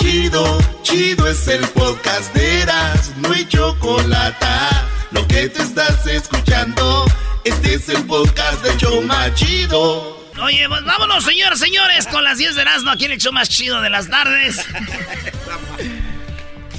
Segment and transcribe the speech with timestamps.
[0.00, 4.46] chido, chido es el podcast de Eras, no hay chocolate.
[5.10, 7.04] Lo que te estás escuchando,
[7.44, 10.18] este es el podcast de Choma Chido.
[10.42, 13.48] Oye, pues vámonos, señores, señores, con las 10 de Erasmo aquí en el show más
[13.50, 14.64] chido de las tardes.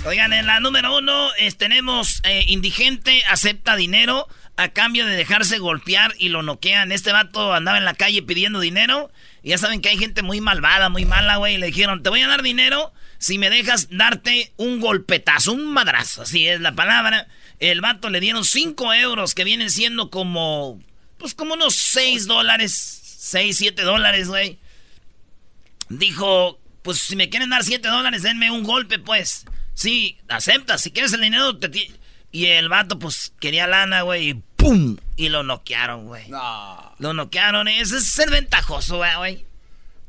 [0.06, 4.28] Oigan, en la número uno tenemos eh, indigente acepta dinero
[4.58, 6.92] a cambio de dejarse golpear y lo noquean.
[6.92, 9.12] Este vato andaba en la calle pidiendo dinero.
[9.44, 11.56] Y ya saben que hay gente muy malvada, muy mala, güey.
[11.56, 12.92] Y le dijeron, te voy a dar dinero
[13.22, 16.24] si me dejas darte un golpetazo, un madrazo.
[16.24, 17.28] Así es la palabra.
[17.60, 20.82] El vato le dieron 5 euros, que vienen siendo como,
[21.20, 23.00] pues como unos 6 dólares.
[23.20, 24.58] 6, 7 dólares, güey.
[25.90, 29.46] Dijo, pues si me quieren dar 7 dólares, denme un golpe, pues.
[29.76, 30.80] Sí, acepta.
[30.80, 31.70] Si quieres el dinero, te...
[32.32, 34.98] Y el vato, pues, quería lana, güey, y ¡pum!
[35.16, 36.28] Y lo noquearon, güey.
[36.28, 36.96] No.
[36.98, 37.68] Lo noquearon.
[37.68, 39.46] Ese es ser ventajoso, güey.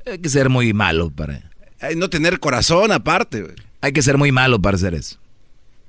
[0.07, 1.52] Hay que ser muy malo para...
[1.83, 3.57] Hay no tener corazón aparte, güey.
[3.81, 5.19] Hay que ser muy malo para hacer eso.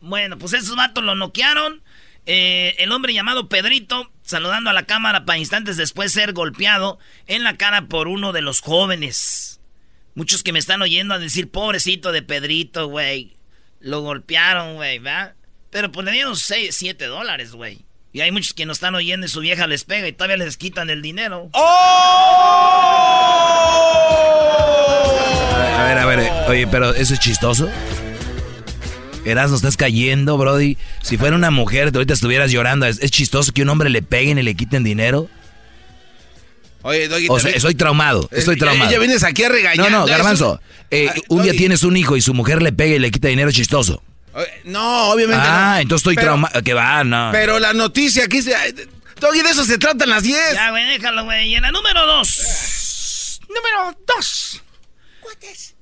[0.01, 1.81] Bueno, pues esos vatos lo noquearon.
[2.25, 7.43] Eh, el hombre llamado Pedrito, saludando a la cámara para instantes después ser golpeado en
[7.43, 9.61] la cara por uno de los jóvenes.
[10.15, 13.35] Muchos que me están oyendo a decir, pobrecito de Pedrito, güey.
[13.79, 15.35] Lo golpearon, güey, ¿verdad?
[15.69, 17.85] Pero pues le dieron 6, 7 dólares, güey.
[18.11, 20.57] Y hay muchos que no están oyendo y su vieja les pega y todavía les
[20.57, 21.49] quitan el dinero.
[21.53, 22.83] ¡Oh!
[25.83, 27.69] A ver, a ver, oye, pero ¿eso es chistoso?
[29.25, 30.77] Erasmo, estás cayendo, Brody.
[31.01, 32.85] Si fuera una mujer, ahorita estuvieras llorando.
[32.85, 35.29] ¿Es, chistoso que un hombre le peguen y le quiten dinero?
[36.83, 38.91] Oye, Doggy, o sea, estoy traumado, estoy traumado.
[38.91, 39.91] Ya, vienes aquí a regañar.
[39.91, 40.61] No, no, Garbanzo.
[40.89, 43.51] Eh, un día tienes un hijo y su mujer le pega y le quita dinero,
[43.51, 44.01] chistoso.
[44.63, 46.61] No, obviamente ah, entonces estoy traumado.
[46.63, 47.29] Que va, no.
[47.33, 48.55] Pero la noticia aquí se.
[49.19, 50.53] Todavía de eso se tratan las 10.
[50.53, 51.49] Ya, güey, déjalo, güey.
[51.49, 53.39] Y en la número 2.
[53.49, 54.61] número 2.
[55.41, 55.72] es?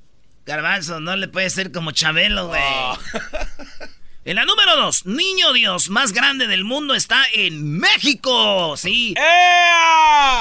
[0.52, 2.62] Garbanzo, no le puede ser como Chabelo, güey.
[2.62, 2.98] Oh.
[4.24, 8.78] En la número dos, niño Dios más grande del mundo está en México.
[8.78, 9.16] Sí.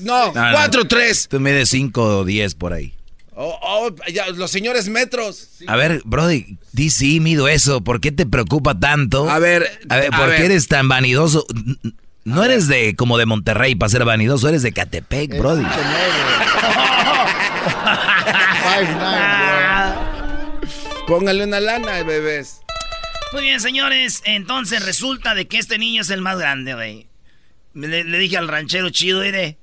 [0.00, 1.28] no, 4'3".
[1.28, 2.92] Tú mides 5 o 10 por ahí.
[3.34, 5.48] Oh, oh, ya, los señores metros.
[5.66, 7.80] A ver, Brody, di sí, mido eso.
[7.80, 9.30] ¿Por qué te preocupa tanto?
[9.30, 11.46] A ver, a ver, ¿por qué eres tan vanidoso?
[12.24, 15.64] No eres de como de Monterrey para ser vanidoso, eres de Catepec, Brody.
[21.06, 22.60] Póngale una lana, bebés.
[23.32, 24.22] Muy bien, señores.
[24.24, 27.06] Entonces resulta de que este niño es el más grande, güey.
[27.74, 29.58] Le, dije al ranchero chido, iré.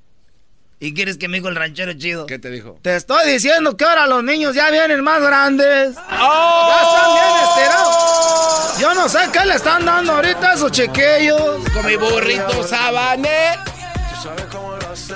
[0.80, 2.26] ¿Y quieres que me diga el ranchero chido?
[2.26, 2.80] ¿Qué te dijo?
[2.82, 5.96] Te estoy diciendo que ahora los niños ya vienen más grandes.
[5.98, 6.70] ¡Oh!
[6.70, 8.80] Ya están bien estirados.
[8.80, 11.70] Yo no sé qué le están dando ahorita a esos chequeos.
[11.74, 13.58] Con mi burrito sabané.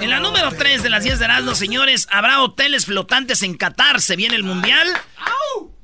[0.01, 4.01] En la número 3 de las 10 de Erasmus, señores, habrá hoteles flotantes en Qatar.
[4.01, 4.87] Se viene el mundial.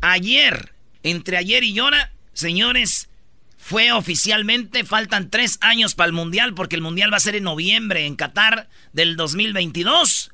[0.01, 3.07] Ayer, entre ayer y ahora, Señores,
[3.57, 7.45] fue oficialmente, faltan tres años para el Mundial, porque el Mundial va a ser en
[7.45, 10.31] noviembre en Qatar del 2022.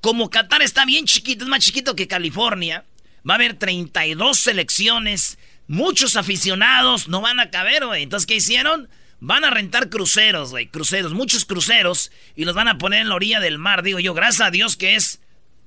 [0.00, 2.86] Como Qatar está bien chiquito, es más chiquito que California,
[3.28, 5.38] va a haber 32 selecciones,
[5.68, 8.04] muchos aficionados, no van a caber, güey.
[8.04, 8.88] Entonces, ¿qué hicieron?
[9.20, 13.14] Van a rentar cruceros, güey, cruceros, muchos cruceros, y los van a poner en la
[13.14, 13.82] orilla del mar.
[13.82, 15.20] Digo yo, gracias a Dios que es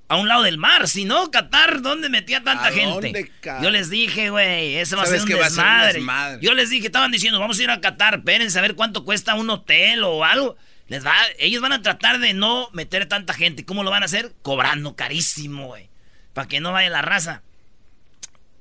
[0.08, 0.88] a un lado del mar.
[0.88, 3.32] Si no, Qatar, ¿dónde metía tanta gente?
[3.62, 6.04] Yo les dije, güey, eso va a ser un desmadre.
[6.42, 9.36] Yo les dije, estaban diciendo, vamos a ir a Qatar, espérense a ver cuánto cuesta
[9.36, 10.58] un hotel o algo.
[10.88, 13.64] Les va, ellos van a tratar de no meter tanta gente.
[13.64, 14.34] ¿Cómo lo van a hacer?
[14.42, 15.90] Cobrando carísimo, güey.
[16.34, 17.44] Para que no vaya la raza.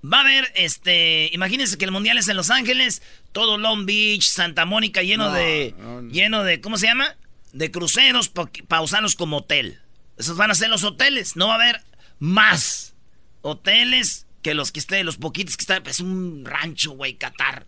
[0.05, 3.03] Va a haber, este, imagínense que el mundial es en Los Ángeles,
[3.39, 5.73] todo Long Beach, Santa Mónica lleno de,
[6.11, 7.15] lleno de, ¿cómo se llama?
[7.53, 8.33] De cruceros
[8.67, 9.79] para usarlos como hotel.
[10.17, 11.37] Esos van a ser los hoteles.
[11.37, 11.81] No va a haber
[12.19, 12.97] más
[13.43, 15.87] hoteles que los que estén, los poquitos que están.
[15.87, 17.65] Es un rancho, güey, Qatar.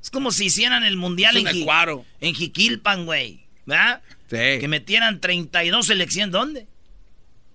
[0.00, 3.44] Es como si hicieran el mundial en, en Jiquilpan, güey.
[3.66, 4.00] ¿Verdad?
[4.30, 4.58] Sí.
[4.58, 6.32] Que metieran 32 selecciones.
[6.32, 6.66] ¿Dónde?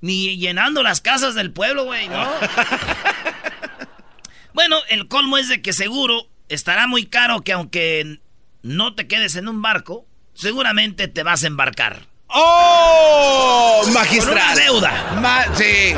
[0.02, 2.30] Ni llenando las casas del pueblo, güey, ¿no?
[4.54, 8.20] bueno, el colmo es de que seguro estará muy caro que aunque
[8.62, 12.08] no te quedes en un barco, seguramente te vas a embarcar.
[12.28, 13.84] ¡Oh!
[13.94, 14.58] Magistral.
[14.58, 15.52] deuda.
[15.56, 15.94] sí.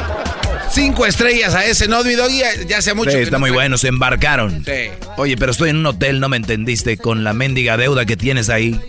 [0.69, 2.41] Cinco estrellas a ese, ¿no, Doggy?
[2.67, 3.11] Ya hace mucho.
[3.11, 4.63] Sí, está muy bueno, se embarcaron.
[4.65, 4.89] Sí.
[5.15, 8.49] Oye, pero estoy en un hotel, no me entendiste, con la mendiga deuda que tienes
[8.49, 8.79] ahí.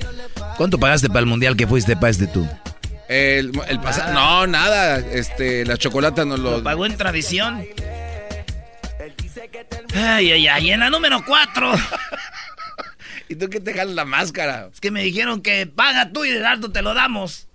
[0.57, 2.49] ¿Cuánto pagaste para el mundial que fuiste para este tú?
[3.09, 4.13] El, el pasado.
[4.13, 4.99] No, nada.
[4.99, 6.59] Este, la chocolata no lo.
[6.59, 7.65] Lo pagó en tradición.
[9.95, 10.71] Ay, ay, ay.
[10.73, 11.73] En la número cuatro.
[13.29, 14.69] ¿Y tú qué te jalas la máscara?
[14.73, 17.49] Es que me dijeron que paga tú y de alto te lo damos.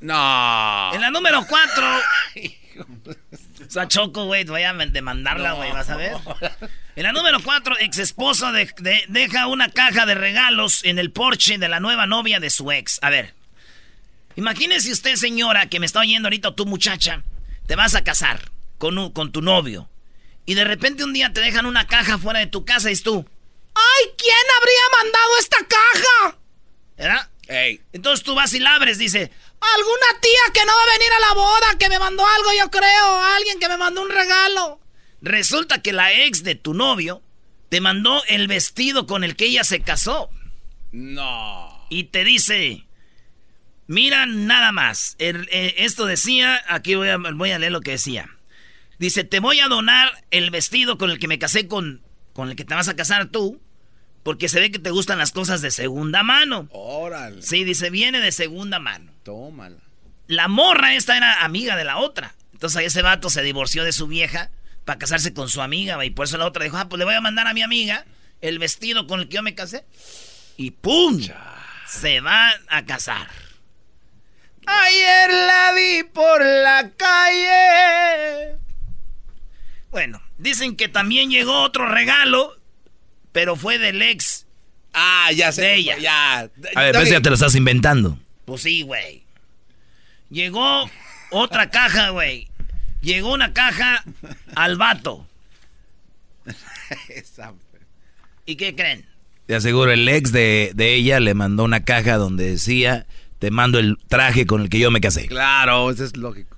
[0.00, 0.94] No.
[0.94, 1.98] En la número 4.
[3.66, 6.12] o sea, Choco, güey, voy a demandarla, güey, vas a ver.
[6.94, 11.68] En la número 4, ex esposo deja una caja de regalos en el porche de
[11.68, 12.98] la nueva novia de su ex.
[13.02, 13.34] A ver,
[14.36, 17.22] imagínese usted, señora, que me está oyendo ahorita, tu muchacha,
[17.66, 19.88] te vas a casar con, con tu novio.
[20.46, 23.02] Y de repente un día te dejan una caja fuera de tu casa y es
[23.02, 23.28] tú.
[23.74, 24.10] ¡Ay!
[24.16, 26.38] ¿Quién habría mandado esta caja?
[26.96, 27.30] ¿Verdad?
[27.92, 31.20] Entonces tú vas y la abres, dice, alguna tía que no va a venir a
[31.20, 34.80] la boda, que me mandó algo, yo creo, alguien que me mandó un regalo.
[35.20, 37.22] Resulta que la ex de tu novio
[37.68, 40.30] te mandó el vestido con el que ella se casó.
[40.92, 41.86] No.
[41.90, 42.86] Y te dice,
[43.86, 48.35] mira nada más, eh, esto decía, aquí voy a, voy a leer lo que decía.
[48.98, 52.02] Dice, te voy a donar el vestido con el que me casé con,
[52.32, 53.60] con el que te vas a casar tú
[54.26, 56.66] porque se ve que te gustan las cosas de segunda mano.
[56.72, 57.42] Órale.
[57.42, 59.12] Sí, dice, viene de segunda mano.
[59.22, 59.76] Tómala.
[60.26, 62.34] La morra esta era amiga de la otra.
[62.52, 64.50] Entonces ese vato se divorció de su vieja
[64.84, 67.14] para casarse con su amiga, y por eso la otra dijo, ah, pues le voy
[67.14, 68.04] a mandar a mi amiga
[68.40, 69.84] el vestido con el que yo me casé.
[70.56, 71.20] Y ¡pum!
[71.86, 73.28] Se van a casar.
[74.66, 78.56] Ayer la vi por la calle.
[79.96, 82.56] Bueno, dicen que también llegó otro regalo
[83.36, 84.46] pero fue del ex.
[84.94, 85.60] Ah, ya sé.
[85.60, 85.98] De ella.
[85.98, 86.38] Ya.
[86.74, 88.18] A ver, pues ya te lo estás inventando.
[88.46, 89.24] Pues sí, güey.
[90.30, 90.90] Llegó
[91.30, 92.48] otra caja, güey.
[93.02, 94.02] Llegó una caja
[94.54, 95.26] al vato.
[98.46, 99.04] ¿Y qué creen?
[99.44, 103.06] Te aseguro, el ex de, de, ella le mandó una caja donde decía,
[103.38, 105.26] te mando el traje con el que yo me casé.
[105.26, 106.56] Claro, eso es lógico.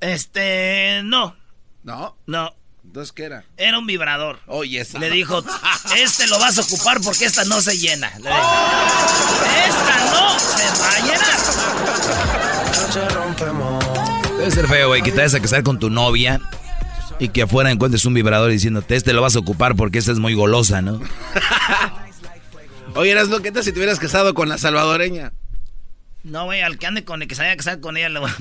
[0.00, 1.41] Este, no.
[1.82, 2.16] ¿No?
[2.26, 2.54] No.
[2.84, 3.44] Entonces, ¿qué era?
[3.56, 4.40] Era un vibrador.
[4.46, 4.98] Oye, esa.
[4.98, 5.44] Le dijo,
[5.96, 8.08] este lo vas a ocupar porque esta no se llena.
[8.08, 8.24] esta
[10.10, 11.38] no se va a llenar.
[14.36, 16.40] Debe ser feo, güey, que te vayas a casar con tu novia
[17.18, 20.18] y que afuera encuentres un vibrador diciéndote, este lo vas a ocupar porque esta es
[20.18, 21.00] muy golosa, ¿no?
[22.94, 25.32] Oye, eras lo que te si te hubieras casado con la salvadoreña.
[26.24, 28.18] No, güey, al que ande con el que se vaya a casar con ella le
[28.18, 28.34] voy a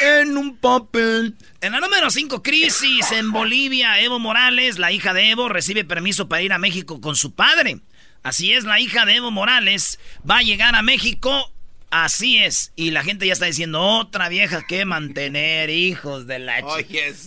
[0.00, 1.36] en un papel.
[1.60, 4.00] En la número 5, crisis en Bolivia.
[4.00, 7.80] Evo Morales, la hija de Evo, recibe permiso para ir a México con su padre.
[8.22, 11.52] Así es, la hija de Evo Morales va a llegar a México.
[11.90, 12.72] Así es.
[12.76, 16.62] Y la gente ya está diciendo, otra vieja que mantener, hijos de la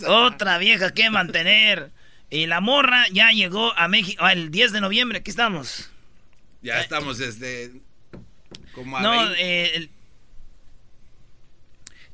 [0.07, 1.91] Otra vieja que mantener.
[2.29, 5.19] Y la morra ya llegó a México el 10 de noviembre.
[5.19, 5.89] Aquí estamos.
[6.61, 7.71] Ya estamos desde...
[8.73, 9.89] Como no, eh,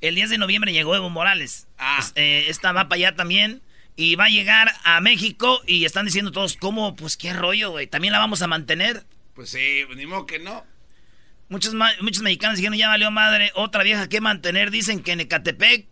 [0.02, 1.68] el 10 de noviembre llegó Evo Morales.
[1.78, 2.06] Ah.
[2.16, 3.62] Eh, esta va para allá también.
[3.96, 6.96] Y va a llegar a México y están diciendo todos, ¿cómo?
[6.96, 7.88] Pues qué rollo, güey.
[7.88, 9.06] ¿También la vamos a mantener?
[9.34, 10.64] Pues sí, ni modo que no.
[11.50, 14.70] Muchos, muchos mexicanos dijeron, ya valió madre, otra vieja que mantener.
[14.70, 15.88] Dicen que en Ecatepec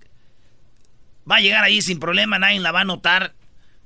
[1.29, 3.33] va a llegar ahí sin problema, nadie la va a notar.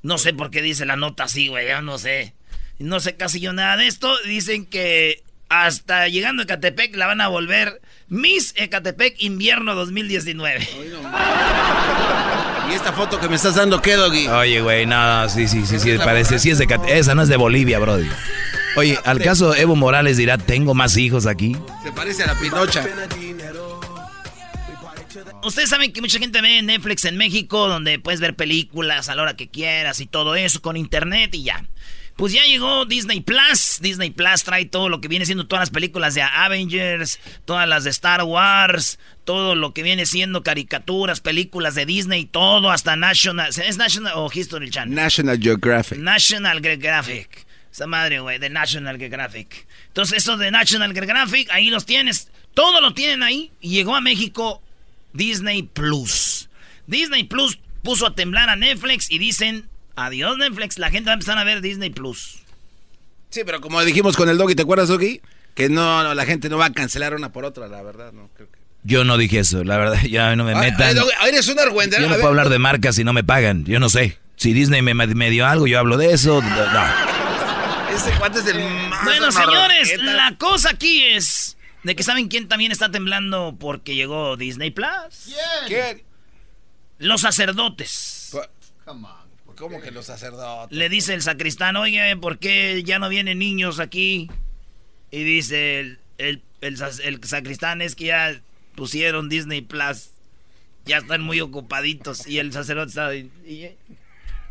[0.02, 2.34] No sé por qué dice la nota así, güey, ya no sé.
[2.80, 4.14] No sé casi yo nada de esto.
[4.26, 10.68] Dicen que hasta llegando a Ecatepec la van a volver Miss Ecatepec Invierno 2019.
[12.70, 14.28] ¿Y esta foto que me estás dando qué, Doggy?
[14.28, 17.38] Oye, güey, no, sí, sí, sí, sí, parece, sí es de Esa no es de
[17.38, 18.08] Bolivia, brody.
[18.76, 21.56] Oye, al caso Evo Morales dirá, tengo más hijos aquí.
[21.84, 22.86] Se parece a la Pinocha.
[25.44, 29.24] Ustedes saben que mucha gente ve Netflix en México, donde puedes ver películas a la
[29.24, 31.64] hora que quieras y todo eso con internet y ya.
[32.20, 33.80] Pues ya llegó Disney Plus.
[33.80, 37.86] Disney Plus trae todo lo que viene siendo todas las películas de Avengers, todas las
[37.86, 43.52] de Star Wars, todo lo que viene siendo caricaturas, películas de Disney, todo hasta National.
[43.52, 44.94] ¿Es National o History Channel?
[44.94, 45.98] National Geographic.
[45.98, 47.48] National Geographic.
[47.72, 49.66] Esa madre, güey, de National Geographic.
[49.88, 52.30] Entonces, eso de National Geographic, ahí los tienes.
[52.54, 53.50] Todo lo tienen ahí.
[53.62, 54.62] Y llegó a México
[55.14, 56.50] Disney Plus.
[56.86, 59.69] Disney Plus puso a temblar a Netflix y dicen
[60.00, 62.40] Adiós Netflix, la gente va a empezar a ver Disney Plus.
[63.30, 65.22] Sí, pero como dijimos con el Doggy, ¿te acuerdas, Doggy?
[65.54, 68.30] Que no, no, la gente no va a cancelar una por otra, la verdad, no
[68.34, 68.60] creo que...
[68.84, 70.96] Yo no dije eso, la verdad, ya no me metan.
[71.28, 72.04] eres un argüendero.
[72.04, 74.18] Yo no puedo hablar de marcas si no me pagan, yo no sé.
[74.38, 76.42] Si Disney me, me dio algo, yo hablo de eso.
[76.42, 77.10] No.
[77.94, 82.48] Ese cuate es el más Bueno, señores, la cosa aquí es de que saben quién
[82.48, 84.88] también está temblando porque llegó Disney Plus.
[85.68, 86.04] ¿Quién?
[87.00, 88.32] Los sacerdotes.
[88.86, 89.19] Come on.
[89.60, 90.76] ¿Cómo que los sacerdotes?
[90.76, 94.32] Le dice el sacristán, oye, ¿por qué ya no vienen niños aquí?
[95.12, 98.40] Y dice el, el, el, sacristán, es que ya
[98.76, 100.12] pusieron Disney Plus.
[100.86, 102.26] Ya están muy ocupaditos.
[102.26, 103.14] Y el sacerdote está...
[103.14, 103.76] ¿Y,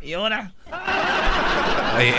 [0.03, 0.53] y ahora?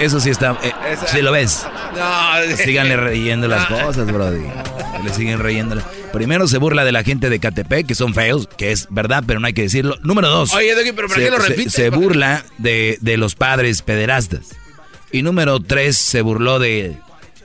[0.02, 0.58] eso sí está.
[0.64, 0.74] Eh,
[1.08, 1.68] si lo ves.
[1.96, 4.46] No, Síganle reyendo las cosas, brody.
[5.04, 5.82] Le siguen reyendo.
[6.12, 9.40] Primero se burla de la gente de Catepec, que son feos, que es verdad, pero
[9.40, 9.98] no hay que decirlo.
[10.02, 10.54] Número dos.
[10.54, 11.74] Oye, pero ¿por qué lo repites?
[11.74, 14.56] Se, burla de, de, los padres pederastas.
[15.12, 16.98] Y número tres, se burló de.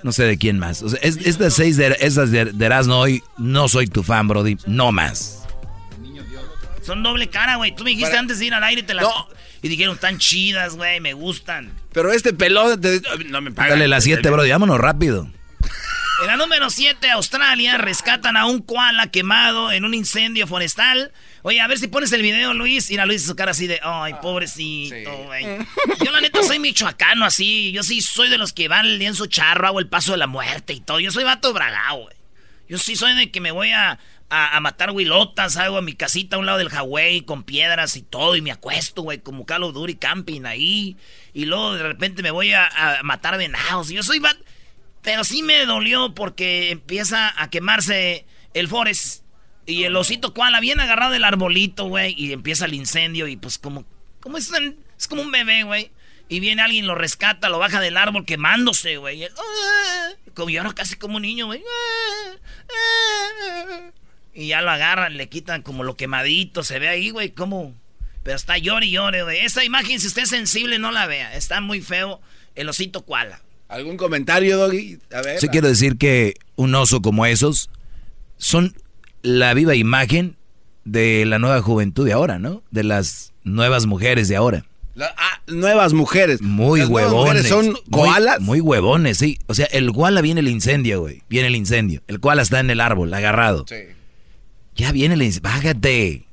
[0.03, 0.83] No sé de quién más.
[0.83, 4.29] O sea, es, estas seis de, esas de, de Erasmo hoy, no soy tu fan,
[4.29, 4.57] Brody.
[4.67, 5.45] No más.
[6.83, 7.75] Son doble cara, güey.
[7.75, 9.07] Tú me dijiste antes de ir al aire te las...
[9.63, 11.73] Y dijeron, tan chidas, güey, me gustan.
[11.95, 12.79] Pero este pelón...
[13.31, 13.71] No me pagan.
[13.71, 15.27] Dale la siete, bro, vámonos rápido.
[16.21, 21.13] En la número 7, Australia, rescatan a un koala quemado en un incendio forestal.
[21.43, 22.91] Oye, a ver si pones el video, Luis.
[22.91, 25.45] Y la Luis su cara así de, ay, ah, pobrecito, güey.
[26.05, 27.73] Yo la neta soy michoacano así.
[27.73, 30.27] Yo sí soy de los que van el lienzo charro, hago el paso de la
[30.29, 31.01] muerte y todo.
[31.01, 32.17] Yo soy vato bragao, güey.
[32.69, 33.99] Yo sí soy de que me voy a,
[34.31, 38.03] a, matar huilotas, hago a mi casita a un lado del Hawaii con piedras y
[38.03, 40.97] todo, y me acuesto, güey, como Calo Duri Camping ahí.
[41.35, 42.71] Y luego de repente me voy a,
[43.03, 43.89] matar venados.
[43.89, 44.21] Yo soy
[45.05, 49.23] Pero sí me dolió porque empieza a quemarse el forest.
[49.67, 52.15] Y el osito koala bien agarrado del arbolito, güey.
[52.19, 53.29] Y empieza el incendio.
[53.29, 53.85] Y pues como.
[54.21, 54.51] como es,
[54.99, 55.93] es como un bebé, güey.
[56.29, 59.25] Y viene alguien, lo rescata, lo baja del árbol quemándose, güey.
[59.25, 61.63] Ah", como yo casi como un niño, güey.
[62.71, 63.91] Ah,
[64.33, 67.75] y ya lo agarran, le quitan como lo quemadito, se ve ahí, güey, como...
[68.25, 69.41] Pero está llore y llore, güey.
[69.41, 71.37] Esa imagen, si usted es sensible, no la vea.
[71.37, 72.23] Está muy feo
[72.55, 73.43] el osito koala.
[73.75, 74.99] ¿Algún comentario, Doggy?
[75.13, 75.41] A ver.
[75.41, 77.71] Sí, quiero decir que un oso como esos
[78.37, 78.73] son
[79.23, 80.37] la viva imagen
[80.85, 82.63] de la nueva juventud de ahora, ¿no?
[82.71, 84.65] De las nuevas mujeres de ahora.
[85.01, 86.41] ah, nuevas mujeres.
[86.41, 87.49] Muy huevones.
[87.49, 88.39] son koalas.
[88.39, 89.41] Muy, muy, huevones, sí.
[89.49, 91.25] O sea, el koala viene el incendio, güey.
[91.29, 92.01] Viene el incendio.
[92.07, 93.65] El koala está en el árbol, agarrado.
[93.69, 93.75] Sí.
[94.77, 96.27] Ya viene, le dice, bájate.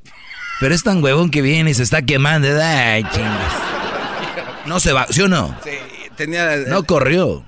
[0.59, 2.47] Pero es tan huevón que viene y se está quemando.
[2.61, 3.53] Ay, chingas.
[4.67, 5.57] No se va, ¿sí o no?
[5.63, 5.71] Sí,
[6.25, 6.55] tenía...
[6.67, 7.45] No corrió.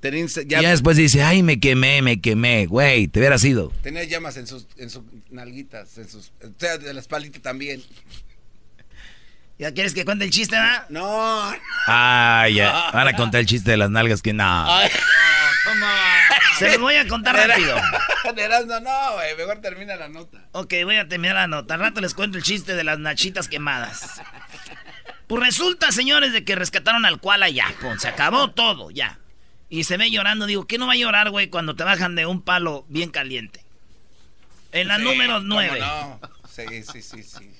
[0.00, 2.66] Tenía, ya, después dice, ay, me quemé, me quemé.
[2.66, 3.72] Güey, te hubiera ido.
[3.82, 6.32] Tenía llamas en sus, en sus nalguitas, en sus...
[6.42, 7.82] O sea, de la espaldita también.
[9.58, 10.86] ¿Ya quieres que cuente el chiste, va?
[10.88, 11.52] No.
[11.88, 12.90] Ah, ya.
[12.92, 14.44] Van a contar el chiste de las nalgas que no.
[14.72, 14.88] Ay,
[16.58, 17.74] Se los voy a contar rápido.
[18.66, 19.36] no, no, güey.
[19.36, 20.38] Mejor termina la nota.
[20.52, 21.74] Ok, voy a terminar la nota.
[21.74, 24.22] Al rato les cuento el chiste de las nachitas quemadas.
[25.28, 27.20] Pues resulta, señores, de que rescataron al
[27.52, 27.74] ya.
[27.80, 29.18] Pues, se acabó todo, ya.
[29.68, 30.46] Y se ve llorando.
[30.46, 33.62] Digo, ¿qué no va a llorar, güey, cuando te bajan de un palo bien caliente?
[34.72, 35.80] En la número nueve.
[35.80, 36.20] No?
[36.50, 37.50] Sí, sí, sí, sí.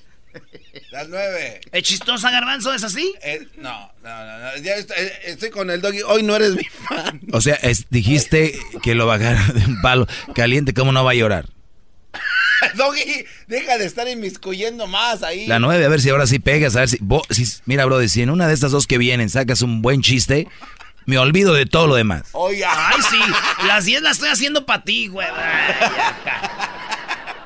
[0.91, 1.61] Las nueve.
[1.73, 2.73] ¿Es chistosa, Garbanzo?
[2.73, 3.15] ¿Es así?
[3.23, 6.03] Eh, no, no, no, Ya eh, estoy, con el doggy.
[6.03, 7.21] Hoy no eres mi fan.
[7.33, 7.59] O sea,
[7.91, 10.73] dijiste que lo bajara de un palo caliente.
[10.73, 11.47] ¿Cómo no va a llorar?
[12.75, 15.47] doggy, deja de estar inmiscuyendo más ahí.
[15.47, 16.77] La nueve, a ver si ahora sí pegas.
[16.77, 16.99] A ver si,
[17.67, 20.49] mira, bro, si en una de estas dos que vienen sacas un buen chiste,
[21.07, 22.29] me olvido de todo lo demás.
[22.33, 23.19] Oye, ay, sí.
[23.67, 25.27] Las diez las estoy haciendo para ti, güey.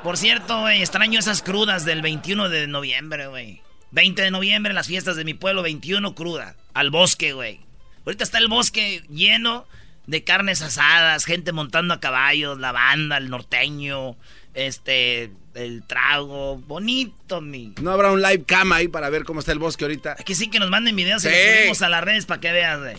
[0.02, 3.62] Por cierto, güey, extraño esas crudas del 21 de noviembre, güey.
[3.92, 6.56] 20 de noviembre, las fiestas de mi pueblo, 21 cruda.
[6.74, 7.60] Al bosque, güey.
[8.04, 9.66] Ahorita está el bosque lleno
[10.06, 14.16] de carnes asadas, gente montando a caballos, la banda, el norteño,
[14.54, 17.74] este, el trago, bonito, mi.
[17.80, 20.16] ¿No habrá un live cam ahí para ver cómo está el bosque ahorita?
[20.16, 22.80] Que sí, que nos manden videos y los subimos a las redes para que veas,
[22.80, 22.96] güey.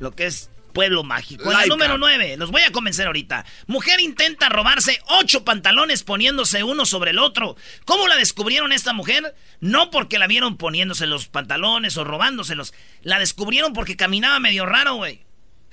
[0.00, 1.50] Lo que es pueblo mágico.
[1.50, 3.44] La número 9, los voy a convencer ahorita.
[3.66, 7.56] Mujer intenta robarse ocho pantalones poniéndose uno sobre el otro.
[7.84, 9.34] ¿Cómo la descubrieron esta mujer?
[9.60, 12.74] No porque la vieron poniéndose los pantalones o robándoselos.
[13.02, 15.26] La descubrieron porque caminaba medio raro, güey.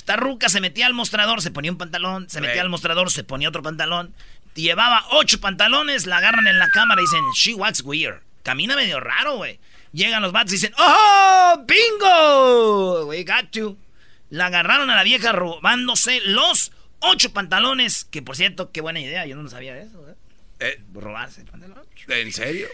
[0.05, 3.23] Esta ruca se metía al mostrador, se ponía un pantalón, se metía al mostrador, se
[3.23, 4.13] ponía otro pantalón.
[4.55, 8.21] Llevaba ocho pantalones, la agarran en la cámara y dicen, she walks weird.
[8.43, 9.59] Camina medio raro, güey.
[9.91, 13.05] Llegan los bats y dicen, ¡Oh, bingo!
[13.05, 13.77] We got you.
[14.29, 18.05] La agarraron a la vieja robándose los ocho pantalones.
[18.05, 19.25] Que por cierto, qué buena idea.
[19.25, 20.09] Yo no sabía de eso.
[20.09, 20.15] ¿eh?
[20.59, 21.85] Eh, Robarse pantalones.
[22.07, 22.67] ¿En serio?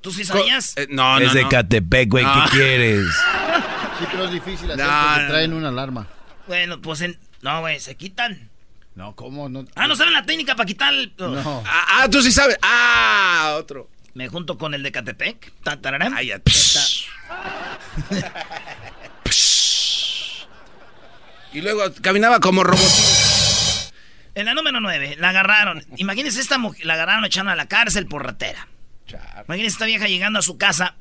[0.00, 0.76] ¿Tú sí sabías?
[0.76, 2.24] Eh, no, no, Es de Catepec, güey.
[2.24, 3.06] ¿Qué quieres?
[3.98, 6.06] Sí, pero es difícil hacer porque traen una alarma.
[6.46, 7.18] Bueno, pues en...
[7.40, 8.50] No, güey, se quitan.
[8.96, 9.48] No, ¿cómo?
[9.50, 11.12] No, ah, ¿no saben la técnica para quitar el...
[11.18, 11.62] No.
[11.66, 12.56] Ah, ah, tú sí sabes.
[12.62, 13.90] Ah, otro.
[14.14, 15.52] Me junto con el de Catepec.
[15.62, 16.14] Tatararán.
[16.16, 16.40] Ay, ya.
[21.52, 22.90] y luego caminaba como robot.
[24.34, 25.84] En la número 9, la agarraron.
[25.98, 28.66] Imagínense esta mujer, la agarraron echando a la cárcel por ratera.
[29.46, 30.94] Imagínense esta vieja llegando a su casa.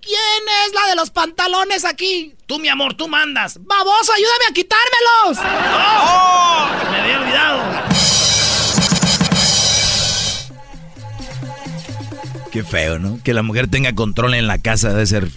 [0.00, 2.34] ¿Quién es la de los pantalones aquí?
[2.46, 3.58] Tú, mi amor, tú mandas.
[3.60, 5.38] ¡Baboso, ayúdame a quitármelos!
[5.38, 6.68] ¡Oh!
[6.90, 7.62] Me había olvidado.
[12.52, 13.20] Qué feo, ¿no?
[13.22, 15.28] Que la mujer tenga control en la casa debe ser.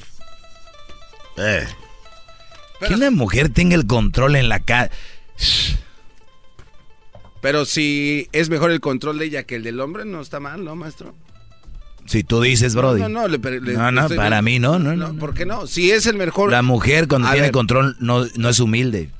[1.38, 1.68] Eh.
[2.86, 4.92] que una mujer tenga el control en la casa.
[7.42, 10.64] Pero si es mejor el control de ella que el del hombre, no está mal,
[10.64, 11.16] ¿no, maestro?
[12.10, 13.02] Si tú dices, Brody.
[13.02, 15.68] No, no, le, le, no, no para mí no, no, no, ¿Por qué no?
[15.68, 16.50] Si es el mejor.
[16.50, 19.12] La mujer cuando tiene control no, no es humilde.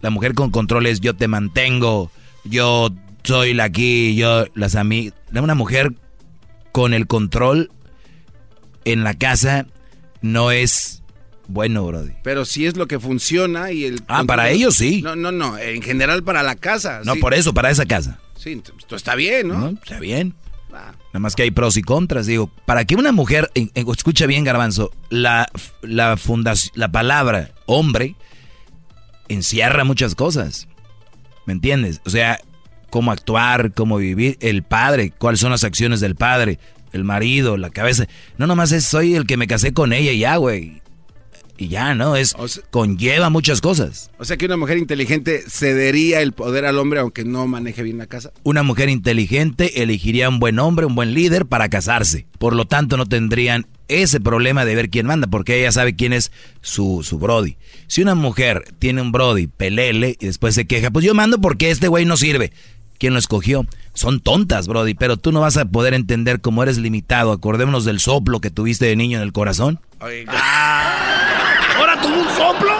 [0.00, 2.12] La mujer con control es yo te mantengo,
[2.44, 2.90] yo
[3.24, 5.12] soy la aquí, yo las amigas.
[5.34, 5.94] Una mujer
[6.70, 7.72] con el control
[8.84, 9.66] en la casa
[10.22, 11.02] no es
[11.48, 12.12] bueno, Brody.
[12.22, 14.02] Pero si es lo que funciona y el...
[14.06, 15.02] Ah, para ellos sí.
[15.02, 17.00] No, no, no, en general para la casa.
[17.04, 18.20] No, por eso, para esa casa.
[18.36, 19.70] Sí, esto está bien, ¿no?
[19.70, 20.36] está bien.
[20.72, 20.92] Ah.
[21.16, 22.26] Nada más que hay pros y contras.
[22.26, 25.48] Digo, para que una mujer, escucha bien, Garbanzo, la,
[25.80, 26.18] la,
[26.74, 28.16] la palabra hombre
[29.28, 30.68] encierra muchas cosas.
[31.46, 32.02] ¿Me entiendes?
[32.04, 32.38] O sea,
[32.90, 36.58] cómo actuar, cómo vivir, el padre, cuáles son las acciones del padre,
[36.92, 38.06] el marido, la cabeza.
[38.36, 40.82] No nomás es soy el que me casé con ella y ya, güey.
[41.58, 42.16] Y ya, ¿no?
[42.16, 42.34] Es
[42.70, 44.10] conlleva muchas cosas.
[44.18, 47.98] O sea que una mujer inteligente cedería el poder al hombre aunque no maneje bien
[47.98, 48.32] la casa.
[48.42, 52.26] Una mujer inteligente elegiría un buen hombre, un buen líder para casarse.
[52.38, 56.12] Por lo tanto, no tendrían ese problema de ver quién manda, porque ella sabe quién
[56.12, 57.56] es su, su Brody.
[57.86, 61.70] Si una mujer tiene un Brody, pelele, y después se queja, pues yo mando porque
[61.70, 62.52] este güey no sirve
[62.98, 63.66] quién lo escogió.
[63.94, 67.32] Son tontas, Brody, pero tú no vas a poder entender cómo eres limitado.
[67.32, 69.80] Acordémonos del soplo que tuviste de niño en el corazón.
[70.28, 71.16] Ah.
[71.78, 72.72] ¿Ahora tuvo un soplo?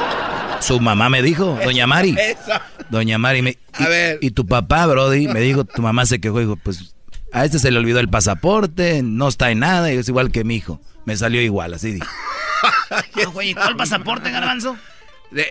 [0.67, 2.17] Su mamá me dijo, Doña Mari.
[2.91, 3.51] Doña Mari me.
[3.79, 4.19] Y, a ver.
[4.21, 6.97] y tu papá, Brody, me dijo, tu mamá se quejó, dijo, pues
[7.33, 10.43] a este se le olvidó el pasaporte, no está en nada, y es igual que
[10.43, 10.81] mi hijo.
[11.05, 12.07] Me salió igual, así dijo.
[13.33, 14.77] Güey, ¿cuál pasaporte, garbanzo?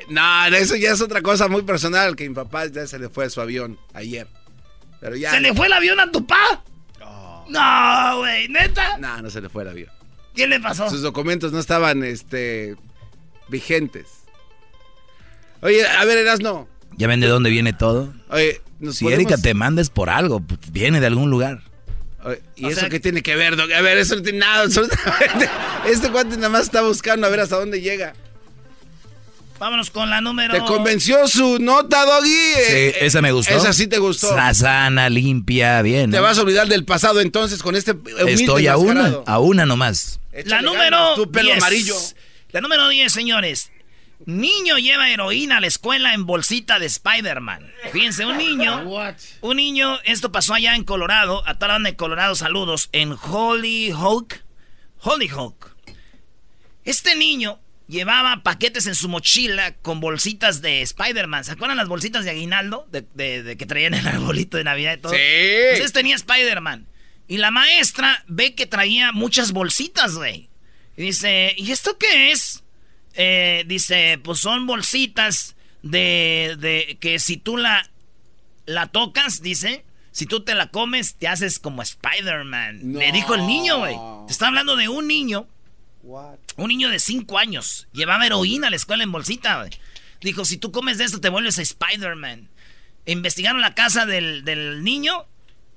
[0.10, 3.25] no, eso ya es otra cosa muy personal, que mi papá ya se le fue
[3.25, 4.28] a su avión ayer.
[4.99, 6.63] ¿Se le fue el avión a tu pa?
[7.47, 8.97] No, güey, ¿neta?
[8.97, 9.91] No, no se le fue el avión.
[10.36, 10.89] ¿Qué le pasó?
[10.89, 12.75] Sus documentos no estaban, este,
[13.47, 14.24] vigentes.
[15.65, 16.69] Oye, a ver, no.
[16.95, 18.13] ¿Ya ven de dónde viene todo?
[18.30, 21.63] Oye, si Erika te mandes por algo, pues, viene de algún lugar.
[22.56, 25.49] ¿Y eso qué tiene que ver, A ver, eso no tiene nada, absolutamente.
[25.89, 28.13] Este cuate nada más está buscando a ver hasta dónde llega.
[29.60, 30.54] Vámonos con la número.
[30.54, 32.28] ¿Te convenció su nota, Doggy?
[32.30, 33.56] Sí, eh, esa me gustó.
[33.56, 34.36] Esa sí te gustó.
[34.54, 36.12] sana, limpia, bien.
[36.12, 37.95] Te vas a olvidar del pasado entonces con este
[38.28, 40.19] Estoy a una, a una nomás.
[40.45, 41.95] la número tu pelo amarillo.
[42.51, 43.71] La número 10, señores.
[44.25, 47.71] Niño lleva heroína a la escuela en bolsita de Spider-Man.
[47.91, 48.83] Fíjense, un niño.
[49.41, 54.35] Un niño, esto pasó allá en Colorado, a tal de Colorado, saludos, en Hollyhock.
[54.99, 55.75] Hollyhock.
[56.83, 61.43] Este niño llevaba paquetes en su mochila con bolsitas de Spider-Man.
[61.43, 62.88] ¿Se acuerdan las bolsitas de aguinaldo?
[62.91, 65.13] De, que traían el arbolito de Navidad y todo.
[65.13, 65.19] Sí.
[65.19, 66.88] Entonces tenía Spider-Man.
[67.27, 70.49] Y la maestra ve que traía muchas bolsitas, güey.
[70.97, 72.63] Y dice, ¿y esto qué es?
[73.15, 77.89] Eh, dice, pues son bolsitas de, de que si tú la,
[78.65, 82.93] la tocas, dice, si tú te la comes, te haces como Spider-Man.
[82.93, 83.95] Le dijo el niño, güey.
[84.28, 85.47] Te está hablando de un niño
[86.58, 89.67] un niño de 5 años llevaba heroína a la escuela en bolsita.
[90.21, 92.49] Dijo, si tú comes de esto te vuelves a Spider-Man.
[93.06, 95.25] Investigaron la casa del, niño.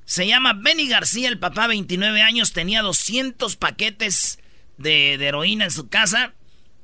[0.04, 4.38] Se llama Benny García, el papá, 29 años, tenía 200 paquetes
[4.78, 6.34] de, heroína en su casa.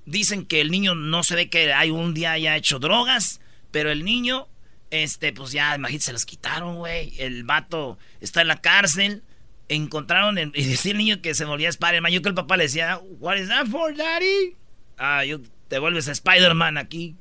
[0.07, 3.41] Dicen que el niño no se ve que hay un día haya hecho drogas,
[3.71, 4.49] Pero el niño,
[4.91, 7.13] este, pues ya, imagínate, se los quitaron, güey.
[7.19, 9.23] El vato está en la cárcel.
[9.69, 12.13] Encontraron, y decía el niño que se volvía Spider-Man.
[12.13, 14.57] Yo que el papá le decía, What is that for, daddy?
[14.99, 17.17] Ah, yo te vuelves Spider-Man aquí.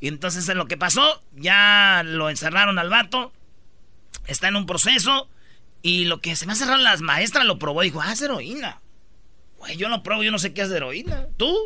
[0.00, 3.32] Y entonces en lo que pasó, ya lo encerraron al vato.
[4.26, 5.28] Está en un proceso.
[5.82, 8.80] Y lo que se me ha cerrado las maestras lo probó dijo, ah, es heroína.
[9.58, 11.26] Güey, yo lo pruebo, yo no sé qué es heroína.
[11.36, 11.56] ¿Tú?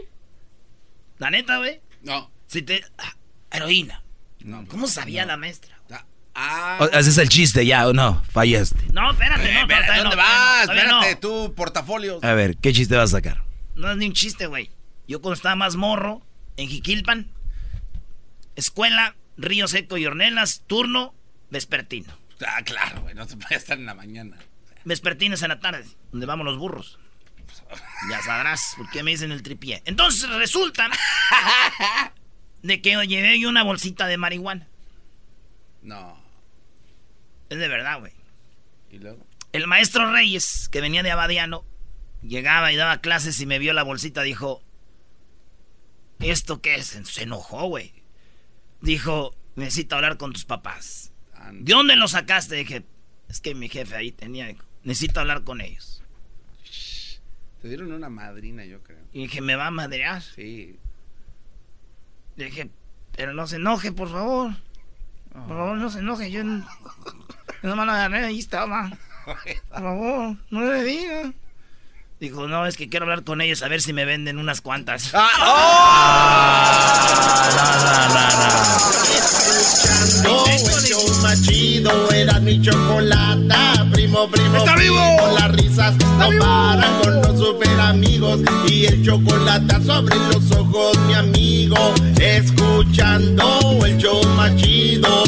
[1.18, 1.80] La neta, güey.
[2.02, 2.30] No.
[2.46, 2.84] Si te.
[2.98, 3.14] Ah,
[3.50, 4.02] heroína.
[4.40, 5.76] No, ¿Cómo sabía la maestra?
[6.38, 6.76] Ah.
[6.92, 8.22] Haces el chiste ya, ¿o no?
[8.24, 8.92] Fallaste.
[8.92, 9.60] No, espérate, no.
[9.60, 10.68] espérate, ¿Dónde vas?
[10.68, 12.20] espérate, tu portafolio.
[12.22, 13.42] A ver, ¿qué chiste vas a sacar?
[13.74, 14.70] No es ni un chiste, güey.
[15.08, 16.20] Yo cuando estaba más morro,
[16.58, 17.28] en Jiquilpan,
[18.54, 21.14] escuela, Río Seco y Ornelas, turno,
[21.50, 22.12] vespertino.
[22.46, 24.36] Ah, claro, güey, no se puede estar en la mañana.
[24.84, 26.98] Vespertino es en la tarde, donde vamos los burros.
[28.10, 29.82] Ya sabrás por qué me dicen el tripié.
[29.84, 30.90] Entonces resulta
[32.62, 34.68] de que llevé yo una bolsita de marihuana.
[35.82, 36.20] No.
[37.48, 38.12] Es de verdad, güey.
[38.90, 39.26] ¿Y luego?
[39.52, 41.64] El maestro Reyes, que venía de Abadiano,
[42.22, 44.62] llegaba y daba clases y me vio la bolsita, dijo,
[46.18, 46.98] ¿esto qué es?
[47.04, 47.94] Se enojó, güey.
[48.80, 51.12] Dijo, necesito hablar con tus papás.
[51.52, 52.56] ¿De dónde lo sacaste?
[52.56, 52.84] Dije,
[53.28, 55.95] es que mi jefe ahí tenía, necesito hablar con ellos.
[57.66, 59.00] Te dieron una madrina, yo creo.
[59.12, 60.22] Y dije, ¿me va a madrear?
[60.22, 60.78] Sí.
[62.36, 62.70] Dije,
[63.16, 64.52] pero no se enoje, por favor.
[65.32, 66.30] Por favor, no se enoje.
[66.30, 66.64] Yo no,
[67.64, 68.96] no me agarré, ahí estaba.
[69.26, 69.36] Por
[69.82, 71.32] favor, no le diga.
[72.20, 75.10] Dijo, no, es que quiero hablar con ellos a ver si me venden unas cuantas.
[75.12, 75.26] ¡Ah!
[80.24, 80.46] ¡Oh!
[80.46, 83.75] No, el show más chido era mi chocolata.
[83.92, 85.16] Primo, primo, ¡Está vivo!
[85.18, 88.40] Con las risas no paran con los super amigos.
[88.68, 91.94] Y el chocolate sobre los ojos, mi amigo.
[92.18, 95.24] Escuchando el show más chido.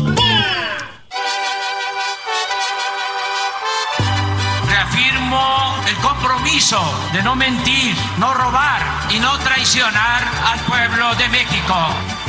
[5.88, 6.78] el compromiso
[7.12, 11.74] de no mentir, no robar y no traicionar al pueblo de México.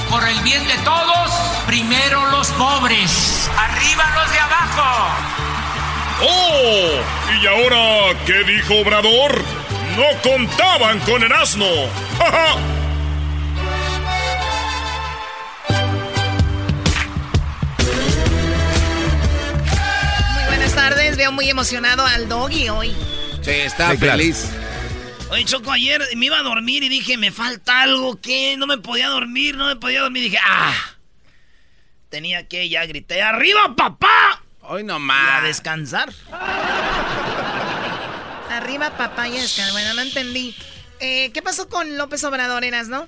[0.10, 1.32] Por el bien de todos,
[1.66, 5.49] primero los pobres, arriba los de abajo.
[6.22, 7.02] ¡Oh!
[7.42, 9.42] ¿Y ahora qué dijo Obrador?
[9.96, 11.66] No contaban con el asno.
[20.34, 22.96] Muy buenas tardes, veo muy emocionado al doggy hoy.
[23.42, 24.50] Sí, está feliz.
[25.32, 28.58] Oye, Choco, ayer me iba a dormir y dije, me falta algo, ¿qué?
[28.58, 30.24] No me podía dormir, no me podía dormir.
[30.24, 30.74] Dije, ah,
[32.10, 34.44] tenía que, ya grité, ¡arriba, papá!
[34.72, 35.42] Hoy nomás.
[35.42, 36.14] a descansar.
[38.52, 39.72] Arriba, papá, y descansar.
[39.72, 40.56] Bueno, no entendí.
[41.00, 43.08] Eh, ¿Qué pasó con López Obrador, eras, no?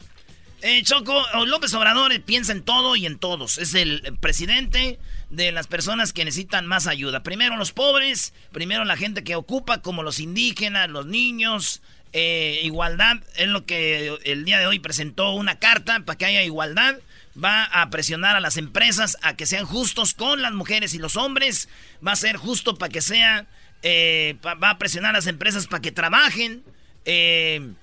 [0.64, 3.60] Eh, Choco, López Obrador piensa en todo y en todos.
[3.60, 4.98] Es el presidente
[5.30, 7.22] de las personas que necesitan más ayuda.
[7.22, 11.84] Primero los pobres, primero la gente que ocupa, como los indígenas, los niños.
[12.14, 16.42] Eh, igualdad es lo que el día de hoy presentó una carta para que haya
[16.42, 16.96] igualdad.
[17.42, 21.16] Va a presionar a las empresas a que sean justos con las mujeres y los
[21.16, 21.70] hombres.
[22.06, 23.48] Va a ser justo para que sea.
[23.84, 26.64] Eh, va a presionar a las empresas para que trabajen.
[27.06, 27.74] Eh,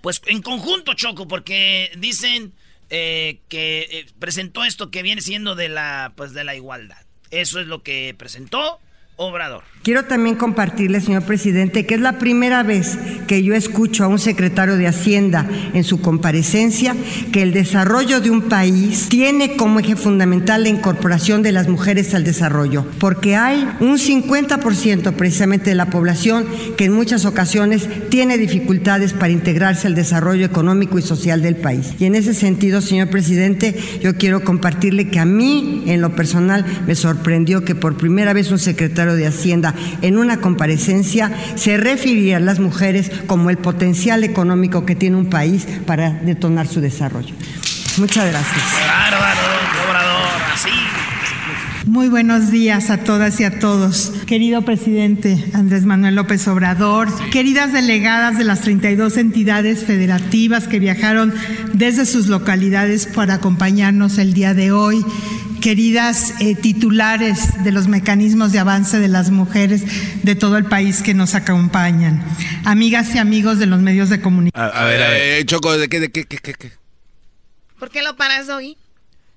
[0.00, 2.52] pues en conjunto, Choco, porque dicen
[2.90, 7.04] eh, que eh, presentó esto que viene siendo de la, pues, de la igualdad.
[7.30, 8.80] Eso es lo que presentó.
[9.16, 9.64] Obrador.
[9.82, 14.18] Quiero también compartirle, señor presidente, que es la primera vez que yo escucho a un
[14.18, 16.94] secretario de Hacienda en su comparecencia
[17.32, 22.14] que el desarrollo de un país tiene como eje fundamental la incorporación de las mujeres
[22.14, 28.36] al desarrollo, porque hay un 50% precisamente de la población que en muchas ocasiones tiene
[28.36, 31.94] dificultades para integrarse al desarrollo económico y social del país.
[31.98, 36.64] Y en ese sentido, señor presidente, yo quiero compartirle que a mí, en lo personal,
[36.86, 39.67] me sorprendió que por primera vez un secretario de Hacienda
[40.02, 45.26] en una comparecencia se refería a las mujeres como el potencial económico que tiene un
[45.26, 47.34] país para detonar su desarrollo.
[47.98, 48.64] Muchas gracias.
[51.88, 54.12] Muy buenos días a todas y a todos.
[54.26, 61.32] Querido presidente Andrés Manuel López Obrador, queridas delegadas de las 32 entidades federativas que viajaron
[61.72, 65.02] desde sus localidades para acompañarnos el día de hoy,
[65.60, 69.82] queridas eh, titulares de los mecanismos de avance de las mujeres
[70.22, 72.24] de todo el país que nos acompañan,
[72.64, 74.70] amigas y amigos de los medios de comunicación.
[74.72, 76.72] A, ver, a ver, eh, Choco, ¿de qué, de qué, qué, qué?
[77.78, 78.76] ¿Por qué lo paras hoy?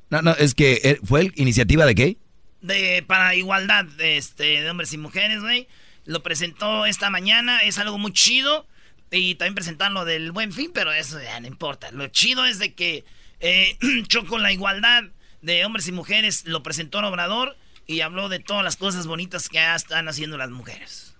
[0.09, 2.17] No, no, es que eh, fue iniciativa de qué?
[2.61, 5.67] De para igualdad este, de hombres y mujeres, güey.
[6.05, 8.67] Lo presentó esta mañana, es algo muy chido.
[9.11, 11.91] Y también presentaron lo del buen fin, pero eso ya no importa.
[11.91, 13.03] Lo chido es de que
[14.07, 15.03] Choco la igualdad
[15.41, 19.49] de hombres y mujeres lo presentó en Obrador y habló de todas las cosas bonitas
[19.49, 21.15] que ya están haciendo las mujeres.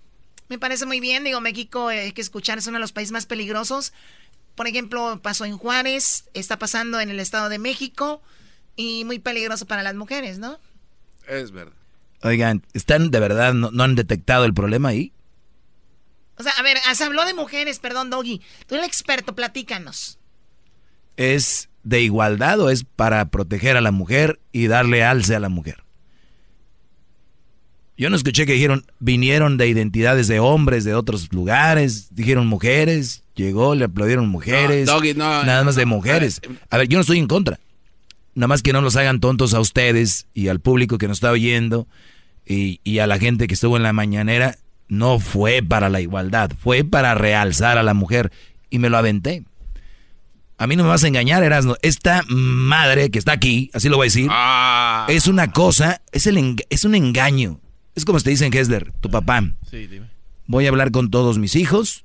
[0.48, 3.12] Me parece muy bien, digo, México, eh, hay que escuchar, es uno de los países
[3.12, 3.92] más peligrosos.
[4.54, 8.22] Por ejemplo, pasó en Juárez, está pasando en el Estado de México
[8.76, 10.58] y muy peligroso para las mujeres, ¿no?
[11.26, 11.76] Es verdad.
[12.22, 15.12] Oigan, ¿están de verdad, no, han detectado el problema ahí?
[16.36, 18.40] O sea, a ver, se habló de mujeres, perdón, Doggy.
[18.66, 20.18] Tú eres el experto, platícanos.
[21.16, 25.48] ¿Es de igualdad o es para proteger a la mujer y darle alce a la
[25.48, 25.82] mujer?
[27.96, 33.22] Yo no escuché que dijeron, vinieron de identidades de hombres de otros lugares, dijeron mujeres,
[33.34, 36.40] llegó, le aplaudieron mujeres, nada más de mujeres.
[36.70, 37.60] A ver, yo no estoy en contra.
[38.34, 41.30] Nada más que no los hagan tontos a ustedes y al público que nos está
[41.30, 41.86] oyendo
[42.46, 44.56] y, y a la gente que estuvo en la mañanera.
[44.88, 48.32] No fue para la igualdad, fue para realzar a la mujer.
[48.68, 49.44] Y me lo aventé.
[50.62, 51.74] A mí no me vas a engañar, Erasmo.
[51.82, 55.06] Esta madre que está aquí, así lo voy a decir, ah.
[55.08, 57.58] es una cosa, es, el, es un engaño.
[57.96, 59.42] Es como te dicen, Hesler, tu papá.
[59.68, 60.06] Sí, dime.
[60.46, 62.04] Voy a hablar con todos mis hijos,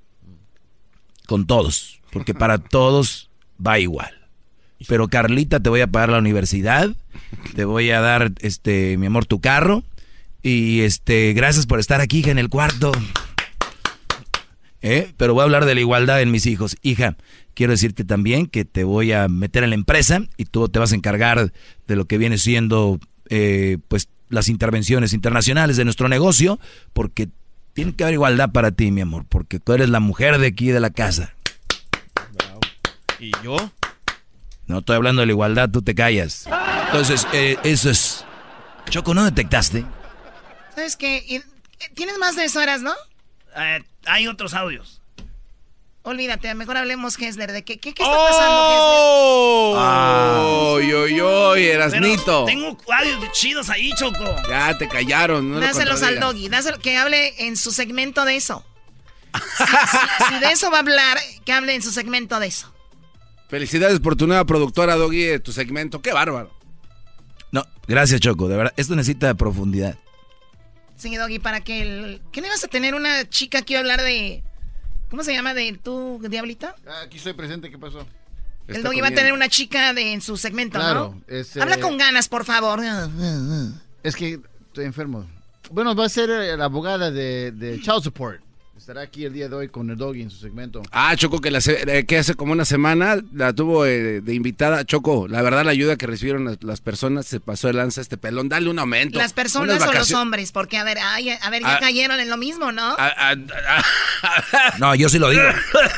[1.28, 3.30] con todos, porque para todos
[3.64, 4.28] va igual.
[4.88, 6.90] Pero Carlita, te voy a pagar la universidad,
[7.56, 9.84] te voy a dar, este, mi amor, tu carro,
[10.42, 12.92] y este, gracias por estar aquí, hija, en el cuarto.
[14.82, 15.14] ¿Eh?
[15.16, 16.76] Pero voy a hablar de la igualdad en mis hijos.
[16.82, 17.18] Hija,
[17.58, 20.92] quiero decirte también que te voy a meter en la empresa y tú te vas
[20.92, 21.52] a encargar
[21.88, 26.60] de lo que viene siendo, eh, pues, las intervenciones internacionales de nuestro negocio,
[26.94, 27.30] porque
[27.74, 30.68] tiene que haber igualdad para ti, mi amor, porque tú eres la mujer de aquí
[30.68, 31.34] de la casa.
[33.20, 33.58] ¿Y yo?
[34.68, 36.48] No estoy hablando de la igualdad, tú te callas.
[36.86, 38.24] Entonces, eh, eso es.
[38.92, 39.84] Choco, ¿no detectaste?
[40.76, 41.42] ¿Sabes qué?
[41.96, 42.94] Tienes más de eso, horas, ¿no?
[43.56, 44.97] Eh, hay otros audios.
[46.08, 48.62] Olvídate, mejor hablemos, Hessler, de qué, qué, qué está pasando,
[49.76, 50.76] ¡Oh!
[50.76, 51.66] ¡Oy, oy, oy!
[51.66, 52.46] Erasnito.
[52.46, 54.24] Tengo audios chidos ahí, Choco.
[54.48, 55.52] Ya, te callaron.
[55.52, 58.66] No Dáselos al doggy, dáselo, que hable en su segmento de eso.
[60.30, 62.74] si, de eso va a hablar, que hable en su segmento de eso.
[63.50, 66.02] Felicidades por tu nueva productora, Doggy, de tu segmento.
[66.02, 66.58] ¡Qué bárbaro!
[67.52, 68.48] No, gracias, Choco.
[68.48, 69.98] De verdad, esto necesita profundidad.
[70.96, 72.22] Sí, Doggy, para que el...
[72.32, 74.42] ¿Qué le vas a tener una chica que iba a hablar de...
[75.10, 76.76] ¿Cómo se llama de tu diablita?
[76.88, 78.06] Ah, aquí estoy presente, ¿qué pasó?
[78.68, 81.22] El Doggy va a tener una chica de, en su segmento, ¿no?
[81.62, 82.82] Habla eh, con ganas, por favor.
[84.04, 85.26] Es que estoy enfermo.
[85.72, 88.47] Bueno, va a ser la abogada de, de Child Support
[88.78, 90.84] estará aquí el día de hoy con el doggy en su segmento.
[90.92, 94.86] Ah, Choco, que, la, eh, que hace como una semana la tuvo eh, de invitada.
[94.86, 98.50] Choco, la verdad la ayuda que recibieron las, personas se pasó de lanza este pelón.
[98.50, 99.18] Dale un aumento.
[99.18, 100.52] ¿Las personas o los hombres?
[100.52, 101.16] Porque, a ver, a
[101.50, 101.80] ver, ya ah.
[101.80, 102.96] cayeron en lo mismo, ¿no?
[102.98, 103.84] Ah, ah,
[104.80, 105.44] no, yo sí lo digo.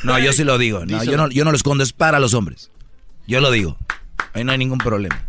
[0.04, 0.86] No, yo sí lo digo.
[0.86, 2.72] No, yo, no, yo no lo escondo, es para los hombres.
[3.28, 3.78] Yo lo digo.
[4.34, 5.28] Ahí no hay ningún problema.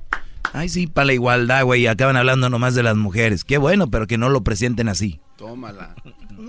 [0.52, 1.86] Ay, sí, para la igualdad, güey.
[1.86, 3.44] Acaban hablando nomás de las mujeres.
[3.44, 5.20] Qué bueno, pero que no lo presenten así.
[5.36, 5.94] Tómala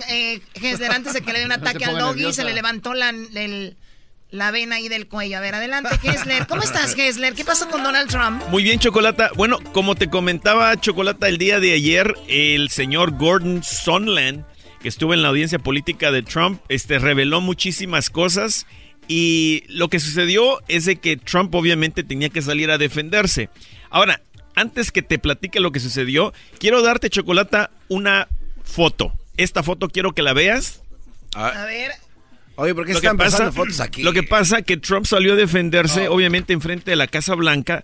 [0.09, 0.41] eh,
[0.89, 3.13] antes de que le dé un ataque al doggy, se le levantó la,
[4.31, 5.37] la vena ahí del cuello.
[5.37, 6.47] A ver, adelante, Gessler.
[6.47, 7.33] ¿Cómo estás, Gessler?
[7.33, 8.41] ¿Qué pasó con Donald Trump?
[8.49, 9.31] Muy bien, Chocolata.
[9.35, 14.45] Bueno, como te comentaba, Chocolata, el día de ayer, el señor Gordon Sondland,
[14.81, 18.65] que estuvo en la audiencia política de Trump, este, reveló muchísimas cosas.
[19.07, 23.49] Y lo que sucedió es de que Trump obviamente tenía que salir a defenderse.
[23.89, 24.21] Ahora,
[24.55, 28.27] antes que te platique lo que sucedió, quiero darte, Chocolata, una
[28.63, 29.13] foto.
[29.37, 30.81] Esta foto quiero que la veas.
[31.33, 31.91] A ver.
[32.55, 34.03] Oye, ¿por qué están pasando fotos aquí?
[34.03, 37.83] Lo que pasa que Trump salió a defenderse, obviamente, enfrente de la Casa Blanca.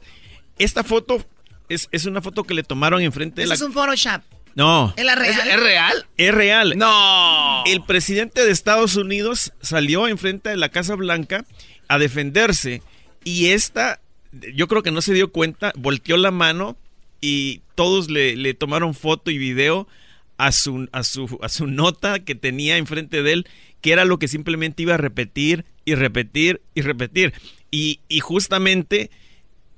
[0.59, 1.25] Esta foto
[1.69, 3.55] es, es una foto que le tomaron enfrente de la...
[3.55, 4.21] es un Photoshop.
[4.55, 4.93] No.
[4.97, 5.47] ¿Es, real?
[5.47, 6.07] ¿Es, real?
[6.17, 6.77] Es real.
[6.77, 7.63] No.
[7.65, 11.45] El presidente de Estados Unidos salió enfrente de la Casa Blanca
[11.87, 12.81] a defenderse
[13.23, 13.99] y esta,
[14.31, 16.75] yo creo que no se dio cuenta, volteó la mano
[17.21, 19.87] y todos le, le tomaron foto y video
[20.37, 23.47] a su, a su, a su nota que tenía enfrente de él,
[23.81, 27.33] que era lo que simplemente iba a repetir y repetir y repetir.
[27.71, 29.09] Y, y justamente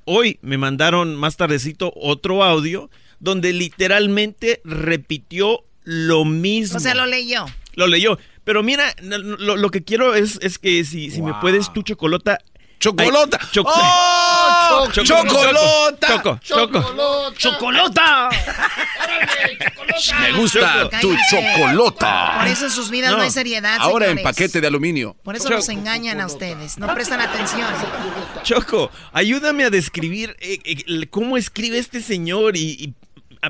[0.06, 6.78] hoy me mandaron más tardecito otro audio donde literalmente repitió lo mismo.
[6.78, 7.46] O sea, lo leyó.
[7.76, 8.18] Lo leyó.
[8.44, 12.40] Pero mira, lo, lo que quiero es, es que si, si me puedes tu chocolota
[12.80, 13.38] ¡Chocolota!
[13.66, 14.29] ¡Oh!
[14.88, 16.08] ¡Chocolota!
[16.08, 17.34] Choco, choco.
[17.38, 18.30] ¡Chocolota!
[20.22, 22.38] Me gusta tu chocolota.
[22.40, 23.78] Por eso en sus vidas no, hay seriedad.
[23.80, 25.16] Ahora en paquete de aluminio.
[25.24, 26.78] Por eso los engañan a ustedes.
[26.78, 27.68] No prestan atención.
[28.44, 32.94] Choco, ayúdame a describir eh, eh, cómo escribe este señor y,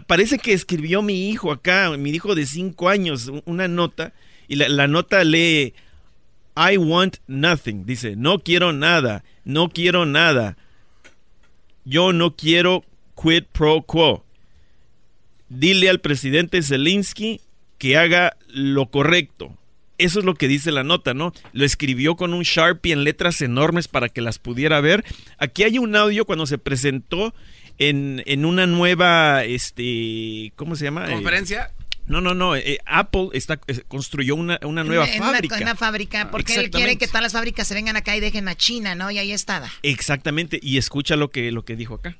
[0.07, 4.13] parece que escribió mi hijo acá, mi hijo de cinco años, una nota
[4.47, 5.73] y la nota lee
[6.59, 7.85] I want nothing.
[7.85, 10.57] Dice, no quiero nada, no quiero nada.
[11.89, 12.85] Yo no quiero
[13.19, 14.23] quid pro quo.
[15.49, 17.41] Dile al presidente Zelensky
[17.79, 19.57] que haga lo correcto.
[19.97, 21.33] Eso es lo que dice la nota, ¿no?
[21.51, 25.03] Lo escribió con un Sharpie en letras enormes para que las pudiera ver.
[25.39, 27.33] Aquí hay un audio cuando se presentó
[27.79, 31.09] en, en una nueva, este, ¿cómo se llama?
[31.09, 31.71] ¿Conferencia?
[32.09, 32.55] No, no, no.
[32.55, 35.57] Eh, Apple está, eh, construyó una, una nueva fábrica.
[35.57, 38.55] Una, fábrica, porque él quiere que todas las fábricas se vengan acá y dejen a
[38.55, 39.11] China, ¿no?
[39.11, 39.63] Y ahí está.
[39.83, 40.59] Exactamente.
[40.61, 42.17] Y escucha lo que, lo que dijo acá.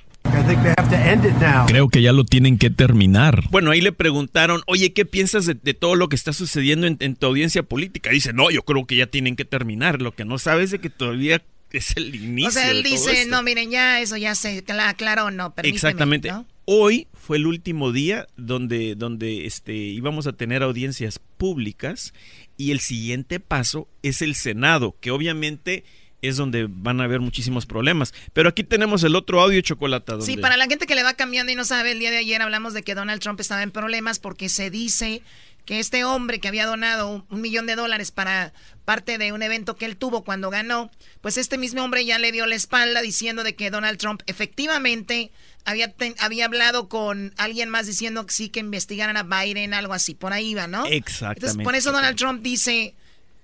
[1.68, 3.44] Creo que ya lo tienen que terminar.
[3.50, 7.16] Bueno, ahí le preguntaron, oye, ¿qué piensas de, todo lo que está sucediendo en, en,
[7.16, 8.12] tu audiencia política?
[8.12, 10.02] Dice, no, yo creo que ya tienen que terminar.
[10.02, 12.50] Lo que no sabes es que todavía es el inicio.
[12.50, 16.32] O sea, él dice, no, miren, ya eso ya se aclaró, no, Exactamente.
[16.72, 22.14] Hoy fue el último día donde, donde este, íbamos a tener audiencias públicas
[22.58, 25.84] y el siguiente paso es el Senado, que obviamente
[26.22, 28.14] es donde van a haber muchísimos problemas.
[28.34, 30.22] Pero aquí tenemos el otro audio chocolate.
[30.22, 32.40] Sí, para la gente que le va cambiando y no sabe, el día de ayer
[32.40, 35.24] hablamos de que Donald Trump estaba en problemas porque se dice
[35.66, 38.54] que este hombre que había donado un, millón de dólares para
[38.86, 40.90] parte de un evento que él tuvo cuando ganó,
[41.22, 45.32] pues este mismo hombre ya le dio la espalda diciendo de que Donald Trump efectivamente
[45.66, 50.16] había, había hablado con alguien más diciendo que sí que investigaran a Biden, algo así,
[50.16, 50.86] por ahí iba, ¿no?
[50.86, 51.46] Exactamente.
[51.46, 52.96] Entonces, por eso Donald Trump dice,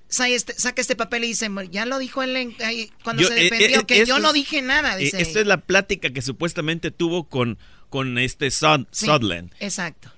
[0.09, 2.55] este, saca este papel y dice, ya lo dijo él
[3.03, 4.95] cuando se eh, defendió, eh, que yo no dije nada.
[4.95, 5.21] Dice.
[5.21, 7.57] Esta es la plática que supuestamente tuvo con,
[7.89, 9.51] con este Sutherland.
[9.59, 10.11] exacto.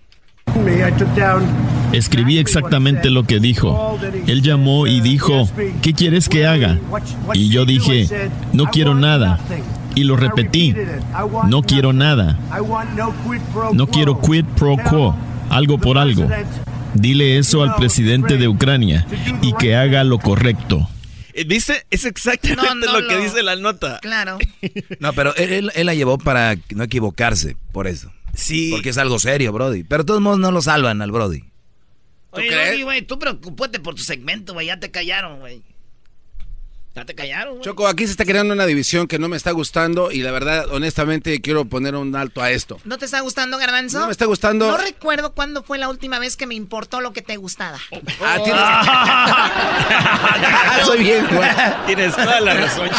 [1.94, 4.00] Escribí exactamente lo que dijo.
[4.28, 5.50] Él llamó y dijo,
[5.82, 6.80] ¿qué quieres que haga?
[7.34, 9.40] Y yo dije, no quiero nada.
[9.96, 10.76] Y lo repetí,
[11.48, 12.38] no quiero nada.
[13.74, 15.16] No quiero quid pro quo,
[15.50, 16.28] algo por algo.
[16.94, 19.06] Dile eso al presidente de Ucrania
[19.42, 20.88] y que haga lo correcto.
[21.34, 24.00] Eh, dice, es exactamente lo que dice la nota.
[24.02, 24.38] Claro.
[25.00, 28.12] No, pero él, él, la llevó para no equivocarse, por eso.
[28.34, 28.70] Sí.
[28.72, 29.84] Porque es algo serio, Brody.
[29.84, 31.44] Pero de todos modos no lo salvan al Brody.
[32.38, 34.68] Oye, güey, tú preocupate por tu segmento, güey.
[34.68, 35.64] Ya te callaron, güey.
[36.98, 40.12] Ya te callaron, Choco, aquí se está creando una división que no me está gustando
[40.12, 42.80] y la verdad, honestamente, quiero poner un alto a esto.
[42.86, 44.00] ¿No te está gustando, Garbanzo?
[44.00, 44.72] No me está gustando.
[44.72, 47.78] No recuerdo cuándo fue la última vez que me importó lo que te gustaba.
[48.20, 48.62] Ah, tienes...
[48.66, 49.82] Ah,
[50.86, 51.48] soy bien, güey.
[51.86, 52.90] Tienes toda la razón.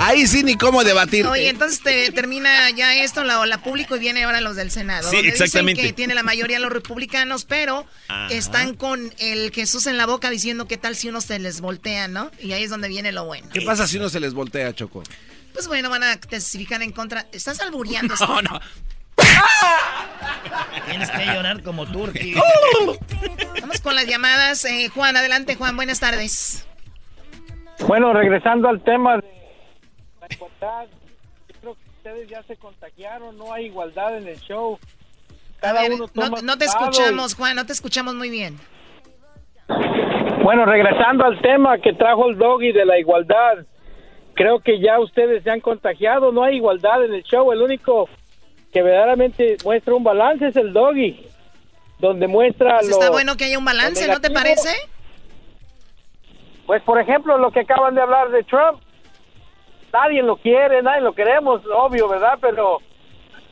[0.00, 1.24] Ahí sí ni cómo debatir.
[1.26, 5.08] Oye, entonces te termina ya esto, la, la público, y viene ahora los del Senado.
[5.08, 5.82] Sí, exactamente.
[5.82, 7.86] Dicen que tiene la mayoría los republicanos, pero
[8.28, 12.08] están con el Jesús en la boca diciendo qué tal si uno se les voltea,
[12.08, 12.32] ¿no?
[12.40, 13.48] Y ahí es donde viene lo bueno.
[13.52, 15.02] ¿Qué pasa si uno se les voltea, Choco?
[15.52, 17.26] Pues bueno, van a testificar en contra.
[17.32, 18.14] ¿Estás albureando?
[18.20, 18.60] No, no.
[20.88, 22.34] Tienes que llorar como Turki.
[23.60, 24.64] Vamos con las llamadas.
[24.64, 25.76] Eh, Juan, adelante, Juan.
[25.76, 26.66] Buenas tardes.
[27.86, 29.22] Bueno, regresando al tema de
[30.20, 30.86] la igualdad,
[31.48, 33.36] yo creo que ustedes ya se contagiaron.
[33.36, 34.78] No hay igualdad en el show.
[35.60, 37.56] Cada uno toma no, te escuchamos, Juan.
[37.56, 38.58] No te escuchamos muy bien.
[40.42, 43.58] Bueno, regresando al tema que trajo el doggy de la igualdad,
[44.34, 48.08] creo que ya ustedes se han contagiado, no hay igualdad en el show, el único
[48.72, 51.26] que verdaderamente muestra un balance es el doggy,
[51.98, 54.70] donde muestra pues Está bueno que haya un balance, ¿no te parece?
[56.66, 58.80] Pues por ejemplo, lo que acaban de hablar de Trump,
[59.92, 62.38] nadie lo quiere, nadie lo queremos, obvio, ¿verdad?
[62.40, 62.78] Pero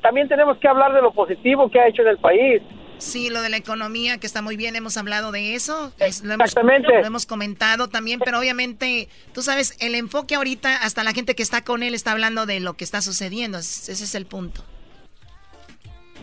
[0.01, 2.63] también tenemos que hablar de lo positivo que ha hecho en el país.
[2.99, 5.93] Sí, lo de la economía, que está muy bien, hemos hablado de eso.
[5.99, 6.89] lo Exactamente.
[6.89, 11.35] Hemos, lo hemos comentado también, pero obviamente, tú sabes, el enfoque ahorita, hasta la gente
[11.35, 13.59] que está con él está hablando de lo que está sucediendo.
[13.59, 14.63] Ese es el punto.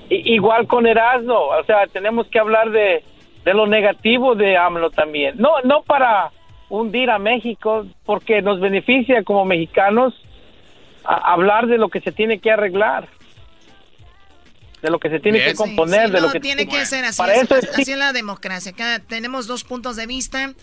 [0.09, 3.03] Igual con Erasmo, o sea, tenemos que hablar de,
[3.43, 5.35] de lo negativo de AMLO también.
[5.37, 6.31] No, no para
[6.69, 10.13] hundir a México, porque nos beneficia como mexicanos
[11.03, 13.07] hablar de lo que se tiene que arreglar
[14.85, 17.21] de lo que se tiene que componer, de lo que tiene que ser así.
[17.23, 18.71] es, así es la democracia.
[18.71, 20.53] Acá tenemos dos puntos de vista.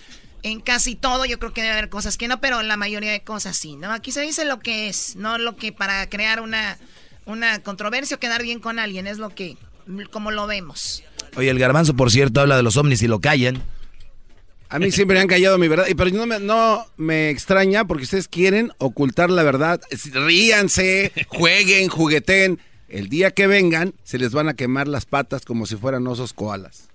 [0.45, 3.11] En casi todo yo creo que debe haber cosas que no, pero en la mayoría
[3.13, 3.93] de cosas sí, ¿no?
[3.93, 6.79] Aquí se dice lo que es, no lo que para crear una,
[7.27, 9.57] una controversia o quedar bien con alguien, es lo que,
[10.11, 11.05] como lo vemos.
[11.37, 13.63] Oye, el garbanzo, por cierto, habla de los ovnis y lo callan.
[14.69, 18.05] A mí siempre me han callado mi verdad, pero no me, no me extraña porque
[18.05, 19.81] ustedes quieren ocultar la verdad.
[20.13, 22.59] Ríanse, jueguen, jugueten
[22.93, 26.35] el día que vengan, se les van a quemar las patas como si fueran osos
[26.35, 26.91] koalas.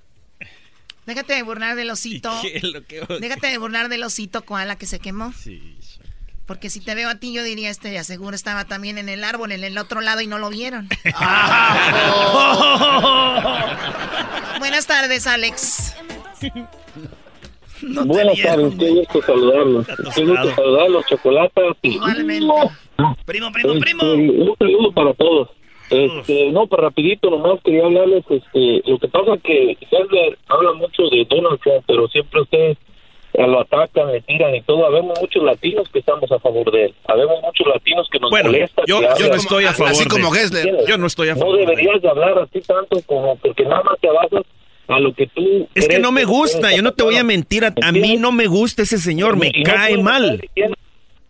[1.07, 2.29] Déjate de burlar del osito.
[3.19, 5.33] Déjate de burlar del osito koala que se quemó.
[5.33, 5.75] Sí.
[6.45, 9.23] Porque si te veo a ti, yo diría, este de aseguro estaba también en el
[9.23, 10.87] árbol, en el otro lado y no lo vieron.
[14.59, 15.95] Buenas tardes, Alex.
[17.81, 19.87] Buenas tardes, qué gusto saludarlos.
[20.15, 21.63] Qué gusto saludarlos, chocolates.
[21.81, 22.53] Igualmente.
[23.25, 24.03] Primo, primo, primo.
[24.03, 25.49] Un saludo para todos.
[25.89, 31.03] Este, no, pero rapidito, nomás quería hablarles, este, lo que pasa que usted habla mucho
[31.09, 32.77] de Donald Trump, pero siempre usted
[33.33, 34.85] lo atacan, le tiran y todo.
[34.85, 36.95] Habemos muchos latinos que estamos a favor de él.
[37.05, 38.85] Habemos muchos latinos que nos bueno, molestan.
[38.87, 39.91] Yo, yo no estoy a favor.
[39.91, 40.85] Así como Gessler.
[40.87, 41.53] Yo no estoy a favor.
[41.53, 44.43] No deberías de hablar así tanto como porque nada más te basas
[44.87, 45.67] a lo que tú.
[45.75, 47.65] Es que no me gusta, yo no te voy a mentir.
[47.65, 50.41] A, a mí no me gusta ese señor, me cae mal.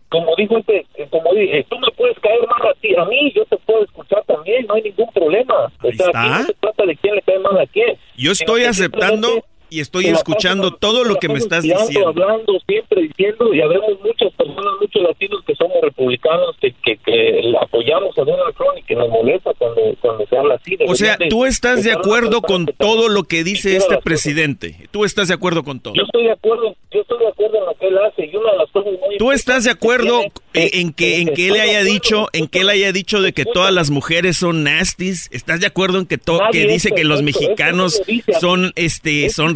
[0.08, 3.44] Como dijo este, como dije, tú me puedes caer mal a ti, a mí, yo
[3.44, 5.70] te puedo escuchar también, no hay ningún problema.
[5.82, 7.98] O sea, aquí no se trata de quién le cae mal a quién.
[8.16, 12.08] Yo estoy aceptando y estoy escuchando todo lo que me estás diciendo.
[12.08, 17.52] Hablando, siempre diciendo, y habemos muchas personas, muchos latinos que somos republicanos, que, que, que
[17.60, 20.76] apoyamos a Donald Trump y que nos molesta cuando, cuando se habla así.
[20.86, 24.88] O sea, tú estás de acuerdo con todo lo que dice este presidente.
[24.90, 25.94] Tú estás de acuerdo con todo.
[25.94, 28.52] Yo estoy de acuerdo, yo estoy de acuerdo en lo que él hace y una
[28.52, 30.22] de las cosas muy ¿Tú estás de acuerdo
[30.54, 33.72] en que en que él haya dicho, en que él haya dicho de que todas
[33.72, 35.28] las mujeres son nasties?
[35.32, 38.02] ¿Estás de acuerdo en que to que dice que los mexicanos
[38.40, 39.54] son este son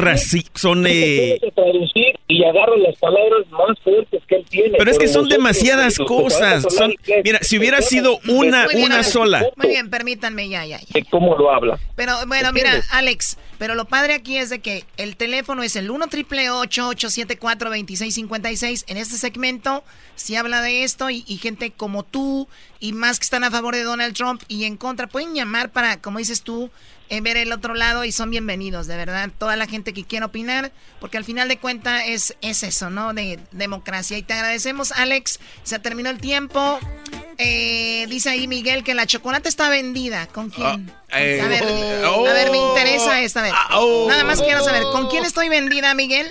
[0.54, 1.38] son eh...
[1.54, 4.78] traducir y agarra las palabras más fuertes que él tiene.
[4.78, 6.64] Pero es que son demasiadas cosas.
[6.74, 6.94] Son,
[7.24, 9.44] mira, si hubiera sido una una sola.
[9.56, 10.80] Muy bien, permítanme ya, ya.
[10.80, 11.04] ya.
[11.10, 11.78] ¿Cómo lo habla?
[11.96, 15.90] Pero bueno, mira, Alex, pero lo padre aquí es de que el teléfono es el
[15.90, 19.84] 1 triple 874 2656 En este segmento
[20.14, 22.48] si habla de esto y, y gente como tú
[22.80, 26.00] y más que están a favor de Donald Trump y en contra pueden llamar para,
[26.00, 26.70] como dices tú,
[27.20, 30.72] ver el otro lado y son bienvenidos, de verdad, toda la gente que quiera opinar,
[31.00, 33.12] porque al final de cuentas es, es eso, ¿no?
[33.12, 34.16] De democracia.
[34.16, 36.78] Y te agradecemos, Alex, se terminó el tiempo.
[37.38, 40.26] Eh, dice ahí Miguel que la chocolate está vendida.
[40.26, 40.90] ¿Con quién?
[41.10, 41.64] Ah, eh, a, ver,
[42.06, 43.52] oh, a ver, me interesa esta vez.
[43.54, 44.06] Ah, oh.
[44.08, 46.30] Nada más quiero saber, ¿con quién estoy vendida, Miguel?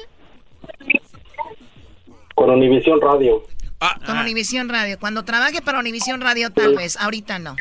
[2.33, 3.43] Con Univisión Radio.
[3.79, 4.97] Ah, con Univisión Radio.
[4.99, 6.97] Cuando trabaje para Univisión Radio, tal vez.
[6.97, 7.55] Ahorita no.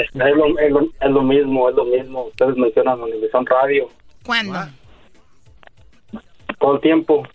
[0.00, 0.48] Es lo,
[1.22, 2.24] mismo, es lo mismo.
[2.26, 3.88] Ustedes mencionan Univisión Radio.
[4.24, 4.58] ¿Cuándo?
[6.58, 7.26] Todo el tiempo.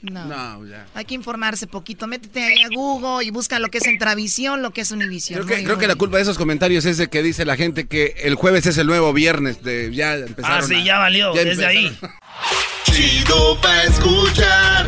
[0.00, 0.62] No.
[0.94, 2.06] Hay que informarse poquito.
[2.06, 5.44] Métete ahí a Google y busca lo que es Entravisión, lo que es Univisión.
[5.44, 7.88] Creo, que, creo que, la culpa de esos comentarios es de que dice la gente
[7.88, 9.62] que el jueves es el nuevo viernes.
[9.62, 11.96] De, ya empezaron Ah, sí, ya valió, desde ahí.
[12.84, 14.86] Chido pa' escuchar.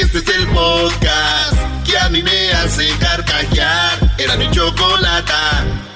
[0.00, 4.14] Este es el podcast que a mí me hace carcajear.
[4.18, 5.91] Era mi chocolata.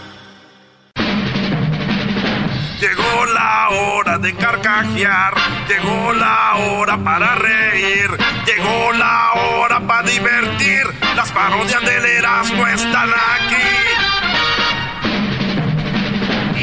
[2.80, 5.34] Llegó la hora de carcajear,
[5.66, 8.10] llegó la hora para reír,
[8.46, 10.82] llegó la hora para divertir.
[11.16, 13.56] Las parodias del Erasmo están aquí.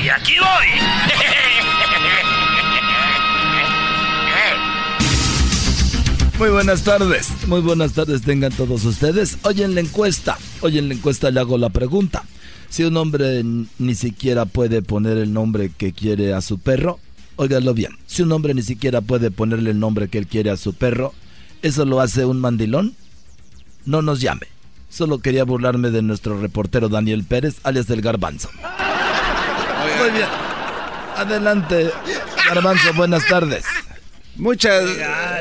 [0.03, 0.68] Y aquí voy.
[6.38, 9.38] Muy buenas tardes, muy buenas tardes tengan todos ustedes.
[9.43, 12.24] Hoy en la encuesta, hoy en la encuesta le hago la pregunta.
[12.74, 13.43] Si un hombre
[13.78, 16.99] ni siquiera puede poner el nombre que quiere a su perro,
[17.36, 20.57] óigalo bien, si un hombre ni siquiera puede ponerle el nombre que él quiere a
[20.57, 21.13] su perro,
[21.61, 22.95] ¿eso lo hace un mandilón?
[23.86, 24.47] No nos llame.
[24.89, 28.49] Solo quería burlarme de nuestro reportero Daniel Pérez, alias del Garbanzo.
[29.99, 30.28] Muy bien.
[31.15, 31.91] Adelante,
[32.49, 33.65] Garbanzo, buenas tardes.
[34.36, 34.84] Muchas,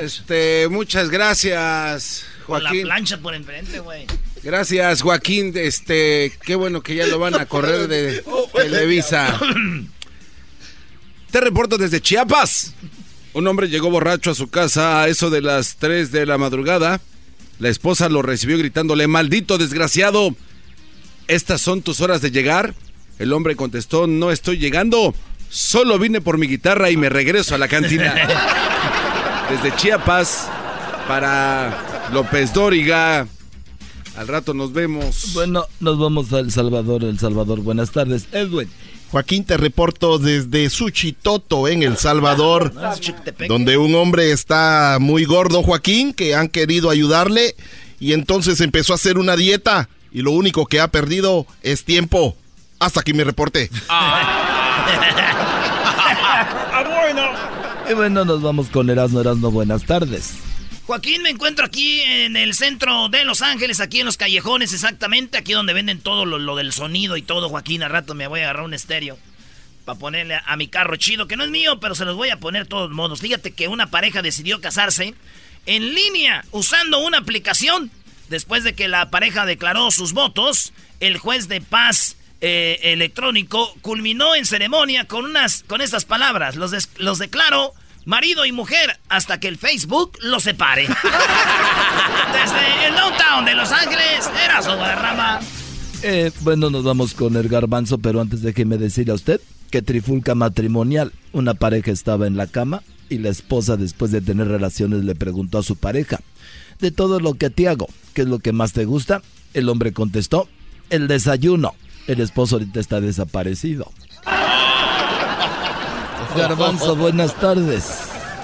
[0.03, 2.67] este, muchas gracias, Joaquín.
[2.67, 2.89] Joaquín.
[2.89, 4.07] la plancha por enfrente, güey.
[4.43, 5.53] Gracias, Joaquín.
[5.55, 9.39] Este, qué bueno que ya lo van a correr de Televisa.
[11.31, 12.75] Te reporto desde Chiapas.
[13.35, 17.01] Un hombre llegó borracho a su casa a eso de las 3 de la madrugada.
[17.59, 20.35] La esposa lo recibió gritándole, maldito desgraciado,
[21.29, 22.75] ¿estas son tus horas de llegar?
[23.19, 25.15] El hombre contestó, no estoy llegando,
[25.49, 28.15] solo vine por mi guitarra y me regreso a la cantina.
[29.51, 30.49] Desde Chiapas
[31.07, 33.29] para López Dóriga.
[34.17, 35.33] Al rato nos vemos.
[35.33, 37.61] Bueno, nos vamos a El Salvador, El Salvador.
[37.61, 38.69] Buenas tardes, Edwin.
[39.11, 42.73] Joaquín, te reporto desde Suchitoto, en El Salvador,
[43.47, 47.55] donde un hombre está muy gordo, Joaquín, que han querido ayudarle
[48.01, 52.37] y entonces empezó a hacer una dieta y lo único que ha perdido es tiempo.
[52.79, 53.71] Hasta aquí mi reporte.
[53.91, 54.87] Ah,
[57.03, 57.23] bueno.
[57.91, 60.33] Y bueno, nos vamos con Erasmo, Erasmo, buenas tardes.
[60.93, 65.39] Joaquín, me encuentro aquí en el centro de Los Ángeles, aquí en los callejones exactamente,
[65.39, 67.83] aquí donde venden todo lo, del sonido y todo, Joaquín.
[67.83, 69.19] A rato me voy a agarrar un estéreo
[69.87, 72.41] para ponerle a, mi carro chido, que no es mío, pero se los voy a
[72.41, 73.23] poner todos modos.
[73.23, 75.15] Fíjate que una pareja decidió casarse
[75.65, 77.91] en línea usando una aplicación.
[78.29, 84.35] Después de que la pareja declaró sus votos, el juez de paz eh, electrónico culminó
[84.35, 86.57] en ceremonia con unas con estas palabras.
[86.57, 87.73] Los, des- los declaro
[88.05, 90.83] marido y mujer hasta que el Facebook los separe.
[92.33, 95.41] Desde el downtown de Los Ángeles, era su rama.
[96.03, 99.41] Eh, bueno, nos vamos con el garbanzo, pero antes déjeme decirle a usted
[99.71, 101.13] que trifulca matrimonial.
[101.33, 105.59] Una pareja estaba en la cama y la esposa después de tener relaciones le preguntó
[105.59, 106.21] a su pareja,
[106.81, 109.23] de todo lo que te hago, ¿qué es lo que más te gusta?
[109.55, 110.49] El hombre contestó,
[110.91, 111.75] el desayuno.
[112.07, 113.93] El esposo ahorita está desaparecido.
[116.37, 117.85] Garbanzo, buenas tardes.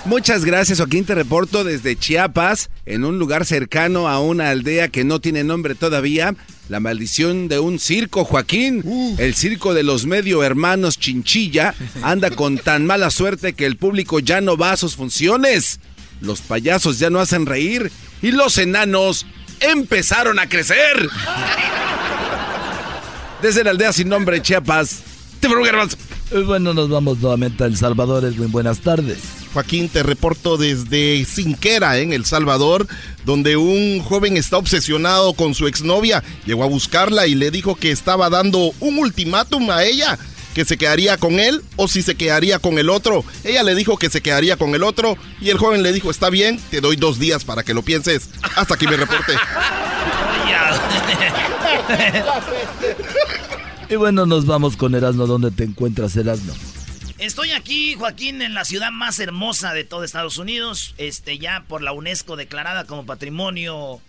[0.04, 1.04] Muchas gracias, Joaquín.
[1.04, 5.74] Te reporto desde Chiapas, en un lugar cercano a una aldea que no tiene nombre
[5.74, 6.34] todavía.
[6.68, 9.16] La maldición de un circo, Joaquín.
[9.18, 14.18] El circo de los medio hermanos Chinchilla anda con tan mala suerte que el público
[14.18, 15.80] ya no va a sus funciones.
[16.20, 17.90] Los payasos ya no hacen reír
[18.22, 19.26] y los enanos
[19.60, 21.08] empezaron a crecer.
[23.42, 25.02] Desde la aldea sin nombre, Chiapas.
[25.40, 28.50] Te eh, Bueno, nos vamos nuevamente a El Salvador, Edwin.
[28.50, 29.18] Buenas tardes.
[29.52, 32.86] Joaquín, te reporto desde Sinquera, en El Salvador,
[33.24, 36.24] donde un joven está obsesionado con su exnovia.
[36.44, 40.18] Llegó a buscarla y le dijo que estaba dando un ultimátum a ella,
[40.54, 43.24] que se quedaría con él o si se quedaría con el otro.
[43.44, 46.30] Ella le dijo que se quedaría con el otro y el joven le dijo, está
[46.30, 48.28] bien, te doy dos días para que lo pienses.
[48.56, 49.32] Hasta aquí me reporte.
[53.88, 55.26] y bueno, nos vamos con Erasmo.
[55.26, 56.52] ¿Dónde te encuentras, Erasmo?
[57.18, 61.82] Estoy aquí, Joaquín, en la ciudad más hermosa de todo Estados Unidos, este ya por
[61.82, 64.00] la UNESCO declarada como patrimonio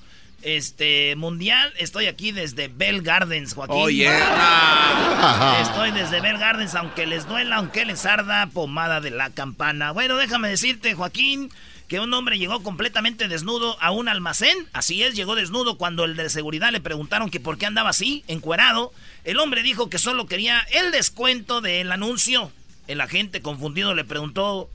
[0.42, 1.74] este mundial.
[1.78, 3.76] Estoy aquí desde Bell Gardens, Joaquín.
[3.76, 3.90] Oh,
[5.62, 9.92] Estoy desde Bell Gardens, aunque les duela, aunque les arda, pomada de la campana.
[9.92, 11.52] Bueno, déjame decirte, Joaquín,
[11.88, 14.56] que un hombre llegó completamente desnudo a un almacén.
[14.72, 18.24] Así es, llegó desnudo cuando el de seguridad le preguntaron que por qué andaba así,
[18.28, 18.92] encuerado.
[19.24, 22.52] El hombre dijo que solo quería el descuento del anuncio.
[22.88, 24.70] El agente confundido le preguntó,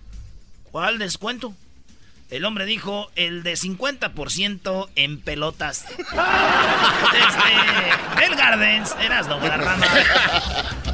[0.71, 1.55] ¿cuál descuento?
[2.31, 5.85] El hombre dijo, el de 50% en pelotas.
[5.99, 5.99] Desde
[8.17, 9.87] Bell Gardens, eras no, rama.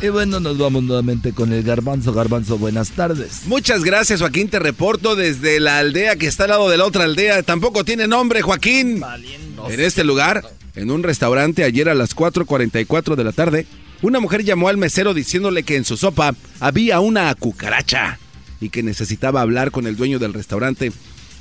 [0.03, 2.13] Y bueno, nos vamos nuevamente con el garbanzo.
[2.13, 3.43] Garbanzo, buenas tardes.
[3.47, 4.49] Muchas gracias, Joaquín.
[4.49, 7.43] Te reporto desde la aldea que está al lado de la otra aldea.
[7.43, 9.03] Tampoco tiene nombre, Joaquín.
[9.69, 10.43] En este lugar,
[10.81, 13.67] en un restaurante, ayer a las 4.44 de la tarde,
[14.01, 18.19] una mujer llamó al mesero diciéndole que en su sopa había una cucaracha
[18.63, 20.91] y que necesitaba hablar con el dueño del restaurante.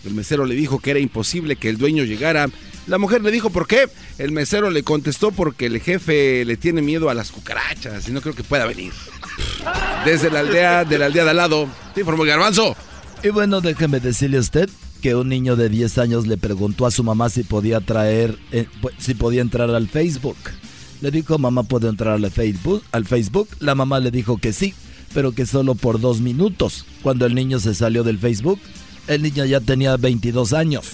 [0.06, 2.50] El mesero le dijo que era imposible que el dueño llegara.
[2.88, 3.88] La mujer le dijo por qué.
[4.18, 8.22] El mesero le contestó porque el jefe le tiene miedo a las cucarachas y no
[8.22, 8.92] creo que pueda venir.
[10.04, 12.76] Desde la aldea de la aldea de al lado, te informó garbanzo.
[13.24, 14.70] Y bueno, déjeme decirle a usted
[15.02, 18.68] que un niño de 10 años le preguntó a su mamá si podía traer, eh,
[18.98, 20.38] si podía entrar al Facebook.
[21.02, 22.84] Le dijo, mamá, ¿puedo entrar al Facebook?
[22.92, 23.50] al Facebook?
[23.60, 24.74] La mamá le dijo que sí,
[25.14, 26.86] pero que solo por dos minutos.
[27.02, 28.60] Cuando el niño se salió del Facebook,
[29.08, 30.92] el niño ya tenía 22 años.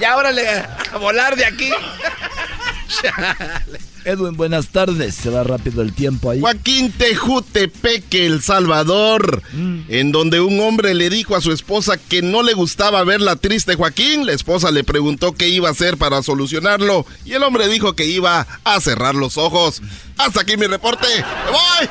[0.00, 1.70] ya órale, a volar de aquí.
[4.08, 5.14] Edwin, buenas tardes.
[5.14, 6.40] Se va rápido el tiempo ahí.
[6.40, 9.80] Joaquín Tejutepeque, El Salvador, mm.
[9.88, 13.74] en donde un hombre le dijo a su esposa que no le gustaba verla triste
[13.74, 14.24] Joaquín.
[14.24, 18.06] La esposa le preguntó qué iba a hacer para solucionarlo y el hombre dijo que
[18.06, 19.82] iba a cerrar los ojos.
[20.16, 21.06] Hasta aquí mi reporte.
[21.06, 21.88] ¡Me voy!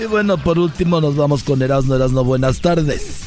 [0.00, 1.94] Y bueno, por último nos vamos con Erasmo.
[1.94, 3.20] Erasmo, buenas tardes.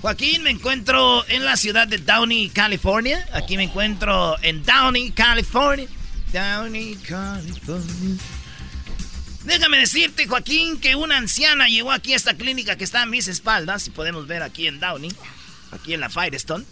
[0.00, 3.28] Joaquín, me encuentro en la ciudad de Downey, California.
[3.34, 5.88] Aquí me encuentro en Downey, California.
[6.34, 8.16] Downey, California.
[9.44, 13.28] Déjame decirte, Joaquín, que una anciana llegó aquí a esta clínica que está a mis
[13.28, 15.12] espaldas, y podemos ver aquí en Downey,
[15.70, 16.64] aquí en la Firestone.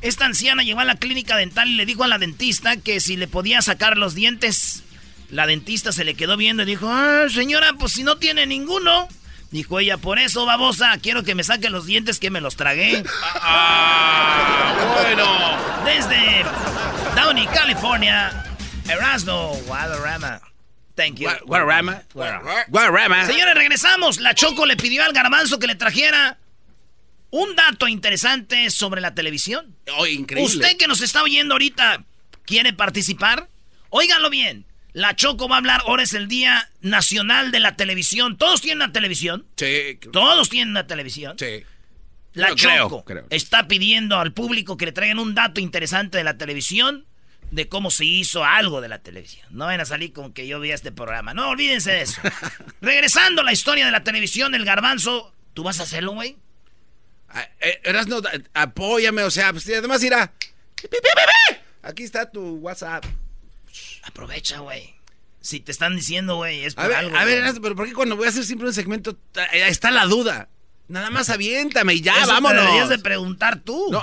[0.00, 3.16] Esta anciana llegó a la clínica dental y le dijo a la dentista que si
[3.16, 4.84] le podía sacar los dientes.
[5.28, 9.08] La dentista se le quedó viendo y dijo, ah, señora, pues si no tiene ninguno.
[9.50, 13.02] Dijo ella, por eso, babosa, quiero que me saque los dientes que me los tragué.
[13.42, 15.26] Ah, bueno.
[15.84, 16.44] Desde
[17.16, 18.49] Downey, California,
[18.88, 20.40] Erasmo Guadarrama.
[20.94, 21.28] Thank you.
[21.46, 22.02] Guadarrama.
[22.12, 23.24] Guadarrama.
[23.26, 24.20] Señores, regresamos.
[24.20, 26.38] La Choco le pidió al garbanzo que le trajera
[27.30, 29.76] un dato interesante sobre la televisión.
[29.96, 30.46] Oh, increíble.
[30.52, 32.04] Usted que nos está oyendo ahorita,
[32.44, 33.48] ¿quiere participar?
[33.88, 34.66] Óiganlo bien.
[34.92, 38.36] La Choco va a hablar, ahora es el Día Nacional de la Televisión.
[38.36, 39.46] ¿Todos tienen una televisión?
[39.56, 39.98] Sí.
[40.12, 41.36] ¿Todos tienen una televisión?
[41.38, 41.64] Sí.
[42.32, 47.06] La Choco está pidiendo al público que le traigan un dato interesante de la televisión
[47.50, 49.46] de cómo se hizo algo de la televisión.
[49.50, 51.34] No van a salir con que yo vi este programa.
[51.34, 52.20] No, olvídense de eso.
[52.80, 56.36] Regresando a la historia de la televisión, el garbanzo, ¿tú vas a hacerlo, güey?
[57.28, 58.20] Ah, eh, no,
[58.54, 60.32] apóyame, o sea, pues además irá.
[61.82, 63.04] Aquí está tu WhatsApp.
[64.02, 64.94] Aprovecha, güey.
[65.40, 67.16] Si te están diciendo, güey, es por a ver, algo.
[67.16, 69.16] A ver, pero ¿por qué cuando voy a hacer siempre un segmento
[69.52, 70.48] está la duda?
[70.88, 72.64] Nada más aviéntame y ya, Eso vámonos.
[72.64, 73.88] deberías de preguntar tú.
[73.90, 74.02] No,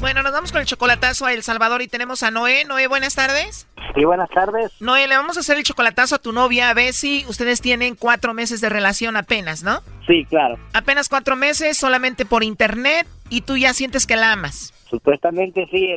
[0.00, 2.64] Bueno, nos vamos con el chocolatazo a El Salvador y tenemos a Noé.
[2.64, 3.66] Noé, buenas tardes.
[3.96, 4.70] Sí, buenas tardes.
[4.80, 7.24] Noé, le vamos a hacer el chocolatazo a tu novia, a Bessie.
[7.28, 9.82] Ustedes tienen cuatro meses de relación apenas, ¿no?
[10.08, 10.58] Sí, claro.
[10.72, 14.72] Apenas cuatro meses, solamente por internet, y tú ya sientes que la amas.
[14.88, 15.94] Supuestamente sí,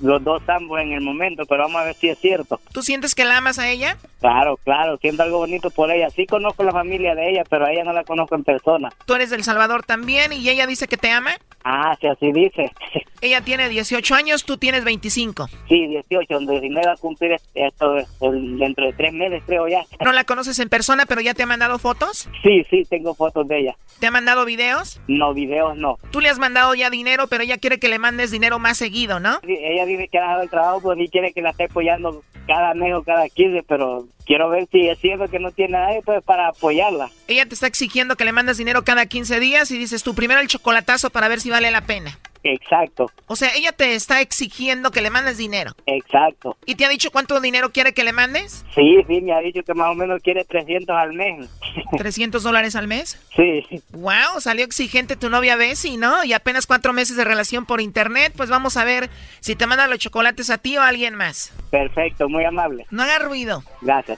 [0.00, 2.60] los dos estamos en el momento, pero vamos a ver si es cierto.
[2.72, 3.96] ¿Tú sientes que la amas a ella?
[4.20, 6.10] Claro, claro, siento algo bonito por ella.
[6.10, 8.88] Sí conozco la familia de ella, pero a ella no la conozco en persona.
[9.06, 11.36] ¿Tú eres del Salvador también y ella dice que te ama?
[11.62, 12.72] Ah, sí, así dice.
[13.22, 15.46] Ella tiene 18 años, tú tienes 25.
[15.68, 17.94] Sí, 18, donde me va a cumplir esto
[18.58, 19.84] dentro de tres meses, creo ya.
[20.04, 22.28] ¿No la conoces en persona, pero ya te ha mandado fotos?
[22.42, 23.76] Sí, sí, tengo fotos de ella.
[24.00, 25.00] ¿Te ha mandado videos?
[25.06, 25.98] No, videos no.
[26.10, 29.20] Tú le has mandado ya dinero, pero ella quiere que le mandes dinero más seguido,
[29.20, 29.38] ¿no?
[29.46, 32.22] Sí, ella dice que ha dejado el trabajo, pues y quiere que la esté apoyando
[32.46, 36.02] cada mes o cada 15, pero quiero ver si es cierto que no tiene nadie
[36.04, 37.10] pues para apoyarla.
[37.28, 40.40] Ella te está exigiendo que le mandes dinero cada 15 días y dices tú primero
[40.40, 42.18] el chocolatazo para ver si vale la pena.
[42.44, 43.10] Exacto.
[43.26, 45.72] O sea, ella te está exigiendo que le mandes dinero.
[45.86, 46.56] Exacto.
[46.66, 48.64] ¿Y te ha dicho cuánto dinero quiere que le mandes?
[48.74, 51.48] Sí, sí, me ha dicho que más o menos quiere 300 al mes.
[51.92, 53.20] ¿300 dólares al mes?
[53.36, 53.82] Sí.
[53.92, 56.24] Wow, salió exigente tu novia Bessie, ¿no?
[56.24, 59.08] Y apenas cuatro meses de relación por internet, pues vamos a ver
[59.40, 61.52] si te manda los chocolates a ti o a alguien más.
[61.70, 62.86] Perfecto, muy amable.
[62.90, 63.62] No haga ruido.
[63.80, 64.11] Gracias.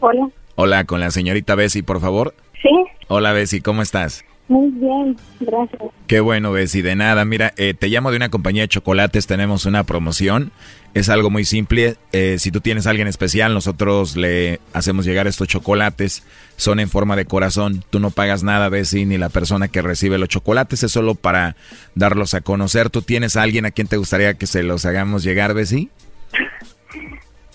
[0.00, 0.28] Hola.
[0.56, 2.34] Hola, con la señorita Bessie, por favor.
[2.62, 2.70] Sí.
[3.08, 4.24] Hola, Bessie, ¿cómo estás?
[4.50, 5.80] Muy bien, gracias.
[6.08, 7.24] Qué bueno, Bessie, de nada.
[7.24, 10.50] Mira, eh, te llamo de una compañía de chocolates, tenemos una promoción.
[10.92, 11.94] Es algo muy simple.
[12.10, 16.24] Eh, si tú tienes a alguien especial, nosotros le hacemos llegar estos chocolates.
[16.56, 17.84] Son en forma de corazón.
[17.90, 20.82] Tú no pagas nada, Bessie, ni la persona que recibe los chocolates.
[20.82, 21.54] Es solo para
[21.94, 22.90] darlos a conocer.
[22.90, 25.90] ¿Tú tienes a alguien a quien te gustaría que se los hagamos llegar, Bessie?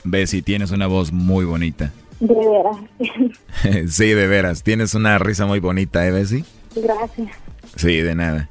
[0.05, 1.91] Bessie, tienes una voz muy bonita.
[2.21, 3.89] De veras.
[3.93, 4.63] sí, de veras.
[4.63, 6.45] Tienes una risa muy bonita, ¿eh, Bessie?
[6.75, 7.29] Gracias.
[7.75, 8.49] Sí, de nada.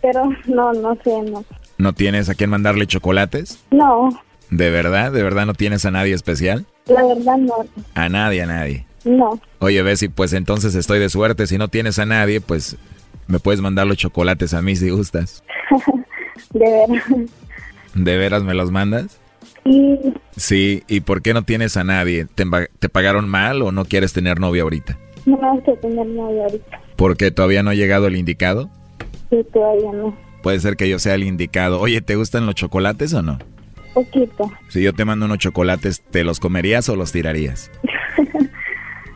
[0.00, 1.44] Pero no, no sé, no.
[1.78, 3.58] ¿No tienes a quién mandarle chocolates?
[3.70, 4.10] No,
[4.52, 5.12] ¿De verdad?
[5.12, 6.66] ¿De verdad no tienes a nadie especial?
[6.86, 7.54] la verdad no.
[7.94, 8.84] A nadie, a nadie.
[9.02, 9.40] No.
[9.60, 11.46] Oye, Bessie, pues entonces estoy de suerte.
[11.46, 12.76] Si no tienes a nadie, pues
[13.28, 15.42] me puedes mandar los chocolates a mí si gustas.
[16.52, 17.04] De veras.
[17.94, 19.18] ¿De veras me los mandas?
[19.64, 19.98] Sí,
[20.36, 22.26] Sí, ¿y por qué no tienes a nadie?
[22.26, 24.98] ¿Te, pagaron mal o no quieres tener novia ahorita?
[25.24, 26.80] no me gusta tener novio ahorita.
[27.02, 28.70] ¿Porque todavía no ha llegado el indicado?
[29.28, 30.16] Sí, todavía no.
[30.40, 31.80] Puede ser que yo sea el indicado.
[31.80, 33.40] Oye, ¿te gustan los chocolates o no?
[33.92, 34.52] Poquito.
[34.68, 37.72] Si yo te mando unos chocolates, ¿te los comerías o los tirarías?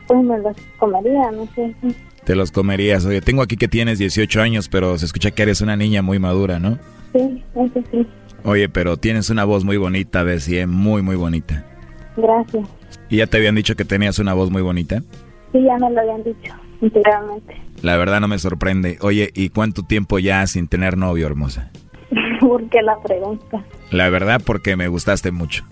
[0.05, 1.73] Pues me los comería, no sé.
[2.25, 3.05] Te los comerías.
[3.05, 6.19] Oye, tengo aquí que tienes 18 años, pero se escucha que eres una niña muy
[6.19, 6.79] madura, ¿no?
[7.13, 8.05] Sí, eso sí.
[8.43, 10.67] Oye, pero tienes una voz muy bonita, Bessie, ¿eh?
[10.67, 11.65] muy, muy bonita.
[12.17, 12.67] Gracias.
[13.09, 15.03] ¿Y ya te habían dicho que tenías una voz muy bonita?
[15.53, 17.55] Sí, ya me lo habían dicho anteriormente.
[17.81, 18.97] La verdad no me sorprende.
[19.01, 21.71] Oye, ¿y cuánto tiempo ya sin tener novio, hermosa?
[22.39, 23.63] ¿Por qué la pregunta?
[23.91, 25.65] La verdad porque me gustaste mucho.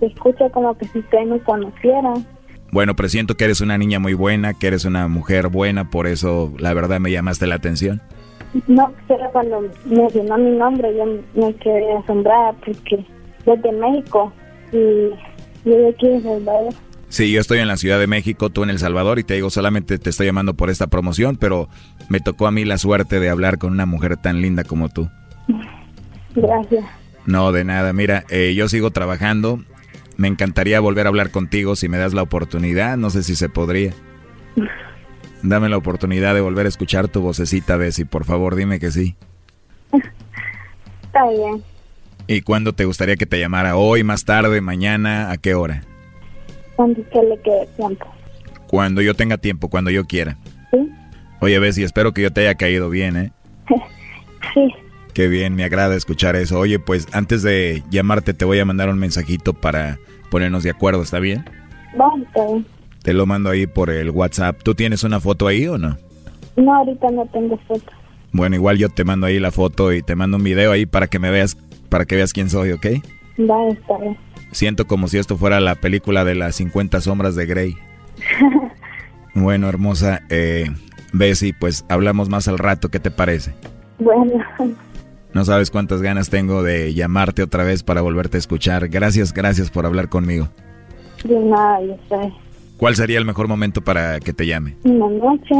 [0.00, 2.12] Se escucha como que si usted me conociera.
[2.72, 6.52] Bueno, presiento que eres una niña muy buena, que eres una mujer buena, por eso
[6.58, 8.02] la verdad me llamaste la atención.
[8.66, 11.04] No, pero cuando mencionó mi nombre yo
[11.34, 13.04] me quedé asombrada porque
[13.46, 14.32] yo de México
[14.72, 15.10] y
[15.64, 16.74] yo de aquí de Salvador.
[17.08, 19.48] Sí, yo estoy en la Ciudad de México, tú en El Salvador, y te digo,
[19.50, 21.68] solamente te estoy llamando por esta promoción, pero
[22.08, 25.08] me tocó a mí la suerte de hablar con una mujer tan linda como tú.
[26.34, 26.84] Gracias.
[27.24, 27.92] No, de nada.
[27.92, 29.60] Mira, eh, yo sigo trabajando.
[30.16, 32.96] Me encantaría volver a hablar contigo si me das la oportunidad.
[32.96, 33.92] No sé si se podría.
[35.42, 38.06] Dame la oportunidad de volver a escuchar tu vocecita, Bessie.
[38.06, 39.16] Por favor, dime que sí.
[41.02, 41.62] Está bien.
[42.26, 43.76] ¿Y cuándo te gustaría que te llamara?
[43.76, 45.30] ¿Hoy, más tarde, mañana?
[45.30, 45.82] ¿A qué hora?
[46.76, 48.06] Cuando usted le quede tiempo.
[48.68, 50.36] Cuando yo tenga tiempo, cuando yo quiera.
[50.70, 50.90] ¿Sí?
[51.40, 53.32] Oye, Bessie, espero que yo te haya caído bien, ¿eh?
[54.54, 54.72] Sí.
[55.12, 56.58] Qué bien, me agrada escuchar eso.
[56.58, 59.98] Oye, pues antes de llamarte te voy a mandar un mensajito para
[60.30, 61.44] ponernos de acuerdo, ¿está bien?
[61.96, 62.66] Bueno, está bien.
[63.02, 64.60] Te lo mando ahí por el WhatsApp.
[64.62, 65.96] ¿Tú tienes una foto ahí o no?
[66.56, 67.92] No, ahorita no tengo foto.
[68.32, 71.06] Bueno, igual yo te mando ahí la foto y te mando un video ahí para
[71.06, 71.56] que me veas,
[71.88, 72.86] para que veas quién soy, ¿ok?
[73.38, 74.16] Va, está bien.
[74.52, 77.76] Siento como si esto fuera la película de las 50 sombras de Grey.
[79.38, 80.64] Bueno, hermosa, eh,
[81.12, 83.52] Bessie, pues hablamos más al rato, ¿qué te parece?
[83.98, 84.42] Bueno.
[85.34, 88.88] No sabes cuántas ganas tengo de llamarte otra vez para volverte a escuchar.
[88.88, 90.48] Gracias, gracias por hablar conmigo.
[91.22, 92.32] De nada, yo sé.
[92.78, 94.76] ¿Cuál sería el mejor momento para que te llame?
[94.84, 95.54] En la noche,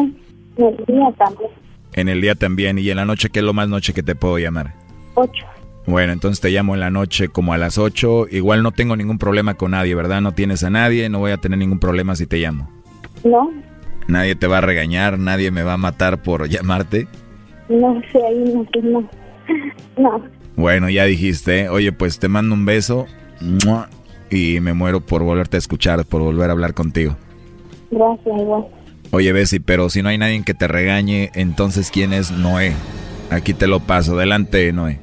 [0.56, 1.50] en el día también.
[1.92, 2.78] En el día también.
[2.78, 4.72] ¿Y en la noche qué es lo más noche que te puedo llamar?
[5.14, 5.44] Ocho.
[5.86, 8.26] Bueno, entonces te llamo en la noche como a las ocho.
[8.28, 10.20] Igual no tengo ningún problema con nadie, ¿verdad?
[10.20, 12.68] No tienes a nadie, no voy a tener ningún problema si te llamo.
[13.24, 13.50] No,
[14.08, 17.08] Nadie te va a regañar, nadie me va a matar por llamarte.
[17.68, 19.08] no sé, ahí no, pues no.
[19.96, 20.24] No,
[20.56, 23.06] Bueno, ya dijiste, oye, pues te mando un beso
[24.30, 27.16] y me muero por volverte a escuchar, por volver a hablar contigo.
[27.90, 28.66] gracias, igual.
[29.12, 32.72] Oye, Bessie, pero si no hay nadie que te regañe, entonces ¿quién es Noé?
[33.30, 34.14] Aquí te lo paso.
[34.16, 34.98] Adelante, Noé.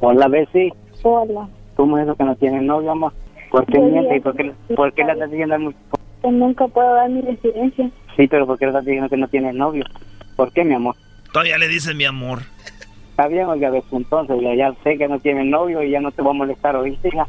[0.00, 0.72] Hola, Bessie.
[1.02, 1.48] Hola.
[1.76, 3.12] ¿Cómo es eso que no tienes novio, amor?
[3.50, 4.22] ¿Por qué Muy miente y bien.
[4.22, 5.72] por qué, por qué le estás diciendo al mu-
[6.22, 7.90] Que nunca puedo dar mi residencia.
[8.16, 9.84] Sí, pero ¿por qué le estás diciendo que no tienes novio?
[10.36, 10.96] ¿Por qué, mi amor?
[11.32, 12.40] Todavía le dicen mi amor.
[13.10, 16.10] Está bien, oiga, Bessie, entonces ya, ya sé que no tienes novio y ya no
[16.12, 17.26] te voy a molestar, ¿oíste, hija?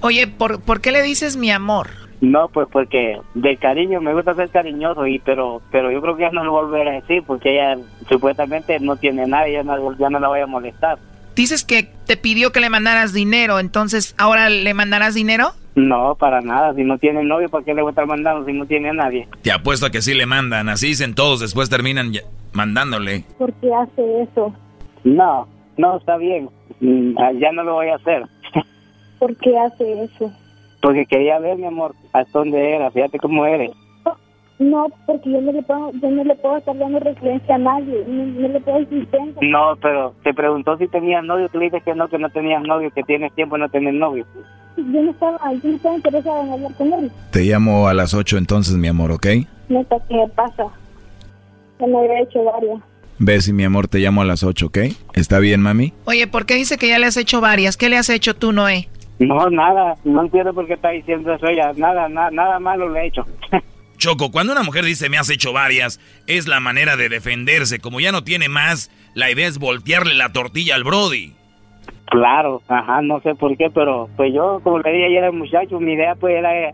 [0.00, 1.88] Oye, ¿por, ¿por qué le dices mi amor?
[2.20, 6.22] No, pues porque de cariño me gusta ser cariñoso, y pero pero yo creo que
[6.22, 7.78] ya no lo volveré a decir porque ella
[8.08, 10.98] supuestamente no tiene nada y ya no, ya no la voy a molestar.
[11.38, 15.52] Dices que te pidió que le mandaras dinero, entonces ahora le mandarás dinero.
[15.76, 16.74] No, para nada.
[16.74, 18.92] Si no tiene novio, ¿para qué le voy a estar mandando si no tiene a
[18.92, 19.28] nadie?
[19.42, 22.10] Te apuesto a que sí le mandan, así dicen todos, después terminan
[22.52, 23.24] mandándole.
[23.38, 24.52] ¿Por qué hace eso?
[25.04, 26.50] No, no, está bien.
[26.80, 28.24] Mm, ah, Ya no lo voy a hacer.
[29.20, 30.32] ¿Por qué hace eso?
[30.82, 32.90] Porque quería ver, mi amor, hasta dónde era.
[32.90, 33.70] Fíjate cómo eres.
[34.58, 38.04] No, porque yo no le puedo, yo no le puedo estar dando residencia a nadie.
[38.08, 39.40] No, no le puedo decir tengo.
[39.40, 41.48] No, pero te preguntó si tenías novio.
[41.48, 43.94] Tú le dices que no, que no tenías novio, que tienes tiempo de no tener
[43.94, 44.26] novio.
[44.76, 47.12] Yo no estaba, yo no estaba interesada en hablar con él.
[47.30, 49.26] Te llamo a las 8 entonces, mi amor, ¿ok?
[49.68, 50.64] Neta, ¿qué pasa?
[51.78, 52.80] Ya me había hecho varias.
[53.20, 54.78] Bessie, mi amor, te llamo a las 8, ¿ok?
[55.14, 55.92] ¿Está bien, mami?
[56.04, 57.76] Oye, ¿por qué dice que ya le has hecho varias?
[57.76, 58.88] ¿Qué le has hecho tú, Noé?
[59.20, 59.94] No, nada.
[60.04, 61.72] No entiendo por qué está diciendo eso ella.
[61.76, 63.24] Nada, na- nada malo le he hecho.
[63.98, 67.80] Choco, cuando una mujer dice me has hecho varias, es la manera de defenderse.
[67.80, 71.34] Como ya no tiene más, la idea es voltearle la tortilla al Brody.
[72.06, 75.78] Claro, ajá, no sé por qué, pero pues yo, como le dije ayer al muchacho,
[75.78, 76.72] mi idea pues era,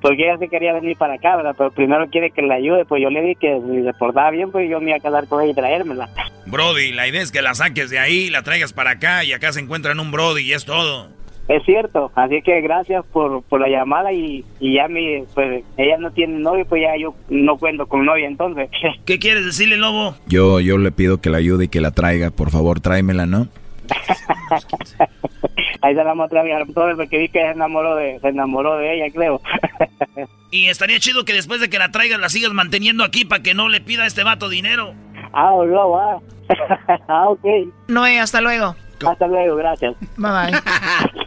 [0.00, 1.54] porque ella se quería venir para acá, ¿verdad?
[1.58, 4.52] Pero primero quiere que la ayude, pues yo le dije que si le portaba bien,
[4.52, 6.08] pues yo me iba a quedar con ella y traérmela.
[6.46, 9.52] Brody, la idea es que la saques de ahí, la traigas para acá y acá
[9.52, 11.15] se encuentran un Brody y es todo.
[11.48, 15.96] Es cierto, así que gracias por, por la llamada y, y ya mi, pues ella
[15.98, 18.68] no tiene novio, pues ya yo no cuento con novia entonces.
[19.04, 20.16] ¿Qué quieres decirle, lobo?
[20.26, 23.46] Yo, yo le pido que la ayude y que la traiga, por favor, tráemela, ¿no?
[25.82, 28.76] Ahí se la mostré a mi hermano porque vi que se enamoró de, se enamoró
[28.78, 29.40] de ella, creo.
[30.50, 33.52] Y estaría chido que después de que la traigas la sigas manteniendo aquí para que
[33.52, 34.94] no le pida a este vato dinero.
[35.32, 36.20] ah, no, va.
[37.08, 37.44] ah, ok.
[37.88, 38.74] Noé, hasta luego.
[39.06, 39.94] Hasta luego, gracias.
[40.16, 41.26] Bye bye.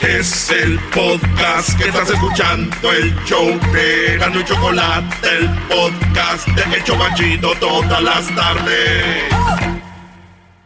[0.00, 6.76] Es el podcast que estás escuchando, el show de Gano y Chocolate, el podcast de
[6.76, 9.24] El Chobachito todas las tardes.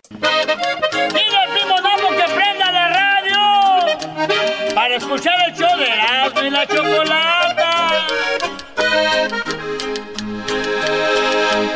[0.09, 6.51] Dile al primo Damo que prenda la radio para escuchar el show de Erasmo y
[6.51, 8.07] la Chocolata.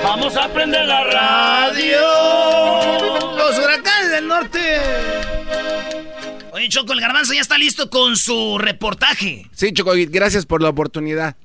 [0.05, 2.01] Vamos a prender la radio.
[3.37, 5.28] Los huracanes del norte.
[6.59, 9.49] Oye, Choco, el garbanzo ya está listo con su reportaje.
[9.55, 11.37] Sí, Choco, gracias por la oportunidad.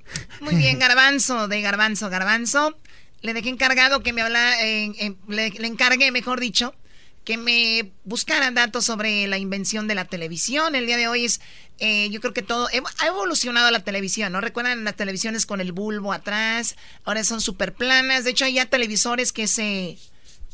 [0.42, 2.76] Muy bien, Garbanzo, de Garbanzo, Garbanzo.
[3.22, 6.74] Le dejé encargado que me hablara, eh, eh, le, le encargué, mejor dicho,
[7.26, 10.74] que me buscaran datos sobre la invención de la televisión.
[10.74, 11.42] El día de hoy es,
[11.78, 14.42] eh, yo creo que todo, ha evolucionado la televisión, ¿no?
[14.42, 18.24] Recuerdan las televisiones con el bulbo atrás, ahora son súper planas.
[18.24, 20.00] De hecho, hay ya televisores que se,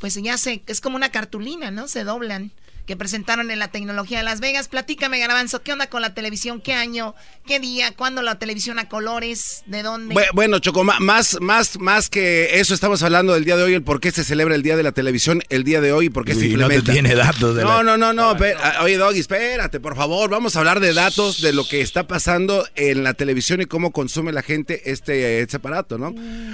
[0.01, 1.87] pues ya se, es como una cartulina, ¿no?
[1.87, 2.51] Se doblan.
[2.89, 4.67] Que presentaron en la tecnología de Las Vegas.
[4.67, 6.59] Platícame, Garbanzo, ¿qué onda con la televisión?
[6.59, 7.13] ¿Qué año?
[7.45, 7.93] ¿Qué día?
[7.95, 9.61] ¿Cuándo la televisión a colores?
[9.67, 10.15] ¿De dónde?
[10.33, 13.99] Bueno, Choco, más, más, más que eso estamos hablando del día de hoy, el por
[13.99, 16.33] qué se celebra el Día de la Televisión el día de hoy y por qué
[16.33, 16.77] se implementa.
[16.77, 18.35] No te tiene datos de No, no, no, no.
[18.81, 20.31] Oye, Doggy, espérate, por favor.
[20.31, 23.91] Vamos a hablar de datos de lo que está pasando en la televisión y cómo
[23.91, 26.11] consume la gente este, este aparato, ¿no?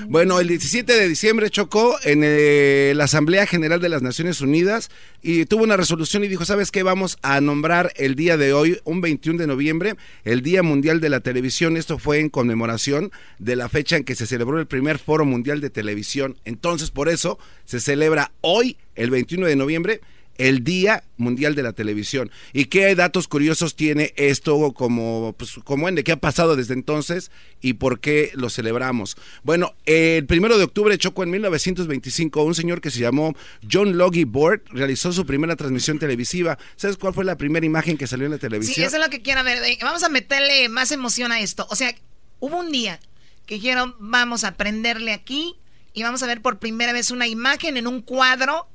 [0.09, 4.89] Bueno, el 17 de diciembre chocó en eh, la Asamblea General de las Naciones Unidas
[5.21, 6.83] y tuvo una resolución y dijo, ¿sabes qué?
[6.83, 11.09] Vamos a nombrar el día de hoy, un 21 de noviembre, el Día Mundial de
[11.09, 11.77] la Televisión.
[11.77, 15.61] Esto fue en conmemoración de la fecha en que se celebró el primer Foro Mundial
[15.61, 16.37] de Televisión.
[16.45, 20.01] Entonces, por eso se celebra hoy, el 21 de noviembre,
[20.37, 22.31] el Día Mundial de la Televisión.
[22.53, 26.73] ¿Y qué datos curiosos tiene esto como, pues, como en de qué ha pasado desde
[26.73, 27.31] entonces
[27.61, 29.17] y por qué lo celebramos?
[29.43, 33.35] Bueno, el primero de octubre chocó en 1925 un señor que se llamó
[33.69, 36.57] John Logie Board realizó su primera transmisión televisiva.
[36.75, 38.75] ¿Sabes cuál fue la primera imagen que salió en la televisión?
[38.75, 39.61] Sí, eso es lo que quiero ver.
[39.81, 41.67] Vamos a meterle más emoción a esto.
[41.69, 41.95] O sea,
[42.39, 42.99] hubo un día
[43.45, 45.55] que dijeron, vamos a prenderle aquí
[45.93, 48.67] y vamos a ver por primera vez una imagen en un cuadro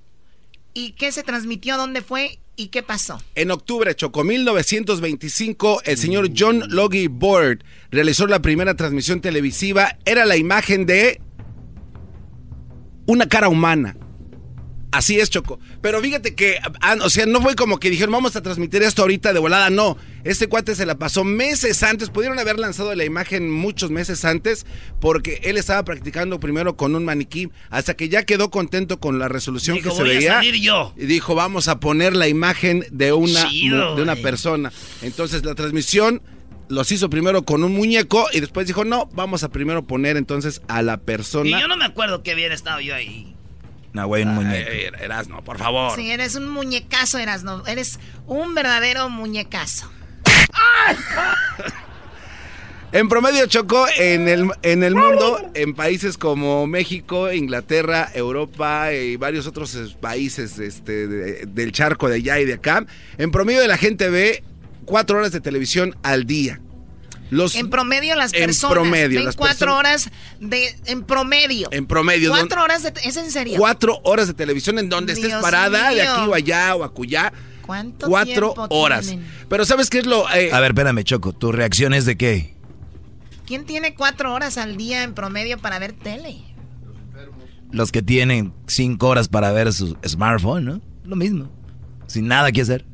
[0.74, 1.76] ¿Y qué se transmitió?
[1.76, 2.38] ¿Dónde fue?
[2.56, 3.20] ¿Y qué pasó?
[3.34, 9.96] En octubre, Choco, 1925, el señor John Logie Board realizó la primera transmisión televisiva.
[10.04, 11.20] Era la imagen de
[13.06, 13.96] una cara humana.
[14.92, 15.60] Así es, Choco.
[15.80, 19.02] Pero fíjate que, ah, o sea, no fue como que dijeron, vamos a transmitir esto
[19.02, 19.70] ahorita de volada.
[19.70, 22.10] No, este cuate se la pasó meses antes.
[22.10, 24.66] Pudieron haber lanzado la imagen muchos meses antes
[25.00, 29.28] porque él estaba practicando primero con un maniquí hasta que ya quedó contento con la
[29.28, 30.42] resolución que se veía.
[30.42, 30.92] yo.
[30.96, 34.72] Y dijo, vamos a poner la imagen de una, de una persona.
[35.02, 36.20] Entonces la transmisión
[36.68, 40.62] los hizo primero con un muñeco y después dijo, no, vamos a primero poner entonces
[40.68, 41.48] a la persona.
[41.48, 43.34] Y yo no me acuerdo que hubiera estado yo ahí.
[43.92, 44.70] No, güey, un muñeco.
[45.00, 45.96] Erasno, por favor.
[45.96, 47.66] Sí, eres un muñecazo, Erasno.
[47.66, 49.90] Eres un verdadero muñecazo.
[52.92, 59.14] En promedio chocó en el, en el mundo, en países como México, Inglaterra, Europa y
[59.14, 62.84] varios otros países este, del charco de allá y de acá.
[63.16, 64.42] En promedio la gente ve
[64.86, 66.60] cuatro horas de televisión al día
[67.30, 70.10] en promedio las personas promedio, ven cuatro horas
[70.40, 71.68] de en promedio.
[71.70, 72.30] En promedio.
[72.30, 73.58] Cuatro horas de es en serio.
[73.58, 77.32] Cuatro horas de televisión en donde estés parada de aquí o allá o acullá.
[77.62, 79.14] ¿Cuánto Cuatro horas.
[79.48, 80.28] Pero ¿sabes qué es lo...?
[80.32, 80.50] Eh?
[80.52, 81.32] A ver, espérame, Choco.
[81.32, 82.56] ¿Tu reacción es de qué?
[83.46, 86.42] ¿Quién tiene cuatro horas al día en promedio para ver tele?
[87.70, 90.80] Los que tienen cinco horas para ver su smartphone, ¿no?
[91.04, 91.48] Lo mismo.
[92.08, 92.84] Sin nada que hacer.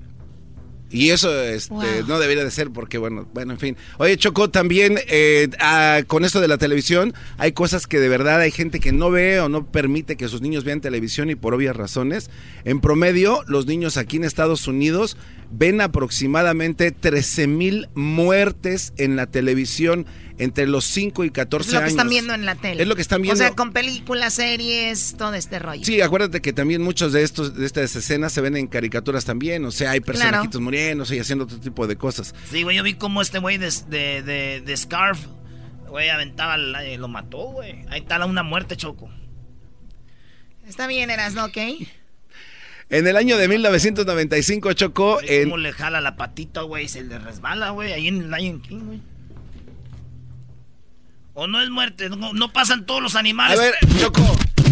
[0.91, 3.77] Y eso este, no debería de ser porque, bueno, bueno, en fin.
[3.99, 8.41] Oye, Choco, también eh, ah, con esto de la televisión, hay cosas que de verdad
[8.41, 11.55] hay gente que no ve o no permite que sus niños vean televisión y por
[11.55, 12.31] obvias razones.
[12.65, 15.17] En promedio, los niños aquí en Estados Unidos
[15.51, 20.07] ven aproximadamente 13 mil muertes en la televisión
[20.39, 21.75] entre los 5 y 14 años.
[21.77, 22.83] Es lo que están viendo en la tele.
[22.83, 23.35] Es lo que están viendo.
[23.35, 25.85] O sea, con películas, series, todo este rollo.
[25.85, 29.65] Sí, acuérdate que también muchos de estos de estas escenas se ven en caricaturas también.
[29.65, 32.35] O sea, hay personajitos muriéndose y haciendo otro tipo de cosas.
[32.51, 35.21] Sí, güey, yo vi cómo este güey de, de, de, Scarf,
[35.89, 37.85] güey, aventaba, lo mató, güey.
[37.89, 39.11] Ahí está una muerte, Choco.
[40.69, 41.45] Está bien, eras, ¿no?
[41.45, 41.57] ¿Ok?
[42.89, 45.45] En el año de 1995 chocó en...
[45.45, 46.87] ¿Cómo le jala la patita, güey?
[46.89, 49.01] Se le resbala, güey, ahí en el Lion King, güey.
[51.39, 53.59] O no es muerte, no, pasan todos los animales.
[53.59, 54.23] A ver, Choco.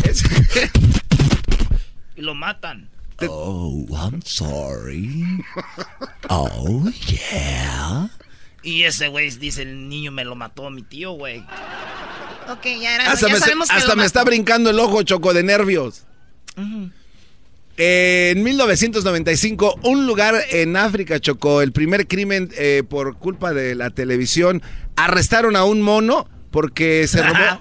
[2.16, 2.88] y lo matan.
[3.28, 5.44] Oh, I'm sorry.
[6.30, 8.08] Oh, yeah.
[8.62, 11.44] Y ese güey dice, el niño me lo mató mi tío, güey.
[12.48, 13.12] Ok, ya era.
[13.12, 16.06] Hasta, ya me, sabemos hasta me está brincando el ojo, Choco, de nervios.
[17.76, 23.90] en 1995, un lugar en África chocó el primer crimen eh, por culpa de la
[23.90, 24.62] televisión.
[24.96, 27.60] Arrestaron a un mono porque se robó.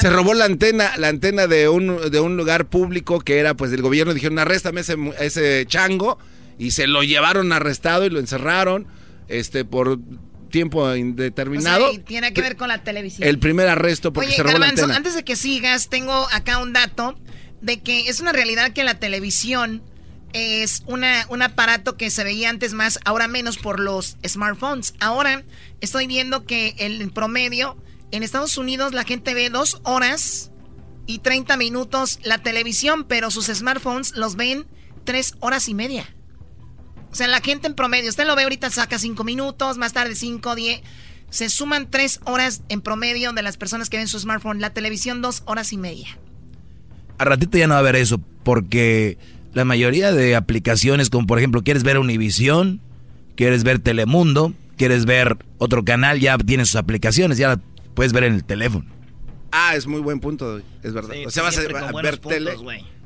[0.00, 3.70] se robó la antena, la antena de un, de un lugar público que era pues
[3.70, 4.12] del gobierno.
[4.12, 6.18] Dijeron, arréstame ese, ese chango.
[6.58, 8.88] Y se lo llevaron arrestado y lo encerraron
[9.28, 10.00] este por
[10.50, 11.92] tiempo indeterminado.
[12.00, 13.28] tiene que ver con la televisión.
[13.28, 14.96] El primer arresto porque se robó la antena.
[14.96, 17.16] antes de que sigas, tengo acá un dato
[17.60, 19.80] de que es una realidad que la televisión
[20.32, 24.94] es una, un aparato que se veía antes más, ahora menos por los smartphones.
[24.98, 25.44] Ahora
[25.80, 27.76] estoy viendo que el promedio
[28.10, 30.50] en Estados Unidos la gente ve dos horas
[31.06, 34.66] y 30 minutos la televisión, pero sus smartphones los ven
[35.04, 36.14] tres horas y media.
[37.10, 40.14] O sea, la gente en promedio, usted lo ve ahorita, saca cinco minutos, más tarde
[40.14, 40.82] cinco, diez.
[41.30, 44.60] Se suman tres horas en promedio de las personas que ven su smartphone.
[44.60, 46.18] La televisión, dos horas y media.
[47.18, 49.18] A ratito ya no va a haber eso, porque
[49.54, 52.80] la mayoría de aplicaciones, como por ejemplo, quieres ver Univisión,
[53.34, 57.58] quieres ver Telemundo, quieres ver otro canal, ya tiene sus aplicaciones, ya
[57.98, 58.88] puedes ver en el teléfono.
[59.50, 61.16] Ah, es muy buen punto, es verdad.
[61.26, 62.52] o sea, vas a, ver puntos, tele.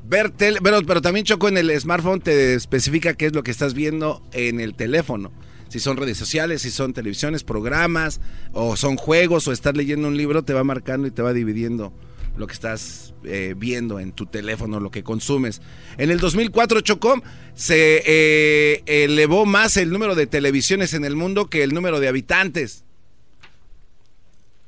[0.05, 3.51] Ver tele, pero, pero también Choco en el smartphone te especifica qué es lo que
[3.51, 5.33] estás viendo en el teléfono.
[5.69, 8.21] Si son redes sociales, si son televisiones, programas,
[8.53, 11.95] o son juegos, o estás leyendo un libro, te va marcando y te va dividiendo
[12.37, 15.63] lo que estás eh, viendo en tu teléfono, lo que consumes.
[15.97, 17.23] En el 2004, Chocó,
[17.55, 22.09] se eh, elevó más el número de televisiones en el mundo que el número de
[22.09, 22.85] habitantes.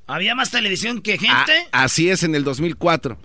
[0.06, 1.68] ¿Había más televisión que Ah, gente?
[1.72, 3.16] así es, en el 2004.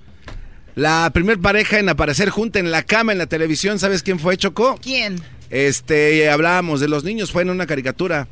[0.75, 4.37] La primer pareja en aparecer junta en la cama en la televisión, ¿sabes quién fue,
[4.37, 4.79] Chocó?
[4.81, 5.21] ¿Quién?
[5.49, 8.27] Este, hablábamos de los niños, fue en una caricatura.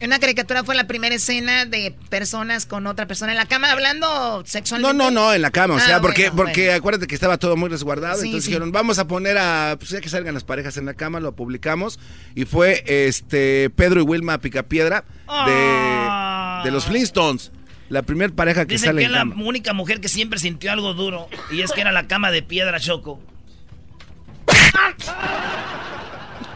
[0.00, 3.70] En una caricatura fue la primera escena de personas con otra persona en la cama
[3.70, 4.96] hablando sexualmente.
[4.98, 6.78] No, no, no, en la cama, o Ah, sea, porque, bueno, porque bueno.
[6.78, 8.50] acuérdate que estaba todo muy resguardado, Sí, entonces sí.
[8.50, 11.36] dijeron, vamos a poner a, pues ya que salgan las parejas en la cama, lo
[11.36, 12.00] publicamos,
[12.34, 15.04] y fue este Pedro y Wilma Picapiedra
[15.46, 15.52] de,
[16.64, 17.52] de los Flintstones,
[17.88, 19.42] la primer pareja que Dicen sale que en es la cama.
[19.44, 21.28] única mujer que siempre sintió algo duro.
[21.50, 23.20] Y es que era la cama de piedra, Choco.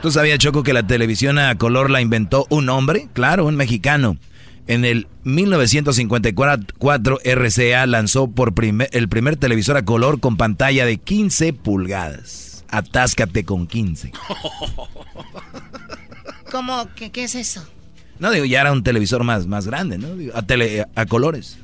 [0.02, 3.08] ¿Tú sabías, Choco, que la televisión a color la inventó un hombre?
[3.12, 4.16] Claro, un mexicano.
[4.68, 10.98] En el 1954, RCA lanzó por primer- el primer televisor a color con pantalla de
[10.98, 12.64] 15 pulgadas.
[12.68, 14.12] Atáscate con 15.
[16.50, 16.88] ¿Cómo?
[16.96, 17.64] ¿Qué, qué es eso?
[18.18, 20.14] No, digo, ya era un televisor más, más grande, ¿no?
[20.16, 21.58] Digo, a, tele- a colores.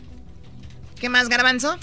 [1.01, 1.79] ¿Qué más, Garbanzo?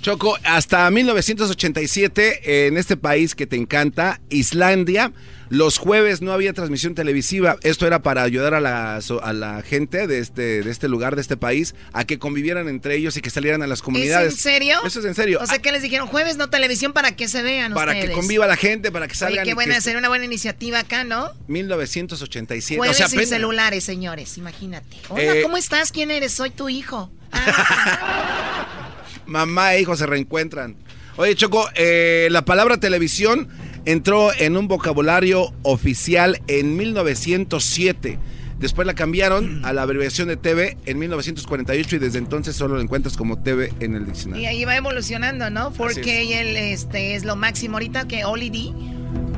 [0.00, 5.12] Choco, hasta 1987, en este país que te encanta, Islandia,
[5.54, 7.58] los jueves no había transmisión televisiva.
[7.62, 11.14] Esto era para ayudar a la, so- a la gente de este, de este lugar,
[11.14, 14.28] de este país, a que convivieran entre ellos y que salieran a las comunidades.
[14.32, 14.78] ¿Es en serio?
[14.82, 15.40] Eso es en serio.
[15.42, 18.08] O sea, que les dijeron jueves no televisión para que se vean para ustedes.
[18.08, 19.44] que conviva la gente, para que Oye, salgan.
[19.44, 21.30] qué y buena, que- sería una buena iniciativa acá, ¿no?
[21.48, 22.78] 1987.
[22.78, 24.96] Jueves o sea, sin apenas- celulares, señores, imagínate.
[25.10, 25.92] Hola, Eh, ¿cómo estás?
[25.92, 26.32] ¿Quién eres?
[26.32, 27.12] Soy tu hijo.
[29.26, 30.76] Mamá e hijo se reencuentran.
[31.16, 33.48] Oye, Choco, eh, la palabra televisión
[33.84, 38.18] entró en un vocabulario oficial en 1907.
[38.58, 42.80] Después la cambiaron a la abreviación de TV en 1948 y desde entonces solo lo
[42.80, 44.44] encuentras como TV en el diccionario.
[44.44, 45.72] Y ahí va evolucionando, ¿no?
[45.72, 48.70] Porque el, este, es lo máximo ahorita que OLED.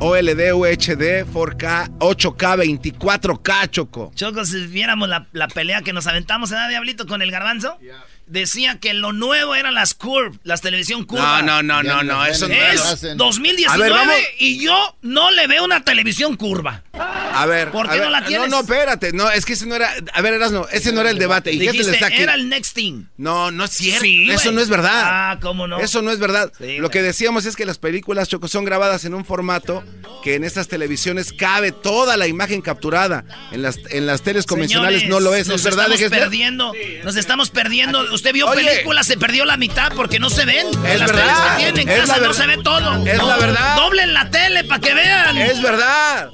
[0.00, 4.12] OLD, UHD, 4K, 8K, 24K, Choco.
[4.14, 7.78] Choco, si viéramos la, la pelea que nos aventamos en Diablito con el garbanzo,
[8.26, 11.42] decía que lo nuevo eran las curve, las televisión curva.
[11.42, 14.14] No, no, no, no, no, eso no es lo- 2019 A ver, vamos.
[14.38, 16.82] y yo no le veo una televisión curva.
[16.92, 18.48] A ver, ¿Por a qué ver, no la tienes?
[18.48, 21.10] No, no, espérate, no, es que ese no era, a ver, Erasno, ese no era
[21.10, 21.52] el debate.
[21.52, 22.22] Y fíjate, Dijiste, está aquí.
[22.22, 23.04] era el next thing.
[23.16, 24.02] No, no es cierto.
[24.04, 25.02] Sí, Eso no es verdad.
[25.04, 25.78] Ah, ¿cómo no?
[25.80, 26.52] Eso no es verdad.
[26.58, 29.84] Sí, Lo que decíamos es que las películas Choco son grabadas en un formato
[30.22, 33.24] que en estas televisiones cabe toda la imagen capturada.
[33.52, 35.48] En las, en las teles convencionales Señores, no lo es.
[35.48, 35.90] Nos ¿Es verdad?
[35.92, 36.72] estamos perdiendo.
[37.02, 38.13] Nos estamos perdiendo.
[38.14, 38.64] Usted vio Oye.
[38.64, 40.66] películas, se perdió la mitad porque no se ven.
[40.86, 41.24] Es Las verdad.
[41.24, 43.06] teles que tienen en Es casa la no se ve todo.
[43.06, 43.76] Es la verdad.
[43.76, 45.36] Doblen la tele para que vean.
[45.38, 46.30] Es verdad.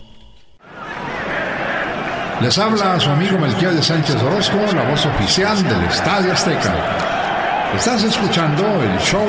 [2.40, 6.74] Les habla su amigo Melquiades Sánchez Orozco, la voz oficial del Estadio Azteca.
[7.76, 9.26] Estás escuchando el show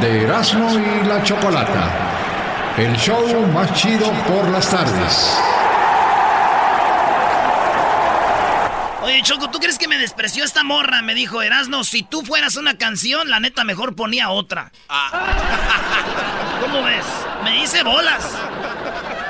[0.00, 1.90] de Erasmo y la Chocolata.
[2.76, 5.36] El show más chido por las tardes.
[9.12, 11.02] Oye, Choco, ¿tú crees que me despreció esta morra?
[11.02, 14.72] Me dijo, Erasno, si tú fueras una canción, la neta mejor ponía otra.
[16.62, 17.04] ¿Cómo ves?
[17.44, 18.24] Me hice bolas.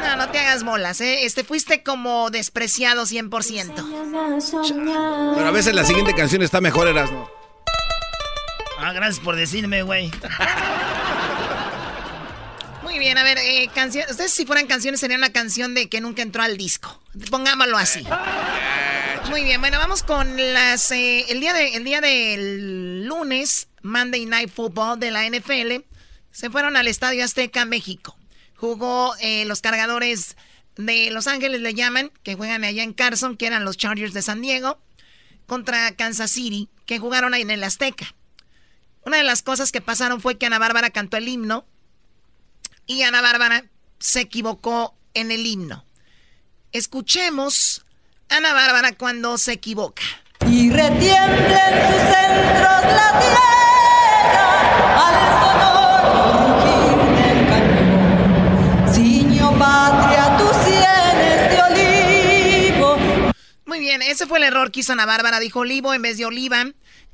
[0.04, 1.24] No, no te hagas bolas, ¿eh?
[1.24, 5.34] Este, fuiste como despreciado 100%.
[5.34, 7.28] Pero a veces la siguiente canción está mejor, Erasno.
[8.78, 10.12] Ah, gracias por decirme, güey.
[12.84, 14.04] Muy bien, a ver, eh, canción.
[14.08, 17.02] Ustedes si fueran canciones sería una canción de que nunca entró al disco.
[17.32, 18.06] Pongámoslo así.
[19.28, 24.26] Muy bien, bueno, vamos con las eh, el día de el día del lunes, Monday
[24.26, 25.84] Night Football de la NFL.
[26.30, 28.16] Se fueron al Estadio Azteca, México.
[28.56, 30.36] Jugó eh, los cargadores
[30.76, 34.22] de Los Ángeles, le llaman, que juegan allá en Carson, que eran los Chargers de
[34.22, 34.80] San Diego,
[35.46, 38.14] contra Kansas City, que jugaron ahí en el Azteca.
[39.04, 41.66] Una de las cosas que pasaron fue que Ana Bárbara cantó el himno
[42.86, 43.64] y Ana Bárbara
[43.98, 45.84] se equivocó en el himno.
[46.72, 47.84] Escuchemos
[48.32, 50.02] Ana Bárbara cuando se equivoca.
[50.50, 54.48] y retiembla en sus centros la tierra
[55.04, 58.94] al sonoro rugir del cañón.
[58.94, 61.58] Ciño patria, tus sienes de
[62.72, 62.96] olivo.
[63.66, 65.38] Muy bien, ese fue el error que hizo Ana Bárbara.
[65.38, 66.64] Dijo olivo en vez de oliva.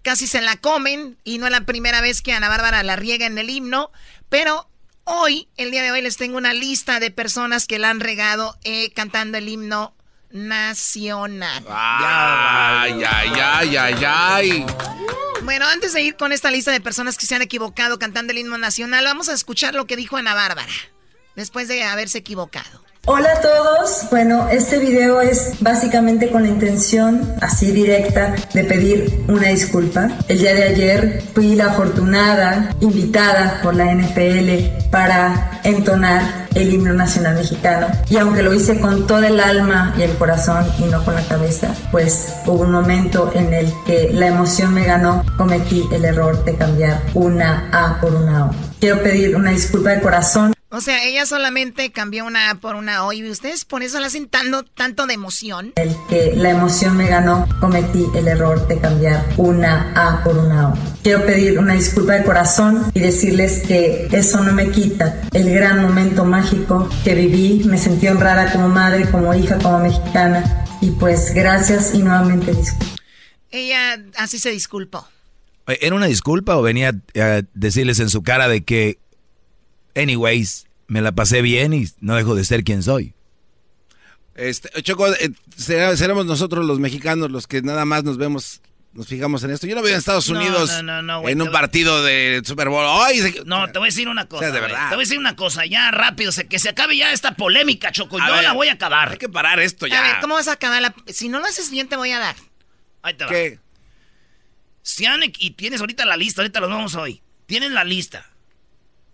[0.03, 3.27] Casi se la comen y no es la primera vez que Ana Bárbara la riega
[3.27, 3.91] en el himno.
[4.29, 4.71] Pero
[5.03, 8.57] hoy, el día de hoy, les tengo una lista de personas que la han regado
[8.62, 9.98] eh, cantando el himno
[10.31, 11.64] nacional.
[11.68, 14.66] Ay, ay, ay, ay, ay.
[15.43, 18.39] Bueno, antes de ir con esta lista de personas que se han equivocado cantando el
[18.39, 20.72] himno nacional, vamos a escuchar lo que dijo Ana Bárbara,
[21.37, 22.88] después de haberse equivocado.
[23.11, 24.05] Hola a todos.
[24.11, 30.11] Bueno, este video es básicamente con la intención, así directa, de pedir una disculpa.
[30.29, 36.21] El día de ayer fui la afortunada invitada por la NFL para entonar
[36.55, 37.87] el himno nacional mexicano.
[38.11, 41.23] Y aunque lo hice con todo el alma y el corazón y no con la
[41.23, 46.45] cabeza, pues hubo un momento en el que la emoción me ganó, cometí el error
[46.45, 48.51] de cambiar una A por una O.
[48.79, 50.53] Quiero pedir una disculpa de corazón.
[50.71, 54.09] O sea, ella solamente cambió una A por una O y ustedes por eso la
[54.09, 55.73] hacen tanto, tanto de emoción.
[55.77, 60.69] El que la emoción me ganó, cometí el error de cambiar una A por una
[60.69, 60.75] O.
[61.03, 65.81] Quiero pedir una disculpa de corazón y decirles que eso no me quita el gran
[65.81, 67.64] momento mágico que viví.
[67.64, 70.66] Me sentí honrada como madre, como hija, como mexicana.
[70.83, 72.95] Y pues gracias y nuevamente disculpa.
[73.51, 75.09] Ella así se disculpó.
[75.66, 78.99] ¿Era una disculpa o venía a decirles en su cara de que,
[80.01, 83.15] anyways, me la pasé bien y no dejo de ser quien soy?
[84.35, 89.43] Este, Choco, eh, seremos nosotros los mexicanos los que nada más nos vemos, nos fijamos
[89.43, 89.67] en esto.
[89.67, 92.69] Yo no veo en Estados Unidos no, no, no, güey, en un partido de Super
[92.69, 92.85] Bowl.
[93.05, 93.19] ¡Ay!
[93.21, 94.37] se- No, te voy a decir una cosa.
[94.37, 94.71] O sea, de güey.
[94.71, 94.89] verdad.
[94.91, 97.91] Te voy a decir una cosa, ya rápido, se- que se acabe ya esta polémica,
[97.91, 98.21] Choco.
[98.21, 99.11] A Yo ver, la voy a acabar.
[99.11, 99.99] Hay que parar esto ya.
[99.99, 100.95] A ver, ¿cómo vas a acabar la...
[101.09, 102.37] Si no lo haces bien, te voy a dar.
[103.03, 103.31] Ahí te va.
[103.31, 103.59] ¿Qué?
[104.85, 107.23] Equ- y tienes ahorita la lista, ahorita los vamos hoy.
[107.47, 108.25] Tienen la lista.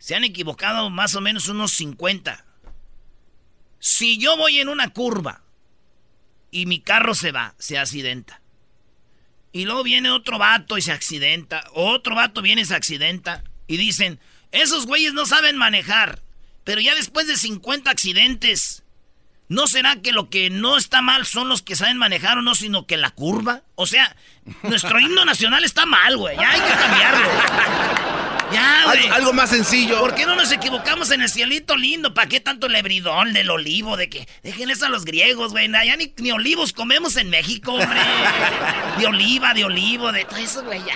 [0.05, 2.45] Se han equivocado más o menos unos 50.
[3.79, 5.41] Si yo voy en una curva
[6.51, 8.43] y mi carro se va, se accidenta.
[9.51, 11.65] Y luego viene otro vato y se accidenta.
[11.73, 13.45] Otro vato viene y se accidenta.
[13.67, 14.21] Y dicen,
[14.53, 16.21] esos güeyes no saben manejar.
[16.65, 18.83] Pero ya después de 50 accidentes,
[19.49, 22.55] ¿no será que lo que no está mal son los que saben manejar o no,
[22.55, 23.63] sino que la curva?
[23.75, 24.15] O sea,
[24.65, 26.37] nuestro himno nacional está mal, güey.
[26.37, 28.04] Ya hay que cambiarlo.
[28.55, 28.99] Ya, güey.
[29.05, 29.99] Algo, algo más sencillo.
[30.01, 32.15] ¿Por qué no nos equivocamos en el cielito lindo?
[32.15, 33.97] ¿Para qué tanto el hebridón del olivo?
[33.97, 35.71] De que dejen eso a los griegos, güey.
[35.71, 38.01] Ya ni, ni olivos comemos en México, hombre.
[38.99, 40.95] De oliva, de olivo, de todo eso, güey, ya.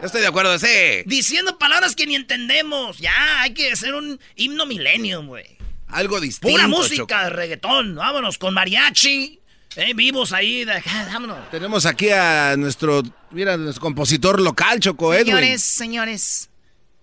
[0.00, 1.02] Yo estoy de acuerdo, sí.
[1.06, 2.98] Diciendo palabras que ni entendemos.
[2.98, 5.58] Ya, hay que hacer un himno millennium, güey.
[5.88, 6.52] Algo distinto.
[6.54, 7.96] Pura música de reggaetón.
[7.96, 9.40] Vámonos con mariachi.
[9.76, 10.64] Eh, vivos ahí.
[10.64, 11.50] de- vámonos.
[11.50, 15.26] Tenemos aquí a nuestro, mira, nuestro compositor local, Choco Edwin.
[15.26, 16.49] Señores, señores.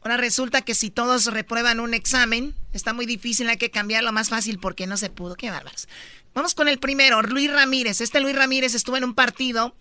[0.08, 4.30] Ahora resulta que si todos reprueban un examen, está muy difícil, hay que cambiarlo más
[4.30, 5.36] fácil porque no se pudo.
[5.36, 5.89] Qué bárbaros.
[6.34, 7.99] Vamos con el primero, Luis Ramírez.
[7.99, 9.76] Este Luis Ramírez estuvo en un partido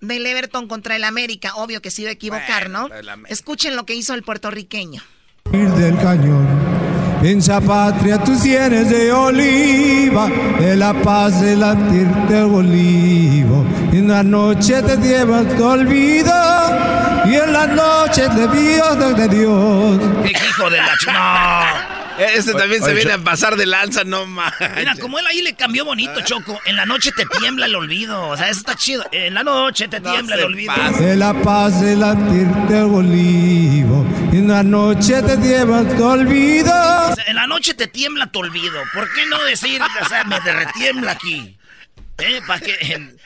[0.00, 1.56] del Everton contra el América.
[1.56, 2.90] Obvio que se iba a equivocar, ¿no?
[3.26, 5.02] Escuchen lo que hizo el puertorriqueño.
[5.50, 6.81] del cañón.
[7.22, 13.64] Esa patria tú tienes de oliva, de la paz de latir del olivo.
[13.92, 16.32] En la noche te llevas tu olvido,
[17.26, 20.00] y en las noches de Dios, de Dios.
[20.24, 21.91] ¡Qué hijo de la ch- No.
[22.18, 24.52] Este también se Oye, viene a pasar de lanza, no más.
[24.76, 26.24] Mira, como él ahí le cambió bonito, Ah.
[26.24, 26.58] Choco.
[26.66, 28.28] En la noche te tiembla el olvido.
[28.28, 29.04] O sea, eso está chido.
[29.12, 30.72] En la noche te tiembla el olvido.
[30.98, 36.72] De la paz de latir del olivo, en la noche te llevas tu olvido.
[37.10, 38.80] O sea, en la noche te tiembla tu olvido.
[38.94, 41.56] ¿Por qué no decir, o sea, me retiembla aquí?
[42.18, 42.40] ¿Eh?
[42.46, 42.76] ¿Para qué?
[42.80, 43.16] En-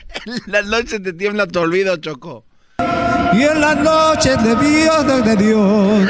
[0.47, 2.45] La noche te tiembla tu olvido, Choco.
[3.33, 6.09] Y en las noches de Dios, de Dios.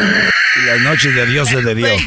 [0.55, 2.01] Y las noches de Dios de Dios.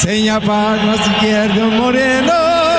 [0.00, 2.32] Seña palmas izquierdo moreno.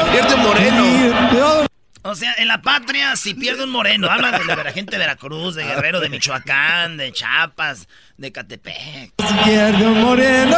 [0.05, 1.67] Se pierde un moreno.
[2.03, 5.55] O sea, en la patria, si pierde un moreno, hablan de la gente de Veracruz,
[5.55, 7.87] de Guerrero, de Michoacán, de Chiapas,
[8.17, 9.11] de Catepec.
[9.17, 10.57] Izquierdo moreno.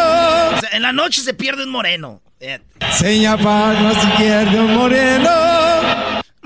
[0.55, 2.21] O sea, en la noche se pierde un moreno.
[2.91, 5.58] Seña palmas izquierdo moreno.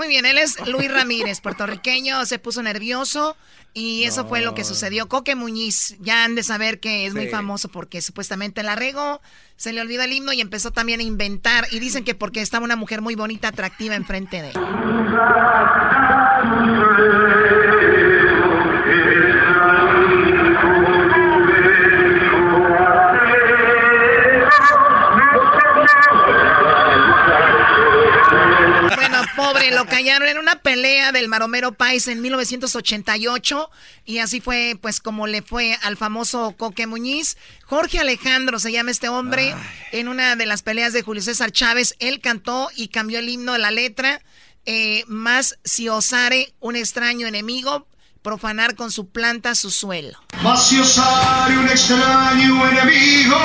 [0.04, 3.38] Muy bien, él es Luis Ramírez, puertorriqueño, se puso nervioso
[3.74, 5.08] y eso fue lo que sucedió.
[5.08, 9.22] Coque Muñiz, ya han de saber que es muy famoso porque supuestamente la regó,
[9.56, 11.68] se le olvidó el himno y empezó también a inventar.
[11.72, 14.60] Y dicen que porque estaba una mujer muy bonita, atractiva enfrente de él.
[29.72, 33.70] Lo callaron en una pelea del Maromero Pais en 1988
[34.06, 37.38] y así fue pues como le fue al famoso Coque Muñiz.
[37.66, 39.54] Jorge Alejandro se llama este hombre
[39.92, 41.96] en una de las peleas de Julio César Chávez.
[42.00, 44.22] Él cantó y cambió el himno de la letra.
[44.66, 47.86] eh, más si osare un extraño enemigo
[48.22, 50.18] profanar con su planta su suelo.
[50.42, 53.38] Mas si osare un extraño enemigo,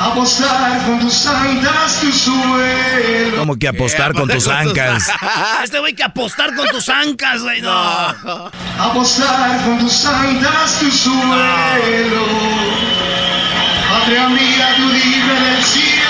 [0.00, 3.38] apostar con tus santas tu suelo.
[3.38, 5.10] Como que apostar con tus ancas.
[5.64, 7.70] este güey que apostar con tus ancas, güey, no.
[8.78, 12.24] Apostar con tus santas tu suelo.
[13.90, 16.03] Patria mía, tu libre del cielo.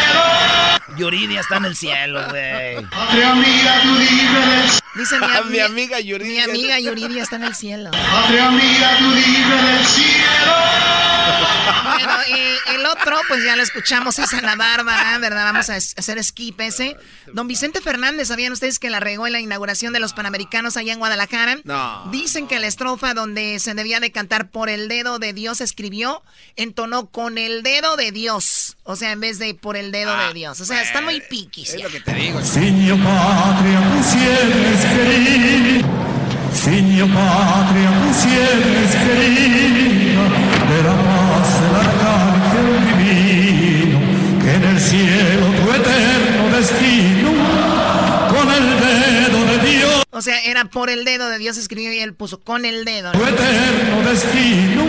[0.97, 2.85] Yuridia está en el cielo, güey.
[2.87, 4.85] Patria mía, tu libre del cielo.
[4.95, 6.47] Dice mi, Mi amiga Yuridia.
[6.47, 7.91] Mi amiga Yuridia está en el cielo.
[7.91, 10.55] Patria mía, tu libre del cielo.
[11.95, 15.45] Bueno, y el otro, pues ya lo escuchamos, es a la Bárbara, ¿verdad?
[15.53, 16.97] Vamos a hacer skip ese.
[17.33, 20.93] Don Vicente Fernández, ¿sabían ustedes que la regó en la inauguración de los Panamericanos allá
[20.93, 21.59] en Guadalajara?
[21.65, 22.05] No.
[22.11, 26.23] Dicen que la estrofa donde se debía de cantar por el dedo de Dios escribió,
[26.57, 28.74] entonó con el dedo de Dios.
[28.87, 30.61] O sea, en vez de por el dedo de Dios.
[30.61, 31.73] O sea, están muy piquis.
[31.73, 32.39] Es lo que te digo.
[32.43, 35.89] Signo patria pusieres querida,
[36.53, 40.25] signo patria pusieres querida,
[40.69, 43.99] de la paz del arcángel divino,
[44.43, 47.31] que en el cielo tu eterno destino,
[48.29, 52.01] con el dedo de Dios, O sea, era por el dedo de Dios escribió y
[52.01, 53.13] él puso con el dedo.
[53.13, 54.85] tu eterno destino,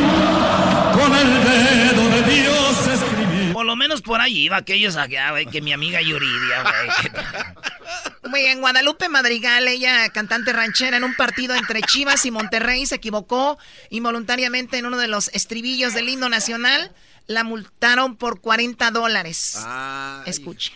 [0.92, 3.25] con el dedo de Dios escribió.
[3.66, 7.14] Por lo menos por ahí iba aquellos acá, güey, que mi amiga Yuridia, güey.
[8.30, 12.94] Muy bien, Guadalupe Madrigal, ella cantante ranchera en un partido entre Chivas y Monterrey, se
[12.94, 13.58] equivocó
[13.90, 16.92] involuntariamente en uno de los estribillos del himno nacional.
[17.26, 19.58] La multaron por 40 dólares.
[20.28, 20.74] Escuche.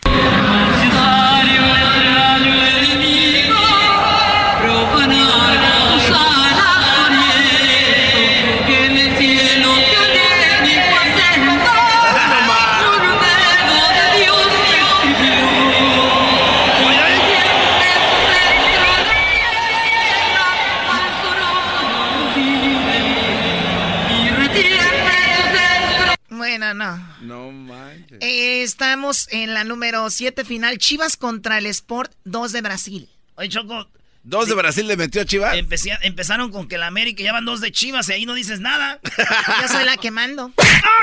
[26.74, 26.98] No.
[27.20, 28.18] No manches.
[28.20, 30.78] Eh, estamos en la número 7 final.
[30.78, 33.08] Chivas contra el Sport 2 de Brasil.
[33.36, 33.88] Oye, Choco.
[34.22, 35.54] ¿Dos de Brasil le metió a Chivas?
[35.56, 38.60] empecé- empezaron con que la América ya van dos de Chivas y ahí no dices
[38.60, 39.00] nada.
[39.62, 40.52] Yo soy la que mando.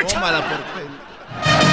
[0.07, 1.66] Tómala por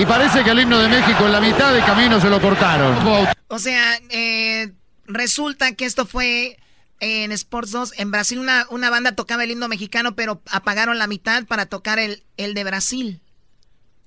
[0.00, 2.96] Y parece que el himno de México en la mitad de camino se lo cortaron.
[3.48, 4.72] O sea, eh,
[5.04, 6.56] resulta que esto fue
[7.00, 7.92] en Sports 2.
[7.98, 11.98] En Brasil una, una banda tocaba el himno mexicano, pero apagaron la mitad para tocar
[11.98, 13.20] el, el de Brasil.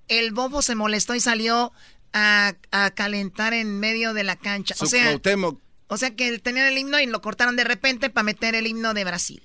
[0.07, 1.71] El bobo se molestó y salió
[2.11, 4.73] a, a calentar en medio de la cancha.
[4.79, 5.19] O sea,
[5.89, 8.95] o sea que tenían el himno y lo cortaron de repente para meter el himno
[8.95, 9.43] de Brasil.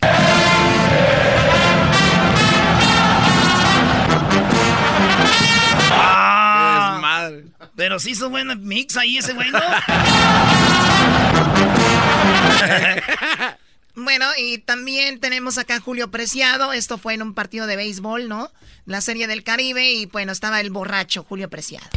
[6.00, 7.44] Ah, madre.
[7.76, 9.60] pero sí hizo buen mix ahí ese güey, ¿no?
[14.00, 16.72] Bueno, y también tenemos acá a Julio Preciado.
[16.72, 18.48] Esto fue en un partido de béisbol, ¿no?
[18.86, 19.90] La Serie del Caribe.
[19.90, 21.88] Y bueno, estaba el borracho Julio Preciado.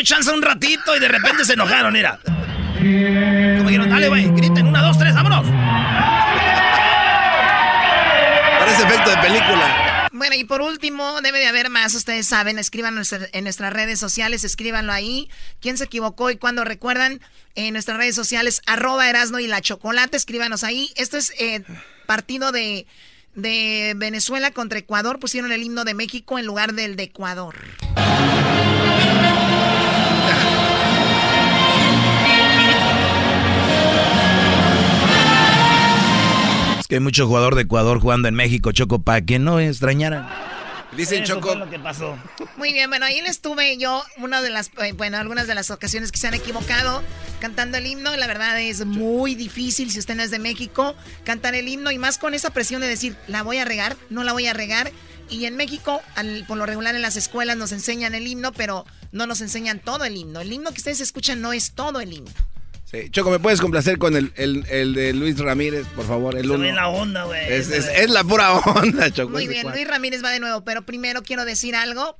[0.00, 2.18] Dio chance un ratito y de repente se enojaron, mira.
[2.24, 5.46] Como dijeron, dale, güey, griten, una, dos, tres, vámonos.
[8.58, 10.08] Parece efecto de película.
[10.12, 13.00] Bueno, y por último, debe de haber más, ustedes saben, escriban
[13.32, 15.30] en nuestras redes sociales, escríbanlo ahí.
[15.60, 17.20] ¿Quién se equivocó y cuándo recuerdan?
[17.54, 20.90] En nuestras redes sociales, arroba Erasno y la Chocolate, escríbanos ahí.
[20.96, 21.62] Esto es eh,
[22.06, 22.86] partido de,
[23.34, 27.54] de Venezuela contra Ecuador, pusieron el himno de México en lugar del de Ecuador.
[36.90, 40.28] Que hay mucho jugador de Ecuador jugando en México, Choco, para que no extrañaran.
[40.96, 41.50] Dicen Eso Choco.
[41.50, 42.18] fue lo que pasó.
[42.56, 45.70] Muy bien, bueno, ahí les tuve yo una de las, eh, bueno, algunas de las
[45.70, 47.04] ocasiones que se han equivocado
[47.40, 48.16] cantando el himno.
[48.16, 51.98] La verdad es muy difícil si usted no es de México cantar el himno y
[51.98, 54.90] más con esa presión de decir, la voy a regar, no la voy a regar.
[55.28, 58.84] Y en México, al- por lo regular en las escuelas nos enseñan el himno, pero
[59.12, 60.40] no nos enseñan todo el himno.
[60.40, 62.32] El himno que ustedes escuchan no es todo el himno.
[62.90, 63.08] Sí.
[63.10, 66.34] Choco, ¿me puedes complacer con el, el, el de Luis Ramírez, por favor?
[66.36, 66.58] El Se uno.
[66.64, 67.52] ve la onda, güey.
[67.52, 69.30] Es, es- es la pura onda, Choco.
[69.30, 69.68] Muy bien.
[69.70, 72.18] Luis Ramírez va de nuevo, pero primero quiero decir algo.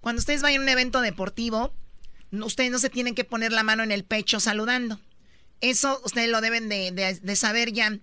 [0.00, 1.72] Cuando ustedes vayan a un evento deportivo,
[2.32, 4.98] ustedes no se tienen que poner la mano en el pecho saludando.
[5.60, 7.96] Eso ustedes lo deben de, de- de saber ya.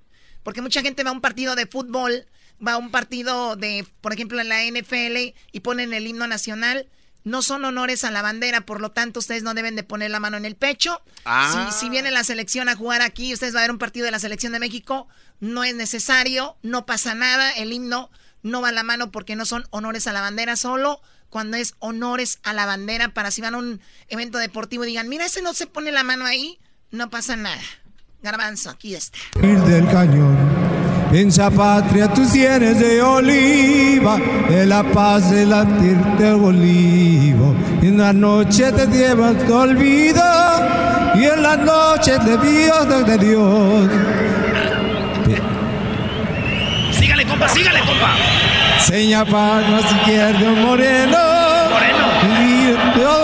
[0.43, 2.25] Porque mucha gente va a un partido de fútbol,
[2.65, 6.87] va a un partido de, por ejemplo, en la NFL y ponen el himno nacional.
[7.29, 10.19] No son honores a la bandera, por lo tanto ustedes no deben de poner la
[10.19, 10.99] mano en el pecho.
[11.25, 11.69] Ah.
[11.71, 14.11] Si, si viene la selección a jugar aquí, ustedes va a ver un partido de
[14.11, 15.07] la selección de México,
[15.39, 18.09] no es necesario, no pasa nada, el himno
[18.41, 21.75] no va a la mano porque no son honores a la bandera, solo cuando es
[21.77, 25.43] honores a la bandera para si van a un evento deportivo y digan, mira, ese
[25.43, 26.57] no se pone la mano ahí,
[26.89, 27.61] no pasa nada.
[28.23, 29.19] Garbanzo, aquí está.
[29.41, 30.58] Ir del cañón.
[31.11, 34.17] Piensa patria, tus sienes de oliva,
[34.47, 37.55] de la paz de latir del olivo.
[37.81, 40.23] Y en la noche te llevas tu olvido,
[41.15, 43.89] y en la noche de Dios, de Dios.
[46.99, 48.15] Sígale, compa, sígale, compa.
[48.85, 51.17] Seña palma izquierdo moreno.
[51.71, 53.18] Moreno.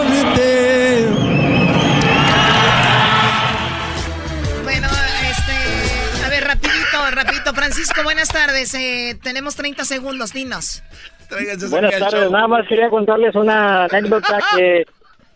[7.66, 8.76] Francisco, buenas tardes.
[8.76, 10.84] Eh, tenemos 30 segundos, dinos.
[11.72, 14.86] Buenas tardes, nada más quería contarles una anécdota que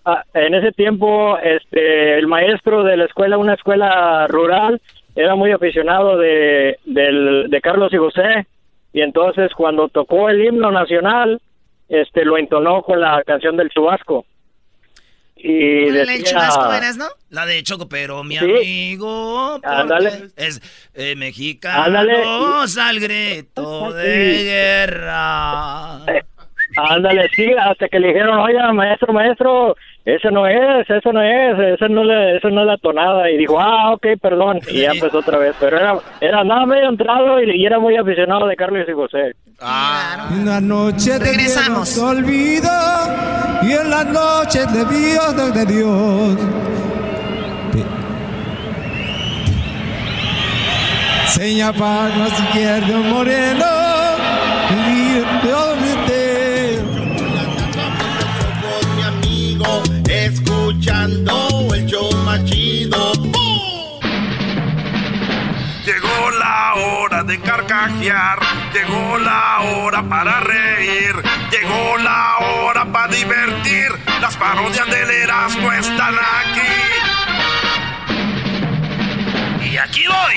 [0.06, 4.80] ah, en ese tiempo este el maestro de la escuela, una escuela rural,
[5.16, 8.46] era muy aficionado de, de Carlos y José
[8.94, 11.42] y entonces cuando tocó el himno nacional,
[11.88, 14.28] este lo entonó con la canción del chubasco.
[15.42, 17.08] Y ¿Cuál es la decía, del chubasco, eras, no?
[17.30, 18.44] La de Choco, pero mi Sí.
[18.44, 19.62] amigo.
[20.36, 20.62] Es
[20.94, 22.24] eh, mexicanos Ándale.
[22.90, 24.44] al grito de Sí.
[24.44, 26.00] guerra.
[26.78, 29.76] Ándale, sí, hasta que le dijeron, oiga, maestro, maestro,
[30.06, 33.30] ese no es, eso no es, esa no, le, esa no es la tonada.
[33.30, 34.60] Y dijo, ah, ok, perdón.
[34.70, 35.56] Y ya empezó otra vez.
[35.60, 39.34] Pero era, era nada medio entrado y, y era muy aficionado de Carlos y José.
[39.60, 41.98] La noche te Regresamos.
[41.98, 42.70] olvido,
[43.64, 46.38] y en la noche de Dios, de Dios.
[51.28, 53.66] Seña palma izquierdo moreno,
[54.72, 55.79] y Dios
[60.10, 63.14] escuchando el show más chido.
[65.86, 68.40] Llegó la hora de carcajear,
[68.74, 71.16] llegó la hora para reír,
[71.52, 73.92] llegó la hora para divertir.
[74.22, 76.62] Las parodias del Erasmo están aquí.
[79.72, 80.36] Y aquí voy.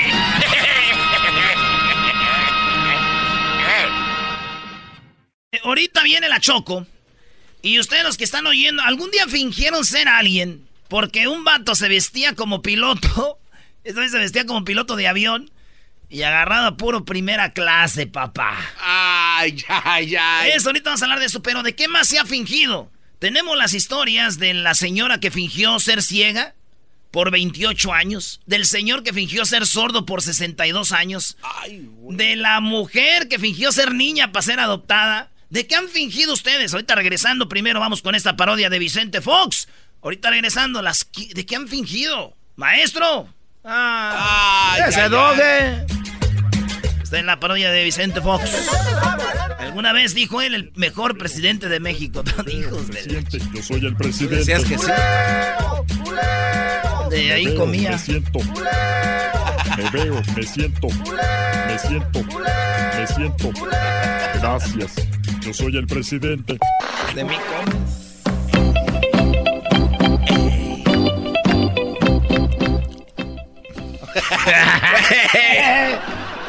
[5.63, 6.85] Ahorita viene la Choco.
[7.63, 10.67] Y ustedes los que están oyendo, algún día fingieron ser alguien.
[10.89, 13.39] Porque un vato se vestía como piloto.
[13.83, 15.49] Esta vez se vestía como piloto de avión.
[16.09, 18.55] Y agarrado a puro primera clase, papá.
[18.79, 20.51] Ay, ay, ay.
[20.51, 21.41] Eso, ahorita vamos a hablar de eso.
[21.41, 22.91] Pero ¿de qué más se ha fingido?
[23.17, 26.53] Tenemos las historias de la señora que fingió ser ciega
[27.11, 28.41] por 28 años.
[28.45, 31.37] Del señor que fingió ser sordo por 62 años.
[32.09, 35.31] de la mujer que fingió ser niña para ser adoptada.
[35.53, 36.73] ¿De qué han fingido ustedes?
[36.73, 39.67] Ahorita regresando, primero vamos con esta parodia de Vicente Fox.
[40.01, 42.35] Ahorita regresando, las ¿de qué han fingido?
[42.55, 43.31] Maestro.
[43.63, 45.85] Ah, Ay, ese doge.
[47.03, 48.49] Está en la parodia de Vicente Fox.
[49.59, 52.23] Alguna vez dijo él el mejor presidente de México.
[52.47, 53.23] Hijos de
[53.53, 54.37] Yo soy el presidente.
[54.37, 54.87] Decías que sí.
[57.11, 57.91] De ahí comía.
[57.91, 58.39] Me siento.
[59.77, 60.87] Me veo, me siento.
[61.67, 62.23] Me siento.
[62.23, 63.51] Me siento.
[64.41, 64.95] Gracias.
[65.45, 66.57] Yo soy el presidente.
[67.13, 67.33] De mí.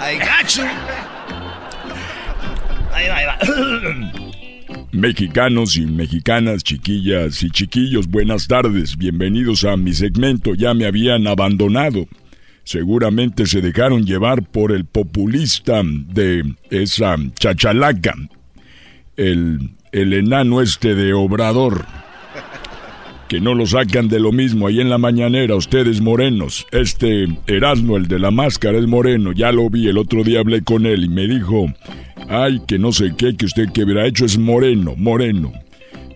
[0.00, 0.64] I got you.
[2.92, 3.38] Ahí va, ahí va.
[4.92, 8.96] Mexicanos y mexicanas, chiquillas y chiquillos, buenas tardes.
[8.96, 10.54] Bienvenidos a mi segmento.
[10.54, 12.06] Ya me habían abandonado.
[12.62, 18.14] Seguramente se dejaron llevar por el populista de esa chachalaca.
[19.16, 21.84] El, el enano este de Obrador.
[23.28, 26.66] Que no lo sacan de lo mismo ahí en la mañanera, ustedes morenos.
[26.72, 29.32] Este Erasmo, el de la máscara, es moreno.
[29.32, 31.66] Ya lo vi, el otro día hablé con él y me dijo,
[32.28, 35.52] ay, que no sé qué, que usted que hubiera hecho es moreno, moreno.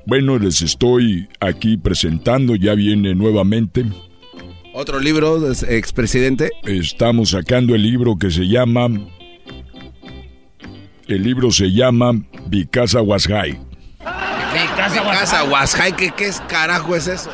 [0.07, 3.85] Bueno, les estoy aquí presentando, ya viene nuevamente.
[4.75, 6.51] Otro libro, es- expresidente.
[6.65, 8.89] Estamos sacando el libro que se llama...
[11.09, 12.13] El libro se llama
[12.49, 13.59] Vicasa Was High.
[14.53, 17.31] Mi casa, Huasjay, ¿qué, ¿qué es carajo es eso?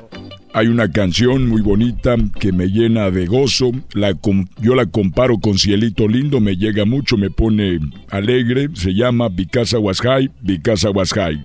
[0.53, 3.73] Hay una canción muy bonita que me llena de gozo.
[3.93, 4.15] La
[4.59, 7.81] yo la comparo con Cielito Lindo, me llega mucho, me pone
[8.11, 8.69] alegre.
[8.75, 11.45] Se llama Because I Was High, Because I Was High.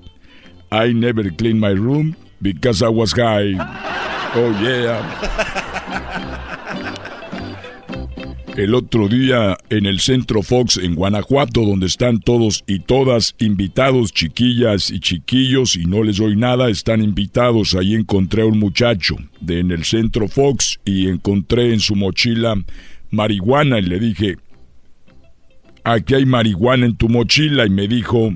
[0.71, 3.55] I never clean my room because I was high.
[4.35, 5.65] Oh yeah.
[8.59, 14.11] El otro día en el Centro Fox en Guanajuato, donde están todos y todas invitados,
[14.11, 17.73] chiquillas y chiquillos, y no les doy nada, están invitados.
[17.73, 22.55] Ahí encontré a un muchacho de en el Centro Fox y encontré en su mochila
[23.11, 24.35] marihuana y le dije,
[25.85, 28.33] aquí hay marihuana en tu mochila y me dijo,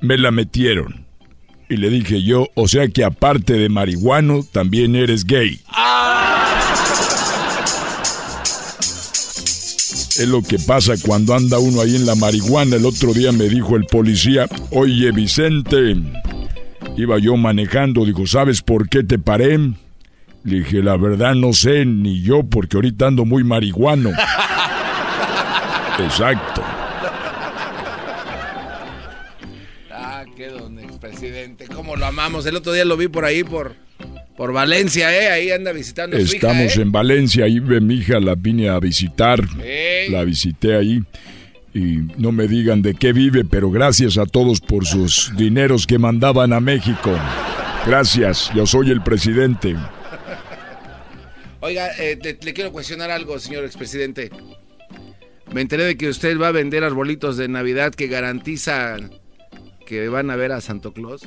[0.00, 1.06] me la metieron.
[1.68, 5.60] Y le dije yo, o sea que aparte de marihuano, también eres gay.
[10.18, 12.76] Es lo que pasa cuando anda uno ahí en la marihuana.
[12.76, 15.94] El otro día me dijo el policía, oye Vicente,
[16.96, 19.58] iba yo manejando, dijo, ¿sabes por qué te paré?
[20.44, 24.10] Le dije, la verdad no sé, ni yo, porque ahorita ando muy marihuano.
[25.98, 26.62] Exacto.
[31.74, 32.46] cómo lo amamos.
[32.46, 33.74] El otro día lo vi por ahí, por,
[34.36, 35.30] por Valencia, ¿eh?
[35.30, 36.82] Ahí anda visitando Estamos su hija, ¿eh?
[36.82, 39.40] en Valencia, ahí mi hija, la vine a visitar.
[40.08, 41.02] La visité ahí.
[41.74, 45.98] Y no me digan de qué vive, pero gracias a todos por sus dineros que
[45.98, 47.12] mandaban a México.
[47.86, 49.76] Gracias, yo soy el presidente.
[51.60, 54.30] Oiga, eh, le quiero cuestionar algo, señor expresidente.
[55.52, 59.10] Me enteré de que usted va a vender arbolitos de Navidad que garantizan
[59.86, 61.22] que van a ver a Santo Claus.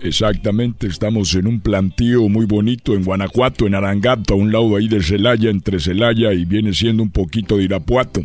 [0.00, 4.88] Exactamente, estamos en un plantío muy bonito en Guanajuato, en Arangato, a un lado ahí
[4.88, 8.24] de Celaya, entre Celaya y viene siendo un poquito de Irapuato.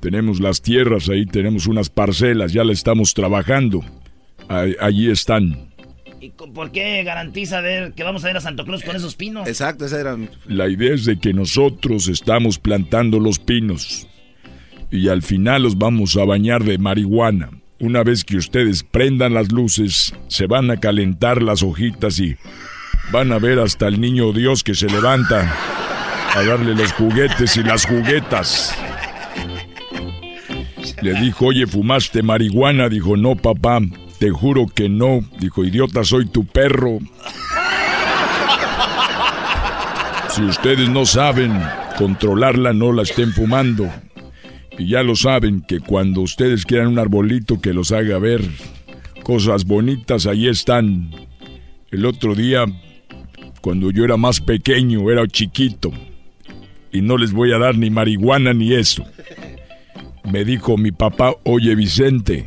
[0.00, 3.82] Tenemos las tierras ahí, tenemos unas parcelas, ya la estamos trabajando.
[4.48, 5.72] allí están.
[6.20, 9.48] ¿Y por qué garantiza ver que vamos a ver a Santo Claus con esos pinos?
[9.48, 10.18] Exacto, esa era.
[10.46, 14.08] La idea es de que nosotros estamos plantando los pinos
[14.90, 17.50] y al final los vamos a bañar de marihuana.
[17.84, 22.34] Una vez que ustedes prendan las luces, se van a calentar las hojitas y
[23.12, 25.54] van a ver hasta el niño Dios que se levanta
[26.34, 28.74] a darle los juguetes y las juguetas.
[31.02, 32.88] Le dijo, oye, ¿fumaste marihuana?
[32.88, 33.80] Dijo, no, papá,
[34.18, 35.20] te juro que no.
[35.38, 37.00] Dijo, idiota, soy tu perro.
[40.30, 41.52] Si ustedes no saben
[41.98, 43.92] controlarla, no la estén fumando.
[44.78, 48.42] Y ya lo saben que cuando ustedes quieran un arbolito que los haga ver
[49.22, 51.10] cosas bonitas, ahí están.
[51.90, 52.64] El otro día,
[53.60, 55.92] cuando yo era más pequeño, era chiquito,
[56.92, 59.04] y no les voy a dar ni marihuana ni eso.
[60.30, 62.46] Me dijo mi papá, oye Vicente,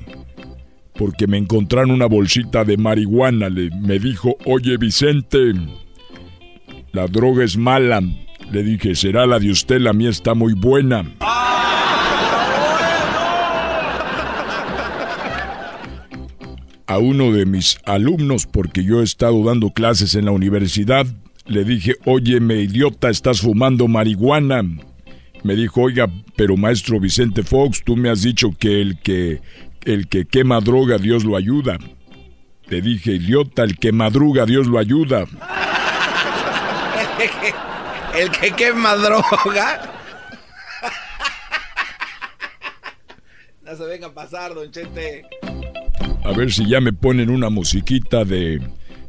[0.95, 5.53] porque me encontraron una bolsita de marihuana, le, me dijo, oye Vicente,
[6.91, 8.01] la droga es mala.
[8.51, 11.03] Le dije, será la de usted, la mía está muy buena.
[16.87, 21.05] A uno de mis alumnos, porque yo he estado dando clases en la universidad,
[21.45, 24.63] le dije, oye, me idiota, estás fumando marihuana.
[25.43, 29.41] Me dijo, oiga, pero maestro Vicente Fox, tú me has dicho que el que,
[29.85, 31.77] el que quema droga, Dios lo ayuda.
[32.67, 35.23] Le dije, idiota, el que madruga, Dios lo ayuda.
[38.17, 39.93] el que quema droga.
[43.63, 45.25] no se venga a pasar, don Chete.
[46.27, 48.61] A ver si ya me ponen una musiquita de,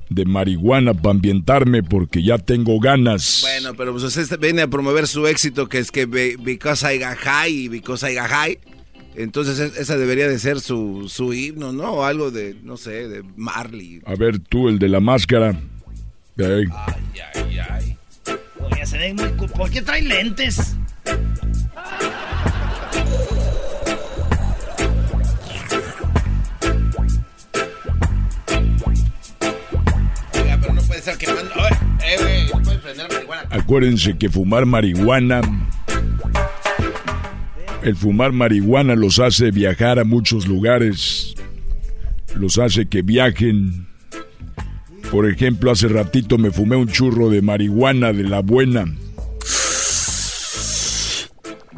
[0.09, 3.41] de marihuana para ambientarme porque ya tengo ganas.
[3.43, 7.17] Bueno, pero pues usted viene a promover su éxito que es que Because I got
[7.19, 8.59] high y Because I got high.
[9.17, 11.91] Entonces esa debería de ser su, su himno, ¿no?
[11.91, 14.01] O algo de, no sé, de Marley.
[14.07, 15.61] A ver tú, el de la máscara.
[16.39, 16.67] Ay,
[17.35, 17.97] ay, ay.
[18.61, 19.49] Oye, se ve muy...
[19.49, 20.77] ¿Por qué trae lentes?
[33.51, 35.41] Acuérdense que fumar marihuana.
[37.83, 41.35] El fumar marihuana los hace viajar a muchos lugares.
[42.35, 43.87] Los hace que viajen.
[45.11, 48.85] Por ejemplo, hace ratito me fumé un churro de marihuana de la buena.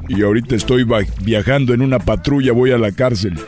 [0.08, 0.84] Y ahorita estoy
[1.22, 3.38] viajando en una patrulla, voy a la cárcel.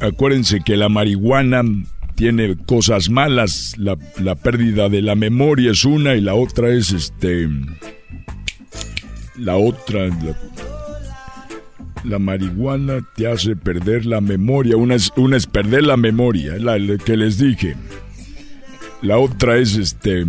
[0.00, 1.62] Acuérdense que la marihuana
[2.14, 3.74] tiene cosas malas.
[3.78, 7.48] La, pérdida de la memoria es una y la otra es este.
[9.36, 10.36] la otra, la,
[12.04, 14.76] la marihuana te hace perder la memoria.
[14.76, 17.76] Una es, una es perder la memoria, la, la que les dije.
[19.02, 20.26] La otra es este.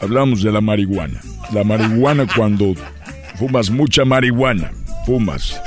[0.00, 1.20] Hablamos de la marihuana.
[1.52, 2.74] La marihuana cuando
[3.36, 4.70] fumas mucha marihuana,
[5.08, 5.58] fumas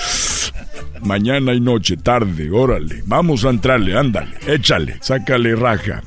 [1.01, 6.03] mañana y noche, tarde, órale, vamos a entrarle, ándale, échale, sácale raja.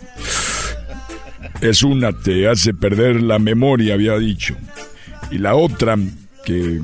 [1.60, 4.54] Es una, te hace perder la memoria, había dicho.
[5.32, 5.96] Y la otra,
[6.44, 6.80] que,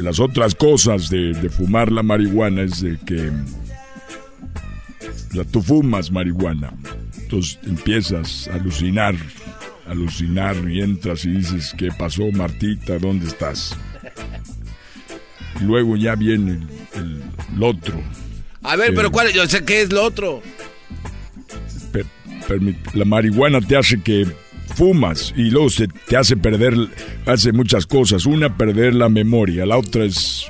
[0.00, 3.30] las otras cosas de, de fumar la marihuana es de que
[5.32, 6.74] sea, tú fumas marihuana,
[7.18, 9.14] entonces empiezas a alucinar,
[9.86, 12.98] alucinar y entras y dices, ¿qué pasó Martita?
[12.98, 13.78] ¿Dónde estás?
[15.62, 16.58] Luego ya viene
[16.94, 17.22] el,
[17.56, 18.00] el otro.
[18.62, 19.32] A ver, pero ¿cuál?
[19.32, 20.42] Yo sé qué es lo otro.
[21.92, 22.60] per-
[22.94, 24.26] la marihuana te hace que
[24.74, 26.74] fumas y luego se te hace perder,
[27.26, 28.26] hace muchas cosas.
[28.26, 29.64] Una, perder la memoria.
[29.66, 30.46] La otra es...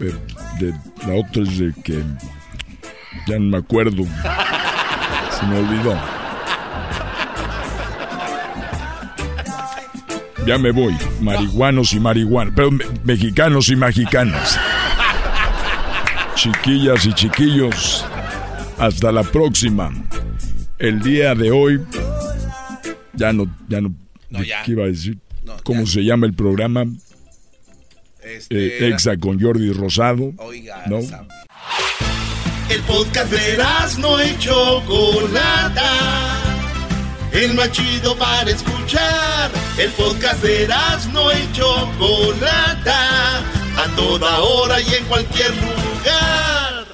[0.00, 0.12] eh,
[0.60, 0.74] de-
[1.06, 2.02] la otra es de que...
[3.26, 4.04] Ya no me acuerdo.
[5.38, 5.98] Se me olvidó.
[10.46, 10.96] Ya me voy.
[11.20, 12.54] Marihuanos y marihuanas.
[12.54, 14.58] Pero me- mexicanos y mexicanas.
[16.34, 18.04] Chiquillas y chiquillos.
[18.78, 19.90] Hasta la próxima.
[20.78, 21.80] El día de hoy.
[23.14, 23.46] Ya no.
[23.68, 23.94] Ya no.
[24.30, 24.62] No, ya.
[24.62, 25.18] ¿Qué iba a decir?
[25.64, 26.84] ¿Cómo se llama el programa?
[28.22, 30.32] Este, Eh, Exa con Jordi Rosado.
[30.38, 30.98] Oiga, ¿no?
[32.68, 33.58] El podcast de
[34.00, 35.92] no y Chocolata.
[37.32, 39.50] El más chido para escuchar.
[39.78, 40.66] El podcast de
[41.12, 43.40] no y Chocolata.
[43.76, 46.86] A toda hora y en cualquier lugar.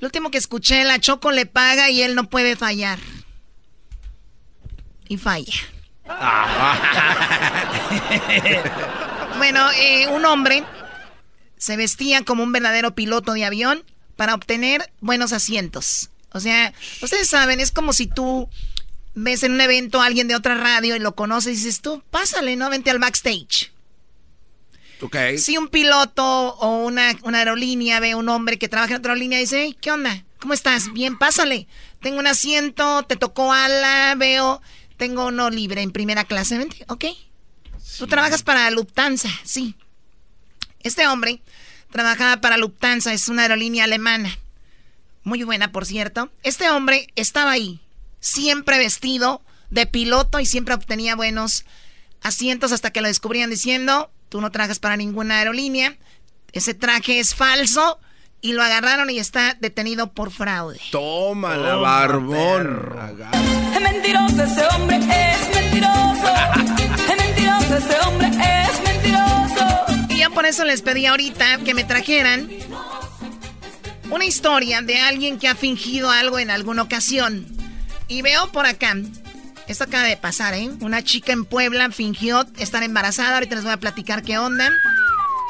[0.00, 2.98] Lo último que escuché, la Choco le paga y él no puede fallar.
[5.06, 5.54] Y falla.
[9.38, 10.64] bueno, eh, un hombre
[11.56, 13.84] se vestía como un verdadero piloto de avión
[14.16, 16.10] para obtener buenos asientos.
[16.32, 18.48] O sea, ustedes saben, es como si tú
[19.16, 22.02] ves en un evento a alguien de otra radio y lo conoces y dices tú,
[22.10, 22.70] pásale, ¿no?
[22.70, 23.72] Vente al backstage.
[25.00, 25.16] Ok.
[25.38, 29.12] Si un piloto o una, una aerolínea ve a un hombre que trabaja en otra
[29.12, 30.22] aerolínea y dice, "Hey, ¿qué onda?
[30.38, 30.92] ¿Cómo estás?
[30.92, 31.66] Bien, pásale.
[32.00, 34.60] Tengo un asiento, te tocó ala, veo,
[34.98, 37.06] tengo uno libre en primera clase, vente, ok.
[37.98, 39.74] Tú trabajas para Lufthansa, sí.
[40.80, 41.40] Este hombre
[41.90, 44.38] trabajaba para Lufthansa, es una aerolínea alemana.
[45.24, 46.30] Muy buena, por cierto.
[46.42, 47.80] Este hombre estaba ahí,
[48.26, 49.40] siempre vestido
[49.70, 51.64] de piloto y siempre obtenía buenos
[52.22, 55.96] asientos hasta que lo descubrían diciendo, tú no trabajas para ninguna aerolínea,
[56.52, 58.00] ese traje es falso
[58.40, 60.80] y lo agarraron y está detenido por fraude.
[60.90, 62.96] Toma la barbón.
[63.74, 66.34] Es mentiroso ese hombre, es mentiroso.
[67.08, 70.14] Es mentiroso ese hombre, es mentiroso.
[70.14, 72.48] Y yo por eso les pedí ahorita que me trajeran
[74.10, 77.55] una historia de alguien que ha fingido algo en alguna ocasión.
[78.08, 78.94] Y veo por acá,
[79.66, 80.70] esto acaba de pasar, ¿eh?
[80.80, 84.70] Una chica en Puebla fingió estar embarazada, ahorita les voy a platicar qué onda.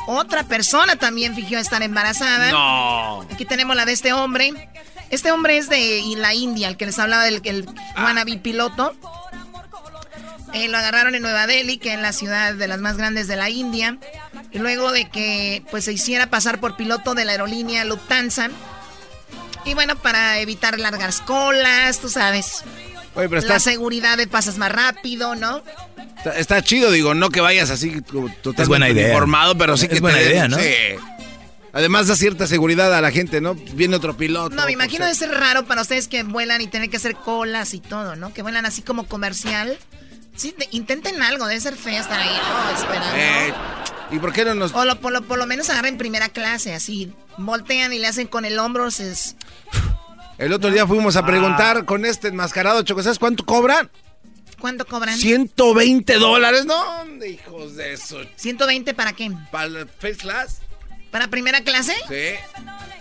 [0.06, 2.50] Otra persona también fingió estar embarazada.
[2.50, 3.22] No.
[3.22, 4.70] Aquí tenemos la de este hombre.
[5.10, 8.96] Este hombre es de la India, el que les hablaba del el wannabe piloto.
[10.52, 13.36] Eh, lo agarraron en Nueva Delhi, que es la ciudad de las más grandes de
[13.36, 13.98] la India.
[14.52, 18.48] Y luego de que pues se hiciera pasar por piloto de la aerolínea Lufthansa.
[19.66, 22.62] Y bueno, para evitar largas colas, tú sabes.
[23.14, 25.62] Oye, pero La está, seguridad de pasas más rápido, ¿no?
[26.18, 29.09] está, está chido, digo, no que vayas así como totalmente Es buena idea.
[29.09, 30.59] informado, pero sí Es que buena te den- idea, ¿no?
[30.59, 30.64] sí.
[31.72, 33.55] Además da cierta seguridad a la gente, ¿no?
[33.55, 34.55] Viene otro piloto.
[34.55, 37.16] No, me imagino pues, de ser raro para ustedes que vuelan y tener que hacer
[37.16, 38.32] colas y todo, ¿no?
[38.32, 39.76] Que vuelan así como comercial.
[40.36, 43.16] Sí, de- intenten algo, debe ser feo estar ahí, oh, esperando.
[43.16, 43.52] eh,
[44.10, 44.72] ¿Y por qué no nos...?
[44.72, 47.12] O lo- por, lo, por lo menos agarren primera clase, así.
[47.38, 49.36] Voltean y le hacen con el hombro, se es-
[50.38, 53.90] El otro día fuimos a preguntar con este enmascarado, Choco, ¿sabes cuánto cobran?
[54.60, 55.16] ¿Cuánto cobran?
[55.18, 56.82] 120 dólares, ¿no?
[56.98, 58.20] ¿Dónde, hijos de eso?
[58.38, 59.30] ¿120 para qué?
[59.50, 60.60] ¿Para el First Class?
[61.10, 61.94] ¿Para primera clase?
[62.08, 62.38] Sí.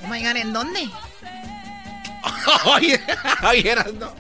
[0.03, 0.90] Oh my God, ¿en dónde?
[2.65, 2.99] Oye,
[3.49, 4.11] oye, eras, no.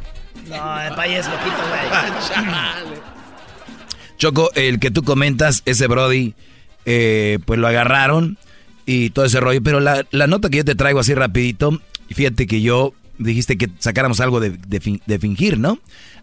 [0.47, 2.99] No, el país es loquito, güey.
[4.17, 6.35] Choco, el que tú comentas, ese Brody,
[6.85, 8.37] eh, pues lo agarraron
[8.85, 9.61] y todo ese rollo.
[9.63, 11.79] Pero la, la nota que yo te traigo así rapidito,
[12.09, 15.79] fíjate que yo dijiste que sacáramos algo de, de, fingir, ¿no?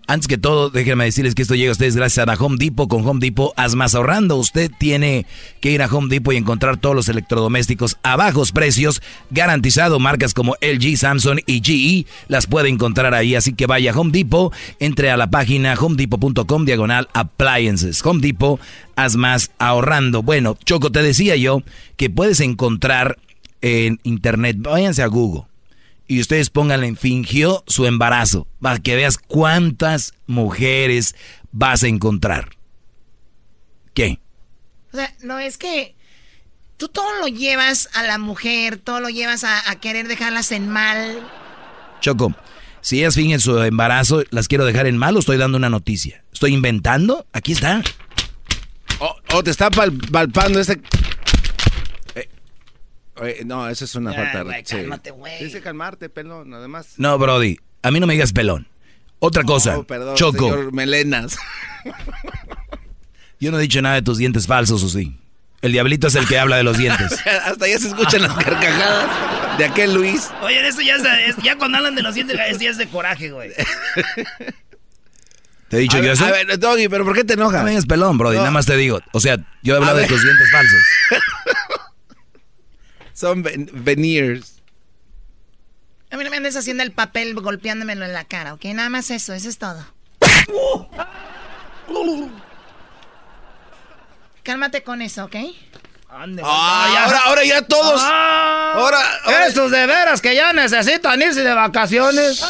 [0.08, 2.88] Antes que todo, déjenme decirles que esto llega a ustedes gracias a Home Depot.
[2.88, 4.36] Con Home Depot, haz más ahorrando.
[4.36, 5.26] Usted tiene
[5.60, 9.00] que ir a Home Depot y encontrar todos los electrodomésticos a bajos precios,
[9.30, 10.00] garantizado.
[10.00, 13.36] Marcas como LG, Samsung y GE las puede encontrar ahí.
[13.36, 18.04] Así que vaya a Home Depot, entre a la página homedepot.com diagonal appliances.
[18.04, 18.60] Home Depot,
[18.96, 20.22] haz más ahorrando.
[20.22, 21.62] Bueno, Choco, te decía yo
[21.96, 23.18] que puedes encontrar
[23.60, 25.51] en internet, váyanse a Google
[26.06, 31.14] y ustedes pónganle fingió su embarazo para que veas cuántas mujeres
[31.52, 32.56] vas a encontrar.
[33.94, 34.18] ¿Qué?
[34.92, 35.94] O sea, no es que
[36.76, 41.26] tú todo lo llevas a la mujer, todo lo llevas a, querer dejarlas en mal.
[42.00, 42.34] Choco,
[42.80, 46.24] si ellas fingen su embarazo, las quiero dejar en mal o estoy dando una noticia.
[46.32, 47.26] ¿Estoy inventando?
[47.32, 47.82] Aquí está.
[49.32, 50.80] O te está palpando ese
[53.44, 55.44] no, eso es una falta de Cálmate, güey.
[55.44, 56.94] Dice calmarte, pelón, además.
[56.96, 58.68] No, Brody, a mí no me digas pelón.
[59.18, 60.50] Otra cosa, perdón, Choco.
[60.50, 61.36] Señor Melenas.
[63.38, 65.16] Yo no he dicho nada de tus dientes falsos, ¿o sí?
[65.62, 67.12] El diablito es el que habla de los dientes.
[67.44, 70.28] Hasta ya se escuchan las carcajadas de aquel Luis.
[70.42, 73.52] Oye, eso ya es, ya cuando hablan de los dientes es de coraje, güey.
[75.68, 76.24] ¿Te he dicho yo eso?
[76.26, 77.64] A ver, Doggy, pero ¿por qué te enojas?
[77.64, 79.00] No me pelón, Brody, nada más te digo.
[79.12, 80.80] O sea, yo he hablado de tus dientes falsos.
[83.22, 84.60] Son veneers.
[86.10, 88.64] A mí no me andes haciendo el papel golpeándomelo en la cara, ¿ok?
[88.74, 89.86] Nada más eso, eso es todo.
[94.42, 95.36] Cálmate con eso, ¿ok?
[96.10, 98.00] Ah, ahora, ahora ya todos.
[98.02, 98.72] Ah.
[98.74, 102.44] ahora, Estos de veras que ya necesitan irse de vacaciones.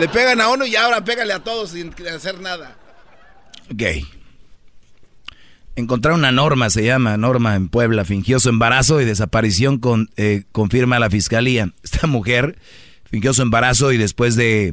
[0.00, 2.74] Le pegan a uno y ahora pégale a todos sin hacer nada.
[3.68, 4.13] Gay.
[5.76, 10.44] Encontrar una norma, se llama Norma en Puebla, fingió su embarazo y desaparición, con, eh,
[10.52, 11.72] confirma la fiscalía.
[11.82, 12.58] Esta mujer
[13.10, 14.72] fingió su embarazo y después de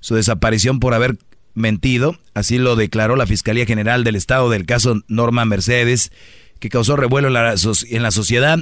[0.00, 1.18] su desaparición por haber
[1.54, 6.12] mentido, así lo declaró la Fiscalía General del Estado del caso Norma Mercedes,
[6.60, 7.54] que causó revuelo en la,
[7.90, 8.58] en la sociedad,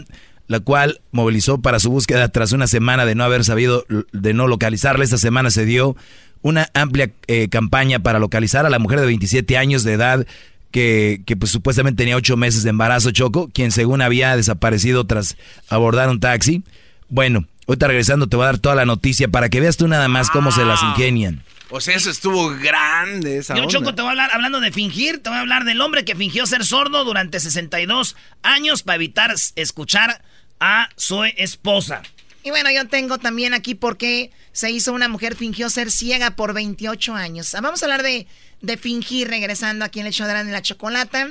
[0.47, 4.47] la cual movilizó para su búsqueda tras una semana de no haber sabido, de no
[4.47, 5.05] localizarla.
[5.05, 5.97] Esta semana se dio
[6.43, 10.27] una amplia eh, campaña para localizar a la mujer de 27 años de edad
[10.75, 15.37] que, pues supuestamente tenía ocho meses de embarazo Choco, quien según había desaparecido tras
[15.69, 16.65] abordar un taxi.
[17.09, 20.09] Bueno, ahorita regresando te voy a dar toda la noticia para que veas tú nada
[20.09, 20.91] más cómo se las ah.
[20.91, 21.45] ingenian.
[21.71, 25.23] O sea, eso estuvo grande esa Yo, Choco, te voy a hablar, hablando de fingir,
[25.23, 29.33] te voy a hablar del hombre que fingió ser sordo durante 62 años para evitar
[29.55, 30.23] escuchar
[30.59, 32.03] a su esposa.
[32.43, 36.33] Y bueno, yo tengo también aquí por qué se hizo una mujer fingió ser ciega
[36.33, 37.53] por 28 años.
[37.63, 38.27] Vamos a hablar de
[38.65, 41.29] de fingir regresando aquí en el show de la chocolata.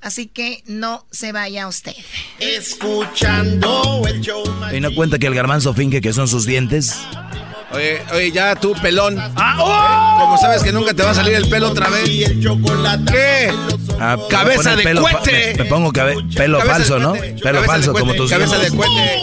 [0.00, 1.94] Así que no se vaya usted.
[2.40, 4.42] Escuchando el show.
[4.72, 6.98] ¿Y no cuenta que el garbanzo finge que son sus dientes?
[7.70, 9.16] Oye, oye, ya tú, pelón.
[9.36, 10.20] Ah, oh.
[10.24, 12.04] Como sabes que nunca te va a salir el pelo otra vez.
[13.10, 13.52] ¿Qué?
[14.00, 15.54] Ah, cabeza de pelo, cuete.
[15.56, 15.92] Me, pongo
[16.36, 17.14] pelo falso, ¿no?
[17.40, 19.20] Pelo falso, como tus Cabeza de cuete.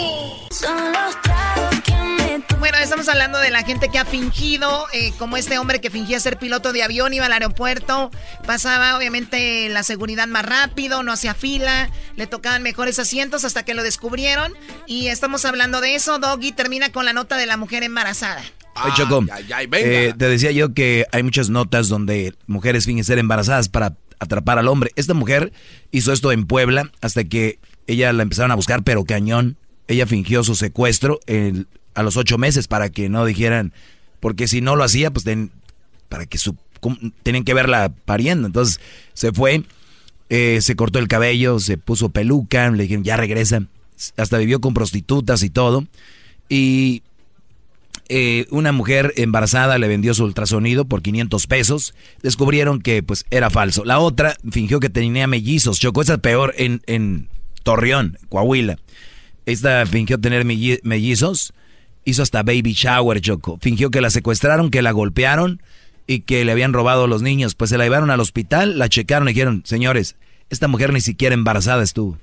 [2.69, 6.19] Bueno, estamos hablando de la gente que ha fingido, eh, como este hombre que fingía
[6.19, 8.11] ser piloto de avión, iba al aeropuerto,
[8.45, 13.73] pasaba obviamente la seguridad más rápido, no hacía fila, le tocaban mejores asientos hasta que
[13.73, 14.53] lo descubrieron.
[14.85, 16.19] Y estamos hablando de eso.
[16.19, 18.43] Doggy termina con la nota de la mujer embarazada.
[18.75, 19.25] Ay, Choco,
[19.71, 24.59] eh, te decía yo que hay muchas notas donde mujeres fingen ser embarazadas para atrapar
[24.59, 24.91] al hombre.
[24.95, 25.53] Esta mujer
[25.89, 29.57] hizo esto en Puebla hasta que ella la empezaron a buscar, pero cañón.
[29.87, 31.19] Ella fingió su secuestro.
[31.25, 31.65] El,
[31.99, 33.73] a los ocho meses para que no dijeran,
[34.21, 35.25] porque si no lo hacía, pues
[36.07, 36.55] para que su,
[37.23, 38.47] tenían que verla pariendo.
[38.47, 38.79] Entonces
[39.13, 39.63] se fue,
[40.29, 43.63] eh, se cortó el cabello, se puso peluca, le dijeron, ya regresa.
[44.15, 45.87] Hasta vivió con prostitutas y todo.
[46.47, 47.03] Y
[48.07, 51.93] eh, una mujer embarazada le vendió su ultrasonido por 500 pesos.
[52.23, 53.83] Descubrieron que pues era falso.
[53.83, 55.81] La otra fingió que tenía mellizos.
[55.81, 57.27] Chocó esa peor en, en
[57.63, 58.77] Torreón, Coahuila.
[59.45, 61.53] Esta fingió tener mellizos
[62.09, 63.57] hizo hasta baby shower, Choco.
[63.61, 65.61] Fingió que la secuestraron, que la golpearon
[66.07, 67.55] y que le habían robado a los niños.
[67.55, 70.15] Pues se la llevaron al hospital, la checaron y dijeron, señores,
[70.49, 72.17] esta mujer ni siquiera embarazada estuvo.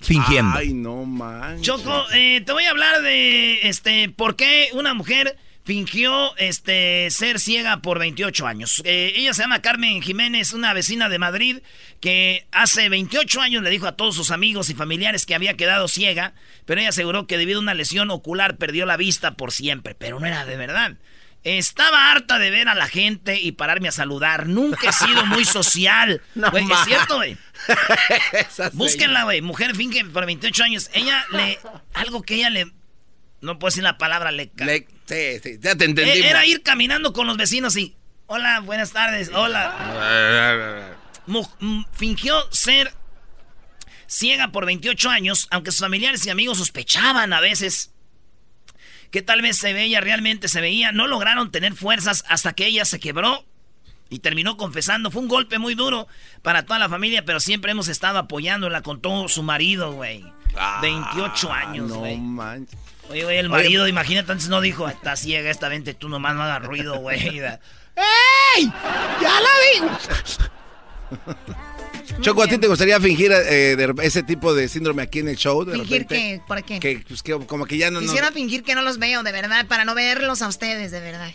[0.00, 0.58] Fingiendo.
[0.58, 1.60] Ay, no man.
[1.62, 7.40] Choco, eh, te voy a hablar de este por qué una mujer fingió este, ser
[7.40, 8.80] ciega por 28 años.
[8.84, 11.58] Eh, ella se llama Carmen Jiménez, una vecina de Madrid,
[12.00, 15.88] que hace 28 años le dijo a todos sus amigos y familiares que había quedado
[15.88, 16.34] ciega,
[16.66, 20.20] pero ella aseguró que debido a una lesión ocular perdió la vista por siempre, pero
[20.20, 20.96] no era de verdad.
[21.42, 24.46] Estaba harta de ver a la gente y pararme a saludar.
[24.48, 26.22] Nunca he sido muy social.
[26.34, 27.36] güey, es cierto, güey.
[28.72, 29.42] Búsquenla, güey.
[29.42, 30.90] Mujer finge por 28 años.
[30.92, 31.58] Ella le.
[31.94, 32.72] Algo que ella le
[33.40, 34.64] No puedo decir la palabra leca.
[34.64, 36.16] Le- sí, sí, ya te entendimos.
[36.24, 37.94] Eh, Era ir caminando con los vecinos y...
[38.26, 40.96] Hola, buenas tardes, hola.
[41.92, 42.92] Fingió ser
[44.08, 47.92] ciega por 28 años, aunque sus familiares y amigos sospechaban a veces
[49.10, 50.92] que tal vez se veía, realmente se veía.
[50.92, 53.44] No lograron tener fuerzas hasta que ella se quebró
[54.08, 55.10] y terminó confesando.
[55.10, 56.06] Fue un golpe muy duro
[56.42, 60.24] para toda la familia, pero siempre hemos estado apoyándola con todo su marido, güey.
[60.82, 62.16] 28 años, Ah, No güey.
[62.18, 62.78] manches.
[63.10, 66.42] Oye, güey, el marido, imagínate, antes no dijo, está ciega esta vente, tú nomás no
[66.42, 67.38] hagas ruido, güey.
[68.56, 68.72] ¡Ey!
[69.22, 69.80] ¡Ya la vi!
[72.22, 75.36] Choco, ¿a ti te gustaría fingir eh, de- ese tipo de síndrome aquí en el
[75.36, 75.64] show?
[75.64, 76.14] De ¿Fingir repente?
[76.16, 76.40] qué?
[76.46, 76.80] ¿Por qué?
[76.80, 78.00] Que, pues, que como que ya no...
[78.00, 81.00] no- Quisiera fingir que no los veo, de verdad, para no verlos a ustedes, de
[81.00, 81.30] verdad.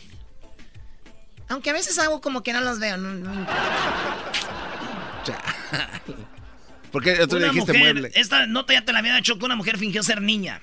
[1.50, 2.98] Aunque a veces hago como que no los veo.
[2.98, 3.48] No, no.
[6.92, 8.12] ¿Por qué otro día Una dijiste mujer, mueble?
[8.16, 10.62] esta nota ya te la había hecho que una mujer fingió ser niña.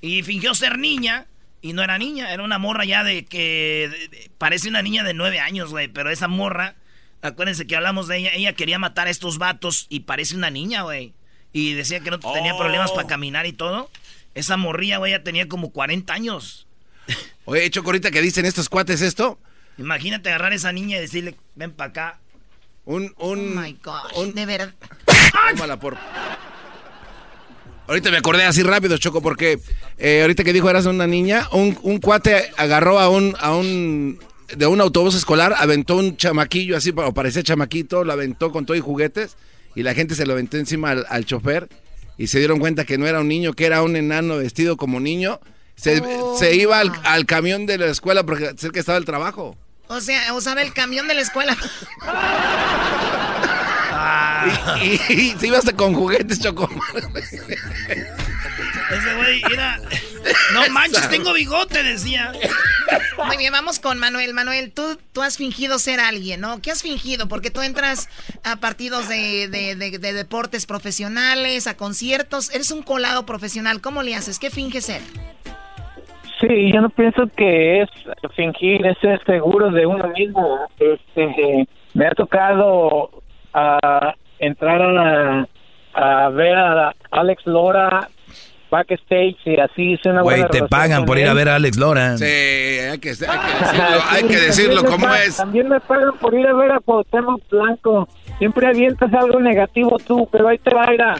[0.00, 1.26] Y fingió ser niña
[1.60, 5.02] y no era niña, era una morra ya de que de- de- parece una niña
[5.04, 5.88] de nueve años, güey.
[5.88, 6.74] Pero esa morra,
[7.22, 10.82] acuérdense que hablamos de ella, ella quería matar a estos vatos y parece una niña,
[10.82, 11.12] güey.
[11.52, 12.58] Y decía que no tenía Oh.
[12.58, 13.90] problemas para caminar y todo.
[14.34, 16.66] Esa morrilla, güey, ya tenía como 40 años.
[17.46, 19.38] Oye, Choco, ahorita que dicen estos cuates esto,
[19.78, 22.18] Imagínate agarrar a esa niña y decirle, ven para acá.
[22.84, 23.14] un...
[23.18, 24.74] un Oh my gosh, de verdad.
[25.50, 25.96] Tómala por...
[27.88, 29.58] Ahorita me acordé así rápido, Choco, porque
[29.96, 34.20] eh, ahorita que dijo eras una niña, un, un cuate agarró a un, a un
[34.54, 38.76] de un autobús escolar, aventó un chamaquillo así, o parecía chamaquito, lo aventó con todo
[38.76, 39.36] y juguetes,
[39.74, 41.68] y la gente se lo aventó encima al, al chofer,
[42.18, 45.00] y se dieron cuenta que no era un niño, que era un enano vestido como
[45.00, 45.40] niño.
[45.76, 46.02] Se,
[46.38, 49.56] se iba al, al camión de la escuela porque cerca estaba el trabajo.
[49.86, 51.56] O sea, usaba el camión de la escuela.
[54.82, 56.68] Y, y se iba hasta con juguetes, Choco.
[58.90, 59.78] Ese güey era...
[60.52, 62.32] No manches, tengo bigote, decía.
[63.26, 64.34] Muy bien, vamos con Manuel.
[64.34, 66.60] Manuel, tú, tú has fingido ser alguien, ¿no?
[66.60, 67.28] ¿Qué has fingido?
[67.28, 68.08] Porque tú entras
[68.44, 72.52] a partidos de, de- de- de deportes profesionales, a conciertos.
[72.54, 73.80] Eres un colado profesional.
[73.80, 74.38] ¿Cómo le haces?
[74.38, 75.02] ¿Qué finges ser?
[76.40, 77.88] Sí, yo no pienso que es
[78.36, 80.58] fingir, es ser seguro de uno mismo.
[80.78, 83.22] Este, me ha tocado
[83.54, 85.46] ah, entrar a,
[85.94, 88.08] a ver a Alex Lora
[88.70, 92.18] backstage y así hice una Güey, te pagan por ir a ver a Alex Lora.
[92.18, 95.36] Sí, hay que, hay que decirlo, Sí, hay que decirlo también me como pa- es.
[95.36, 98.08] También me pagan por ir a ver a Cuauhtémoc Blanco.
[98.38, 101.16] Siempre avientas algo negativo tú, pero ahí te va a ir a...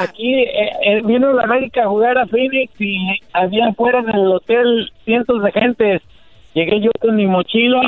[0.00, 2.98] Aquí eh, eh, vino la América a jugar a Phoenix y
[3.32, 6.02] había afuera en el hotel cientos de gentes.
[6.52, 7.80] Llegué yo con mi mochila,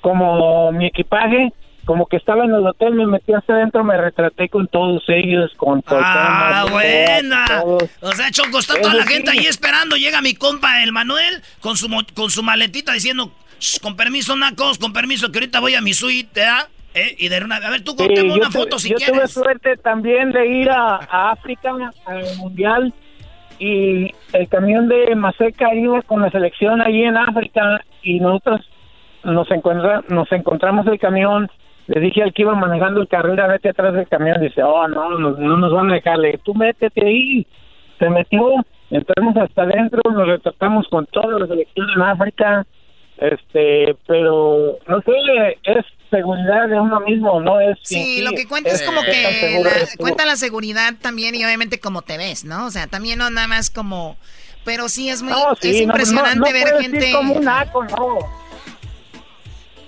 [0.00, 1.52] como mi equipaje,
[1.88, 5.50] como que estaba en el hotel, me metí hasta adentro, me retraté con todos ellos,
[5.56, 7.46] con ¡Ah, buena!
[7.62, 7.84] todos.
[8.02, 9.96] O sea, Choco, está toda la gente ahí esperando.
[9.96, 14.76] Llega mi compa, el Manuel, con su, con su maletita diciendo, "Shh, con permiso, Nacos,
[14.78, 16.68] con permiso, que ahorita voy a mi suite, ¿verdad?
[16.92, 17.16] ¿Eh?
[17.20, 17.56] Y de una...
[17.56, 19.14] A ver, tú Sí, yo una foto si yo quieres.
[19.16, 21.72] tuve suerte también de ir a, a África
[22.04, 22.92] al mundial
[23.58, 28.60] y el camión de Maseca iba con la selección allí en África y nosotros
[29.24, 31.50] nos encontra, nos encontramos el camión
[31.88, 35.10] le dije al que iba manejando el carrera vete atrás del camión dice oh no
[35.18, 37.46] no, no nos van a dejarle tú métete ahí
[37.98, 38.40] se metió
[38.90, 42.64] entramos hasta adentro nos retratamos con toda la selección en África
[43.18, 45.12] este pero no sé
[45.64, 49.70] es seguridad de uno mismo no es Sí, lo que cuenta es como que la-
[49.98, 52.66] cuenta la seguridad también y obviamente cómo te ves, ¿no?
[52.66, 54.16] O sea, también no nada más como...
[54.64, 57.12] Pero sí es muy No, sí, es impresionante no, no ver gente...
[57.12, 58.18] como un naco, no.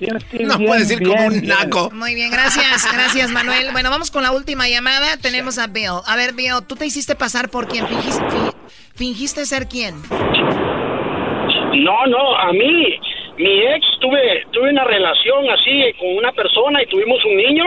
[0.01, 1.47] No bien, puedes ir bien, como un bien.
[1.49, 1.91] naco.
[1.93, 3.69] Muy bien, gracias, gracias Manuel.
[3.73, 5.17] Bueno, vamos con la última llamada.
[5.21, 6.01] Tenemos a Bill.
[6.07, 7.87] A ver, Bill, ¿tú te hiciste pasar por quién?
[7.87, 8.57] ¿Fingiste, fi-
[8.97, 9.97] fingiste ser quién?
[11.73, 13.01] No, no, a mí,
[13.39, 17.65] mi ex tuve, tuve una relación así con una persona y tuvimos un niño.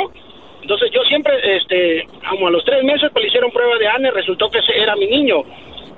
[0.62, 4.12] Entonces yo siempre, este, como a los tres meses, pues le hicieron prueba de ANE,
[4.12, 5.44] resultó que ese era mi niño.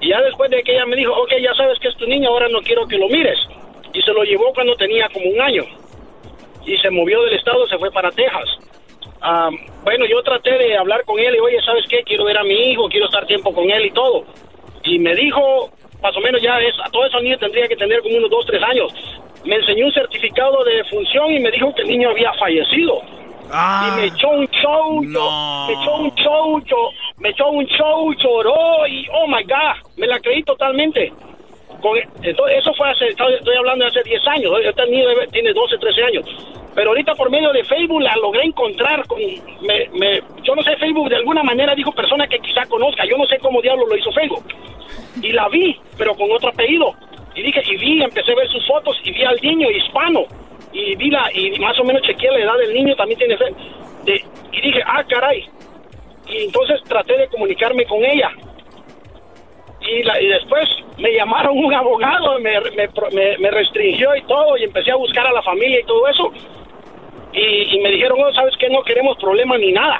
[0.01, 2.29] Y ya después de que ella me dijo, ok, ya sabes que es tu niño,
[2.29, 3.37] ahora no quiero que lo mires.
[3.93, 5.63] Y se lo llevó cuando tenía como un año.
[6.65, 8.49] Y se movió del estado, se fue para Texas.
[9.21, 9.49] Ah,
[9.83, 12.03] bueno, yo traté de hablar con él y, oye, ¿sabes qué?
[12.03, 14.25] Quiero ver a mi hijo, quiero estar tiempo con él y todo.
[14.83, 15.69] Y me dijo,
[16.01, 18.45] más o menos ya es, a todos esos niños tendría que tener como unos dos,
[18.45, 18.93] tres años.
[19.43, 23.01] Me enseñó un certificado de función y me dijo que el niño había fallecido.
[23.47, 28.87] Y me echó un show, yo- me echó un show, me echó un show, lloró
[28.87, 31.13] y, oh my God, me la creí totalmente.
[31.81, 34.51] Con- entonces, eso fue hace, estoy hablando de hace 10 años,
[34.89, 36.25] niño debe- tiene 12, 13 años.
[36.73, 39.19] Pero ahorita por medio de Facebook la logré encontrar con,
[39.61, 43.17] me, me- yo no sé, Facebook de alguna manera dijo persona que quizá conozca, yo
[43.17, 44.43] no sé cómo diablo lo hizo Facebook.
[45.21, 46.93] y la vi, pero con otro apellido.
[47.35, 50.25] Y dije, y vi, empecé a ver sus fotos y vi al niño hispano.
[50.73, 53.53] Y vi la, y más o menos chequeé la edad del niño, también tiene fe-
[54.03, 55.45] de, y dije, ah, caray.
[56.27, 58.29] Y entonces traté de comunicarme con ella.
[59.87, 60.67] Y, la- y después
[60.97, 65.31] me llamaron un abogado, me, me, me- restringió y todo, y empecé a buscar a
[65.33, 66.31] la familia y todo eso.
[67.33, 69.99] Y, me dijeron, no, sabes que no queremos problemas ni nada.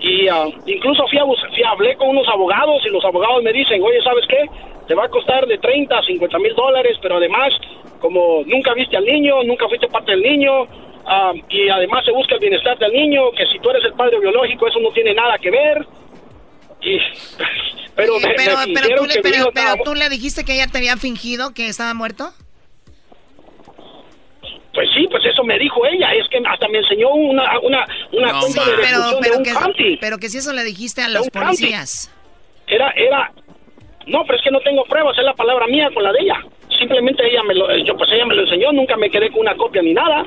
[0.00, 3.82] Y ah, incluso fui a, fui hablé con unos abogados y los abogados me dicen,
[3.82, 4.44] oye, ¿sabes qué?
[4.88, 7.52] Te va a costar de 30 a 50 mil dólares, pero además,
[8.00, 10.66] como nunca viste al niño, nunca fuiste parte del niño,
[11.06, 14.18] ah, y además se busca el bienestar del niño, que si tú eres el padre
[14.20, 15.86] biológico, eso no tiene nada que ver.
[16.86, 16.98] Y,
[17.96, 20.68] pero me, me Pero, pero, tú le, pero, pero estaba- tú le dijiste que ella
[20.68, 22.32] te había fingido que estaba muerto.
[24.72, 28.38] Pues sí, pues eso me dijo ella, es que hasta me enseñó una, una, una
[28.40, 29.42] cuenta de pero, de pero, un
[29.72, 32.12] que, pero que si eso le dijiste a los policías.
[32.66, 33.32] Era, era,
[34.06, 36.36] no, pero es que no tengo pruebas, es la palabra mía con la de ella.
[36.78, 39.56] Simplemente ella me lo, yo pues ella me lo enseñó, nunca me quedé con una
[39.56, 40.26] copia ni nada.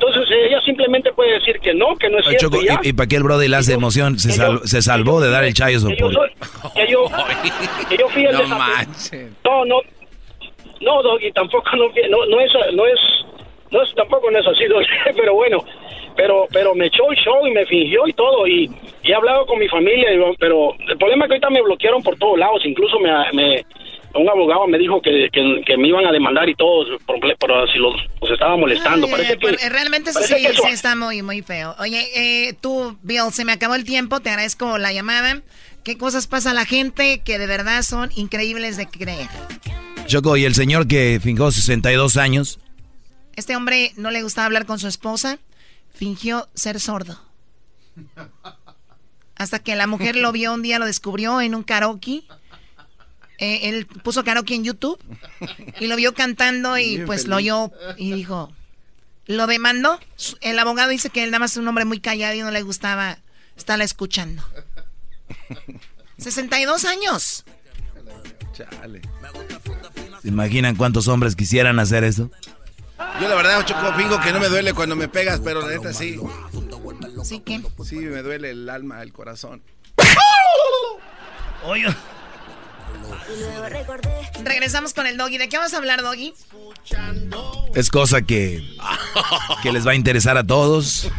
[0.00, 2.56] Entonces ella simplemente puede decir que no, que no es Oye, cierto.
[2.58, 2.86] Choco, y.
[2.86, 4.18] ¿y, y para qué el Brody le hace emoción?
[4.18, 6.30] Se, sal- se salvó de dar el chayo Que yo, soy-
[6.74, 7.04] que yo,
[7.88, 8.46] que yo fui el No.
[9.44, 9.80] No, no,
[10.80, 13.00] no, Doggy, tampoco no, no, no es, no es,
[13.72, 15.64] no es, tampoco no es así, Doggy, pero bueno,
[16.16, 18.70] pero, pero me echó el show y me fingió y todo y,
[19.02, 22.02] y he hablado con mi familia, y- pero el problema es que ahorita me bloquearon
[22.02, 23.64] por todos lados, incluso me, me
[24.18, 27.72] un abogado me dijo que, que, que me iban a demandar y todo, por, por
[27.72, 29.06] si los, los estaba molestando.
[29.06, 31.74] Ay, parece que, eh, realmente eso parece sí, que eso- sí está muy, muy feo.
[31.78, 32.08] Oye,
[32.48, 35.42] eh, tú, Bill, se me acabó el tiempo, te agradezco la llamada.
[35.84, 39.28] ¿Qué cosas pasa a la gente que de verdad son increíbles de creer?
[40.06, 42.58] Choco, y el señor que fingió 62 años,
[43.36, 45.38] Este hombre no le gustaba hablar con su esposa,
[45.94, 47.18] fingió ser sordo.
[49.36, 52.22] Hasta que la mujer lo vio un día, lo descubrió en un karaoke.
[53.38, 54.98] Eh, él puso karaoke en YouTube
[55.80, 57.30] y lo vio cantando y Bien pues feliz.
[57.30, 58.52] lo oyó y dijo,
[59.26, 59.98] lo demandó.
[60.40, 62.62] El abogado dice que él nada más es un hombre muy callado y no le
[62.62, 63.18] gustaba
[63.56, 64.42] estarla escuchando.
[66.18, 67.44] 62 años.
[68.52, 69.02] Chale.
[70.22, 72.30] ¿se imaginan cuántos hombres quisieran hacer eso?
[73.20, 75.92] Yo la verdad, Choco, fingo que no me duele cuando me pegas, pero la neta
[75.92, 76.18] sí.
[77.22, 77.62] ¿Sí qué?
[77.84, 79.62] Sí, me duele el alma, el corazón.
[81.64, 81.86] Oye.
[84.44, 85.38] Regresamos con el doggy.
[85.38, 86.34] ¿De qué vas a hablar, doggy?
[87.74, 88.62] Es cosa que,
[89.62, 91.10] que les va a interesar a todos.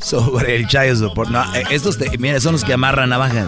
[0.00, 1.30] Sobre el chayo support.
[1.30, 3.46] No, eh, estos, te- mira, son los que amarran navajas.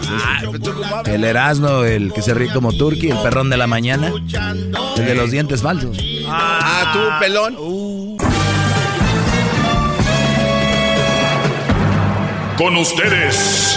[1.05, 4.09] El Erasmo, el que se ríe como turqui, el perrón de la mañana.
[4.09, 5.99] El de los dientes falsos.
[6.27, 8.17] Ah, tú, pelón.
[12.57, 13.77] Con ustedes.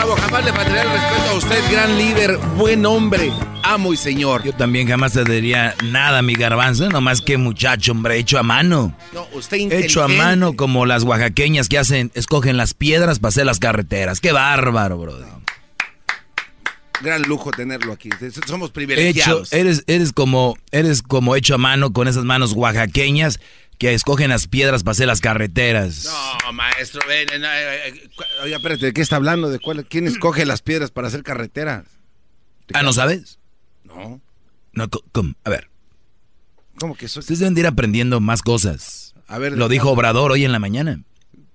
[0.00, 0.16] bravo.
[0.20, 3.32] Jamás le faltaría el respeto a usted, gran líder, buen hombre,
[3.62, 4.42] amo y señor.
[4.44, 6.88] Yo también jamás te diría nada, mi garbanzo.
[6.88, 8.94] Nomás que muchacho, hombre, hecho a mano.
[9.12, 13.46] No, usted Hecho a mano como las oaxaqueñas que hacen, escogen las piedras para hacer
[13.46, 14.20] las carreteras.
[14.20, 15.40] Qué bárbaro, bro.
[17.02, 18.10] Gran lujo tenerlo aquí.
[18.46, 19.52] Somos Hecho, privilegiados.
[19.54, 23.40] eres, eres como, eres como hecho a mano con esas manos oaxaqueñas
[23.80, 26.04] que escogen las piedras para hacer las carreteras.
[26.44, 28.10] No, maestro, ven, ven, eh, eh,
[28.44, 29.48] Oiga, espérate, ¿de qué está hablando?
[29.48, 29.86] ¿De cuál?
[29.86, 31.86] ¿Quién escoge las piedras para hacer carreteras?
[32.74, 33.38] Ah, ¿no sabes?
[33.84, 34.20] No.
[34.74, 35.32] No, co- ¿cómo?
[35.44, 35.70] A ver.
[36.78, 37.20] ¿Cómo que eso?
[37.20, 39.14] Ustedes deben de ir aprendiendo más cosas.
[39.26, 41.02] A ver, Lo ¿de dijo Obrador hoy en la mañana.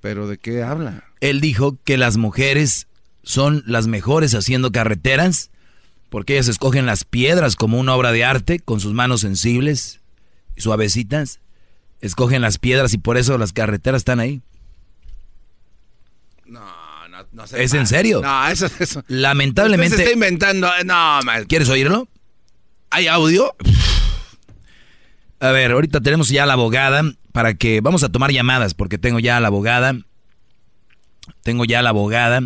[0.02, 1.04] ¿Pero de qué habla?
[1.22, 2.88] Él dijo que las mujeres
[3.22, 5.52] son las mejores haciendo carreteras
[6.10, 10.02] porque ellas escogen las piedras como una obra de arte con sus manos sensibles
[10.56, 11.40] y suavecitas.
[12.02, 14.42] Escogen las piedras y por eso las carreteras están ahí.
[16.46, 16.62] No,
[17.10, 18.22] no, no ¿Es en serio?
[18.22, 19.04] No, eso, eso.
[19.08, 19.96] Lamentablemente.
[19.96, 20.68] Usted se está inventando.
[20.68, 21.48] eh, No, maestro.
[21.48, 22.08] ¿Quieres oírlo?
[22.92, 23.56] ¿Hay audio?
[25.40, 28.98] A ver, ahorita tenemos ya a la abogada para que vamos a tomar llamadas porque
[28.98, 29.94] tengo ya a la abogada.
[31.44, 32.42] Tengo ya a la abogada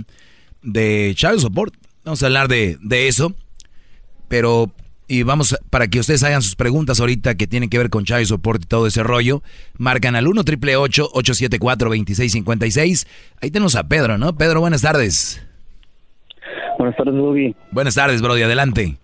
[0.63, 1.73] de Child Support.
[2.03, 3.35] Vamos a hablar de, de eso.
[4.27, 4.71] Pero,
[5.09, 8.25] y vamos para que ustedes hagan sus preguntas ahorita que tienen que ver con Child
[8.25, 9.41] Support y todo ese rollo.
[9.77, 13.07] Marcan al 1 triple 874 2656.
[13.41, 14.37] Ahí tenemos a Pedro, ¿no?
[14.37, 15.43] Pedro, buenas tardes.
[16.77, 17.55] Buenas tardes, Doggy.
[17.71, 18.97] Buenas tardes, Brody, adelante.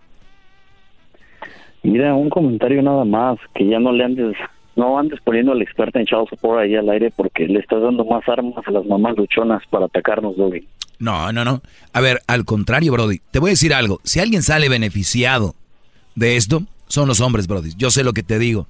[1.81, 4.35] Mira, un comentario nada más, que ya no le andes,
[4.75, 8.05] no andes poniendo al experto en child support ahí al aire porque le estás dando
[8.05, 10.67] más armas a las mamás luchonas para atacarnos, Doggy.
[10.99, 11.61] No, no, no.
[11.93, 13.99] A ver, al contrario, Brody, te voy a decir algo.
[14.03, 15.55] Si alguien sale beneficiado
[16.15, 17.71] de esto, son los hombres, Brody.
[17.77, 18.67] Yo sé lo que te digo.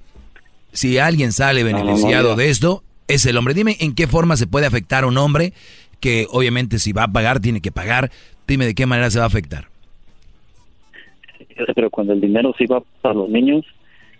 [0.72, 3.54] Si alguien sale no, no, beneficiado de esto, es el hombre.
[3.54, 5.52] Dime en qué forma se puede afectar a un hombre
[6.00, 8.10] que obviamente si va a pagar, tiene que pagar.
[8.46, 9.68] Dime de qué manera se va a afectar.
[11.74, 13.64] Pero cuando el dinero sí va para los niños,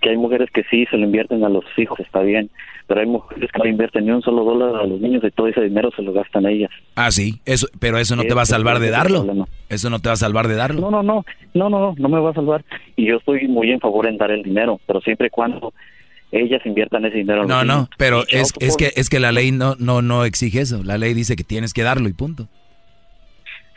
[0.06, 2.48] que hay mujeres que sí se lo invierten a los hijos, está bien.
[2.86, 5.48] Pero hay mujeres que no invierten ni un solo dólar a los niños y todo
[5.48, 6.70] ese dinero se lo gastan ellas.
[6.94, 9.48] Ah, sí, eso, pero eso no te va a salvar de darlo.
[9.68, 10.80] Eso no te va a salvar de darlo.
[10.80, 11.24] No, no, no,
[11.54, 12.64] no, no, no, no me va a salvar.
[12.94, 15.74] Y yo estoy muy en favor en dar el dinero, pero siempre y cuando
[16.30, 17.40] ellas inviertan ese dinero.
[17.40, 20.24] a los No, no, pero es, es que es que la ley no no no
[20.24, 20.84] exige eso.
[20.84, 22.46] La ley dice que tienes que darlo y punto.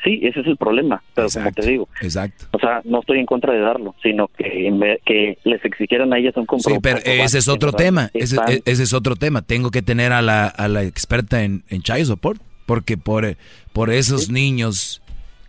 [0.04, 2.46] Sí, ese es el problema, pero como te digo, Exacto.
[2.52, 6.36] o sea, no estoy en contra de darlo, sino que, que les exigieran a ellas
[6.38, 6.82] un Sí, compromiso.
[6.82, 8.10] pero ese es otro tema.
[8.14, 9.42] Ese, e- ese es otro tema.
[9.42, 12.42] Tengo que tener a la, a la experta en, en child support.
[12.66, 13.36] Porque por,
[13.74, 15.02] por esos niños,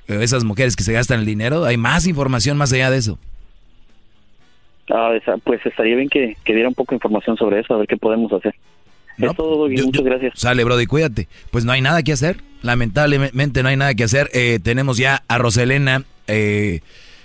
[0.08, 3.18] eh, esas mujeres que se gastan el dinero, hay más información más allá de eso.
[4.92, 7.78] Ah, esa- pues estaría bien que, que diera un poco de información sobre eso, a
[7.78, 8.54] ver qué podemos hacer.
[9.28, 10.32] Es todo, Doggy, muchas gracias.
[10.36, 11.28] Sale, Brody, cuídate.
[11.50, 12.38] Pues no hay nada que hacer.
[12.62, 14.28] Lamentablemente no hay nada que hacer.
[14.34, 16.80] Eh, tenemos ya a Roselena eh,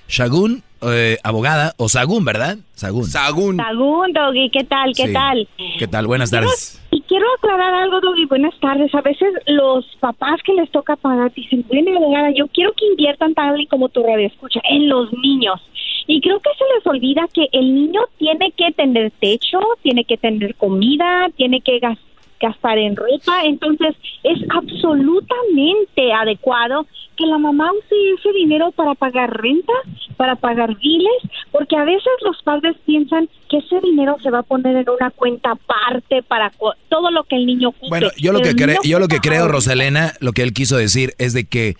[0.08, 2.58] Shagun, eh, abogada, o Sagún, ¿verdad?
[2.74, 3.06] Sagún.
[3.06, 3.58] Sagún.
[3.58, 4.92] Sagún, Doggy, ¿qué tal?
[4.96, 5.14] ¿Qué Sí.
[5.14, 5.48] tal?
[5.80, 6.08] ¿Qué tal?
[6.08, 6.82] Buenas tardes.
[6.92, 8.26] Y quiero aclarar algo, Doggy.
[8.26, 8.94] Buenas tardes.
[8.94, 13.34] A veces los papás que les toca pagar dicen, bueno, abogada, yo quiero que inviertan
[13.34, 15.60] tal y como tu radio escucha, en los niños.
[16.08, 20.18] Y creo que se les olvida que el niño tiene que tener techo, tiene que
[20.18, 21.98] tener comida, tiene que gas-
[22.40, 23.44] gastar en ropa.
[23.46, 26.86] Entonces, es absolutamente adecuado
[27.18, 29.72] que la mamá use ese dinero para pagar renta,
[30.18, 31.14] para pagar biles,
[31.52, 35.12] porque a veces los padres piensan que ese dinero se va a poner en una
[35.12, 36.52] cuenta aparte para
[36.90, 37.88] todo lo que el niño ocupe.
[37.90, 39.48] Bueno, yo lo Pero que creo, yo lo que creo.
[39.48, 41.76] Rosalena, lo que él quiso decir es de que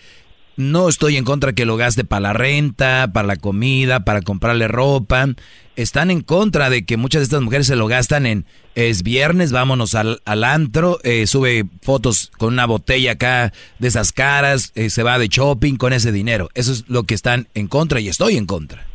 [0.58, 4.68] no estoy en contra que lo gaste para la renta, para la comida, para comprarle
[4.68, 5.28] ropa.
[5.76, 8.46] Están en contra de que muchas de estas mujeres se lo gastan en
[8.76, 14.12] es viernes, vámonos al, al antro, eh, sube fotos con una botella acá de esas
[14.12, 16.50] caras, eh, se va de shopping con ese dinero.
[16.54, 18.86] Eso es lo que están en contra y estoy en contra.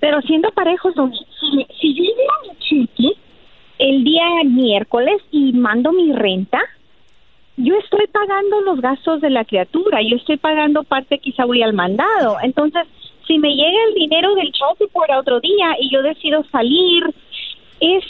[0.00, 2.04] Pero siendo parejos, don- si, si yo
[3.78, 6.58] el día miércoles y mando mi renta,
[7.56, 11.72] yo estoy pagando los gastos de la criatura, yo estoy pagando parte quizá voy al
[11.72, 12.36] mandado.
[12.42, 12.82] Entonces,
[13.26, 17.04] si me llega el dinero del child support a otro día y yo decido salir,
[17.80, 18.04] es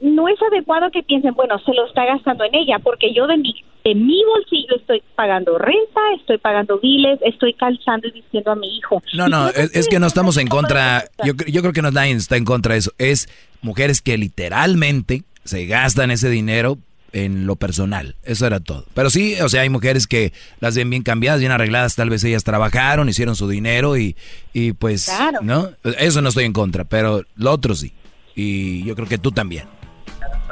[0.00, 3.36] no es adecuado que piensen, bueno, se lo está gastando en ella, porque yo de
[3.36, 3.52] mi,
[3.84, 8.76] de mi bolsillo estoy pagando renta, estoy pagando biles, estoy calzando y vistiendo a mi
[8.76, 9.02] hijo.
[9.14, 12.12] No, no, es, es que no estamos en contra, yo, yo creo que no nadie
[12.12, 13.28] está en contra de eso, es
[13.60, 16.78] mujeres que literalmente se gastan ese dinero
[17.12, 18.86] en lo personal, eso era todo.
[18.94, 22.24] Pero sí, o sea, hay mujeres que las ven bien cambiadas, bien arregladas, tal vez
[22.24, 24.16] ellas trabajaron, hicieron su dinero y,
[24.52, 25.40] y pues, Claro.
[25.42, 25.70] ¿no?
[25.98, 27.92] Eso no estoy en contra, pero lo otro sí.
[28.34, 29.64] Y yo creo que tú también.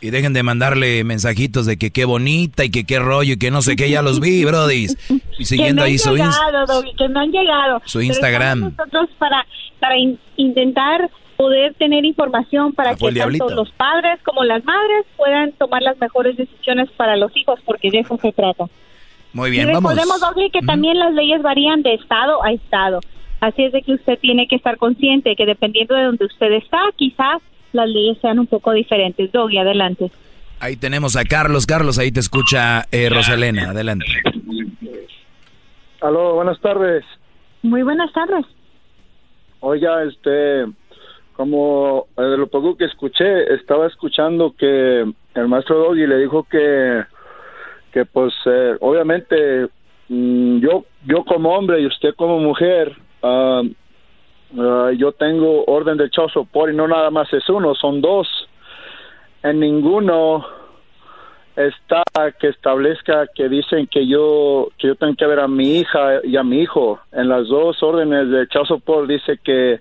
[0.01, 3.51] Y dejen de mandarle mensajitos de que qué bonita y que qué rollo y que
[3.51, 4.97] no sé qué, ya los vi, brodis.
[5.39, 7.83] Y siguiendo que me ahí han su, ins- llegado, Doggy, que me han llegado.
[7.87, 8.61] su Instagram.
[8.77, 9.47] nosotros para,
[9.81, 15.05] para in- intentar poder tener información para Ah, que tanto los padres como las madres
[15.17, 18.67] puedan tomar las mejores decisiones para los hijos, porque de eso se trata.
[19.37, 19.95] Muy bien, y vamos.
[19.95, 23.01] recordemos, Doggy, que también las leyes varían de estado a estado.
[23.41, 26.81] Así es de que usted tiene que estar consciente que dependiendo de donde usted está,
[26.97, 27.43] quizás
[27.73, 29.31] las leyes sean un poco diferentes.
[29.31, 30.11] Doggy, adelante.
[30.59, 31.67] Ahí tenemos a Carlos.
[31.67, 33.71] Carlos, ahí te escucha eh, Roselena.
[33.71, 34.07] Adelante.
[36.01, 37.05] Aló, buenas tardes.
[37.63, 38.47] Muy buenas tardes.
[39.61, 40.65] Oiga, este,
[41.35, 45.05] como eh, de lo poco que escuché, estaba escuchando que
[45.35, 47.05] el maestro Doggy le dijo que,
[47.97, 49.69] que pues, eh, obviamente,
[50.11, 53.63] mm, yo, yo como hombre y usted como mujer, ah,
[54.59, 58.29] ah, yo tengo orden de child support y no nada más es uno, son dos.
[59.43, 60.45] En ninguno
[61.57, 62.03] está
[62.39, 66.37] que establezca que dicen que yo que yo tengo que ver a mi hija y
[66.37, 69.81] a mi hijo en las dos órdenes de child support dice que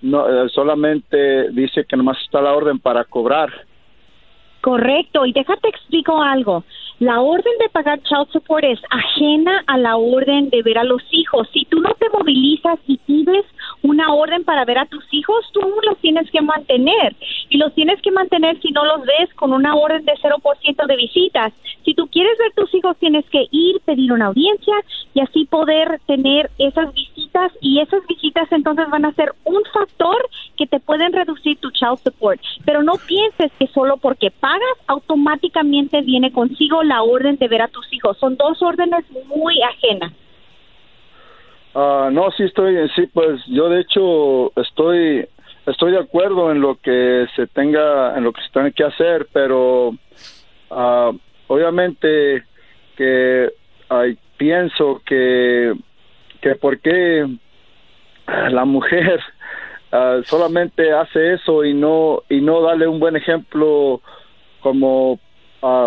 [0.00, 3.50] no, eh, solamente dice que nomás está la orden para cobrar.
[4.62, 6.62] Correcto, y déjate explico algo.
[7.00, 11.02] La orden de pagar child support es ajena a la orden de ver a los
[11.10, 11.48] hijos.
[11.52, 13.44] Si tú no te movilizas y pides
[13.82, 17.16] una orden para ver a tus hijos, tú los tienes que mantener.
[17.48, 20.96] Y los tienes que mantener si no los ves con una orden de 0% de
[20.96, 21.52] visitas.
[21.84, 24.74] Si tú quieres ver tus hijos, tienes que ir, pedir una audiencia
[25.14, 27.52] y así poder tener esas visitas.
[27.60, 31.98] Y esas visitas entonces van a ser un factor que te pueden reducir tu child
[32.02, 32.40] support.
[32.64, 37.68] Pero no pienses que solo porque pagas, automáticamente viene consigo la orden de ver a
[37.68, 38.16] tus hijos.
[38.18, 40.12] Son dos órdenes muy ajenas.
[41.74, 45.26] Ah, no, sí estoy, sí, pues yo de hecho estoy,
[45.66, 49.26] estoy de acuerdo en lo que se tenga, en lo que se tiene que hacer,
[49.32, 49.94] pero
[50.70, 51.12] ah,
[51.46, 52.44] obviamente
[52.96, 53.50] que
[53.88, 55.72] ay, pienso que,
[56.42, 57.26] que por qué
[58.50, 59.20] la mujer
[59.92, 64.02] ah, solamente hace eso y no y no darle un buen ejemplo
[64.60, 65.18] como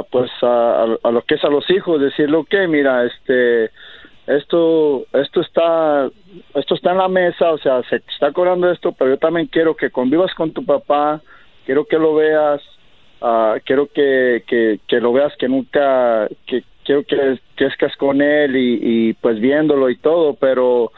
[0.10, 3.72] pues a, a lo que es a los hijos decirle ok mira este
[4.28, 6.10] esto esto está
[6.56, 9.76] esto está en la mesa o sea se está cobrando esto pero yo también quiero
[9.76, 11.22] que convivas con tu papá
[11.66, 12.62] quiero que lo veas
[13.22, 18.56] ah, quiero que, que, que lo veas que nunca que quiero que crezcas con él
[18.56, 20.92] y, y pues viéndolo y todo pero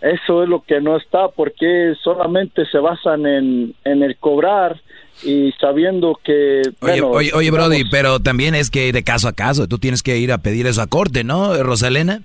[0.00, 4.80] eso es lo que no está porque solamente se basan en, en el cobrar
[5.22, 9.32] y sabiendo que Oye, bueno, oye, oye, Brody, pero también es que de caso a
[9.32, 12.22] caso, tú tienes que ir a pedir eso a corte, ¿no, Rosalena?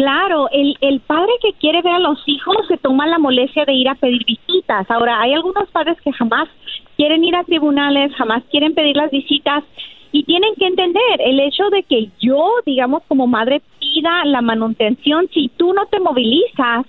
[0.00, 3.74] Claro, el, el padre que quiere ver a los hijos se toma la molestia de
[3.74, 4.90] ir a pedir visitas.
[4.90, 6.48] Ahora, hay algunos padres que jamás
[6.96, 9.62] quieren ir a tribunales, jamás quieren pedir las visitas
[10.10, 15.28] y tienen que entender el hecho de que yo, digamos, como madre pida la manutención,
[15.34, 16.86] si tú no te movilizas,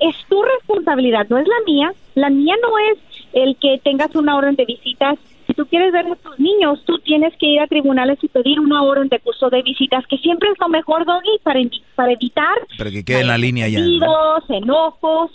[0.00, 1.92] es tu responsabilidad, no es la mía.
[2.14, 2.98] La mía no es
[3.34, 5.18] el que tengas una orden de visitas.
[5.54, 8.58] Si tú quieres ver a tus niños, tú tienes que ir a tribunales y pedir
[8.58, 11.60] una orden de curso de visitas, que siempre es lo mejor, Doggy, para,
[11.94, 13.78] para evitar Pero que quede en la línea ya.
[13.78, 14.38] ¿no?
[14.48, 15.30] enojos.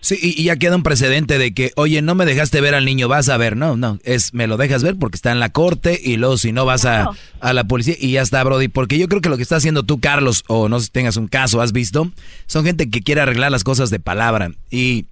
[0.00, 2.86] Sí, y, y ya queda un precedente de que, oye, no me dejaste ver al
[2.86, 3.58] niño, vas a ver.
[3.58, 6.52] No, no, es me lo dejas ver porque está en la corte y luego si
[6.52, 7.10] no vas a,
[7.40, 8.68] a la policía y ya está, Brody.
[8.68, 11.18] Porque yo creo que lo que está haciendo tú, Carlos, o no sé si tengas
[11.18, 12.10] un caso, has visto,
[12.46, 14.52] son gente que quiere arreglar las cosas de palabra.
[14.70, 15.04] Y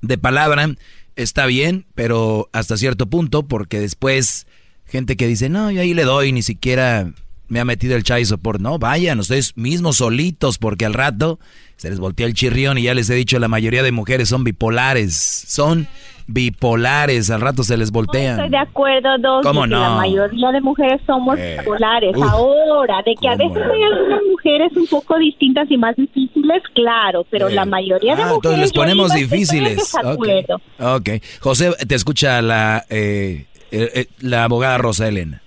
[0.00, 0.70] de palabra
[1.16, 4.46] está bien, pero hasta cierto punto, porque después
[4.86, 7.12] gente que dice, no, yo ahí le doy, ni siquiera
[7.48, 8.60] me ha metido el chai support.
[8.60, 11.38] No, vayan ustedes mismos solitos, porque al rato
[11.76, 14.44] se les voltea el chirrión y ya les he dicho, la mayoría de mujeres son
[14.44, 15.86] bipolares, son
[16.26, 18.50] bipolares, al rato se les Estoy voltean.
[18.50, 19.80] de acuerdo, Doggy, ¿Cómo no?
[19.80, 22.16] la mayoría de mujeres somos Eh, bipolares.
[22.16, 22.22] uf.
[22.22, 27.26] Ahora, de que a veces hay algunas mujeres un poco distintas y más difíciles, claro,
[27.30, 28.36] pero Eh, la mayoría de ah, mujeres...
[28.36, 29.94] entonces les ponemos estoy difíciles.
[29.94, 30.02] Ok.
[30.02, 30.60] desacuerdo.
[30.78, 31.08] ok.
[31.40, 35.42] José, te escucha la, eh, eh, eh, la abogada Rosa Elena.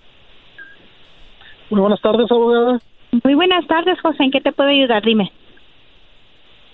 [1.70, 2.80] Muy buenas tardes, abogada.
[3.24, 4.24] Muy buenas tardes, José.
[4.24, 5.04] ¿En qué te puedo ayudar?
[5.04, 5.32] Dime.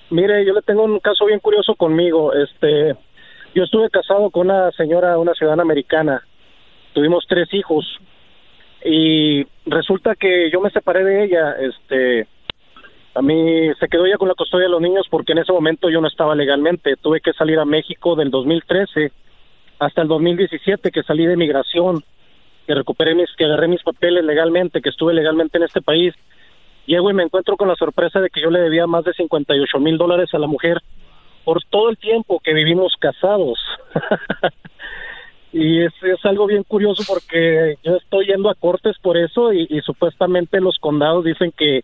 [0.10, 2.34] Mire, yo le tengo un caso bien curioso conmigo.
[2.34, 2.96] Este,
[3.56, 6.24] yo estuve casado con una señora, una ciudadana americana.
[6.94, 7.86] Tuvimos tres hijos
[8.86, 11.56] y resulta que yo me separé de ella.
[11.60, 12.28] Este,
[13.16, 15.90] a mí se quedó ella con la custodia de los niños porque en ese momento
[15.90, 16.96] yo no estaba legalmente.
[16.98, 19.12] Tuve que salir a México del 2013
[19.80, 22.04] hasta el 2017 que salí de migración,
[22.66, 26.14] que recuperé mis, que agarré mis papeles legalmente, que estuve legalmente en este país.
[26.86, 29.80] Llego y me encuentro con la sorpresa de que yo le debía más de 58
[29.80, 30.82] mil dólares a la mujer
[31.44, 33.60] por todo el tiempo que vivimos casados.
[35.54, 39.82] y es, es algo bien curioso porque yo estoy yendo a cortes por eso y,
[39.82, 41.84] supuestamente los condados dicen que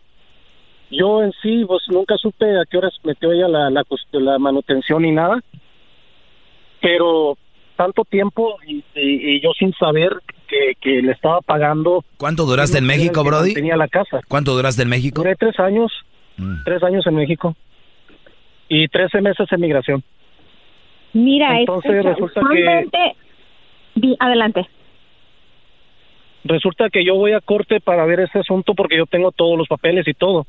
[0.92, 5.12] yo en sí pues nunca supe a qué horas metió ella la, la, manutención ni
[5.12, 5.40] nada,
[6.82, 7.38] pero
[7.76, 10.20] tanto tiempo y yo sin saber
[10.50, 12.04] que, que le estaba pagando.
[12.18, 13.54] ¿Cuánto duraste en México, Brody?
[13.54, 14.20] Tenía la casa.
[14.28, 15.22] ¿Cuánto duraste en México?
[15.22, 15.92] Duré tres años,
[16.38, 16.64] Mm.
[16.66, 17.56] tres años en México
[18.68, 20.04] y trece meses en migración.
[21.14, 23.14] Mira, es- Entonces, es- resulta que-
[23.96, 24.68] Di- Adelante.
[26.46, 29.68] Resulta que yo voy a corte para ver ese asunto porque yo tengo todos los
[29.68, 30.48] papeles y todo.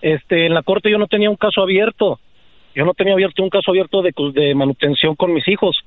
[0.00, 2.18] Este, en la corte yo no tenía un caso abierto.
[2.74, 5.80] Yo no tenía abierto un caso abierto de, de manutención con mis hijos,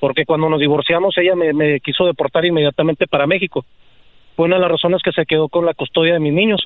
[0.00, 3.64] porque cuando nos divorciamos ella me, me quiso deportar inmediatamente para México.
[4.36, 6.60] Fue una de las razones que se quedó con la custodia de mis niños.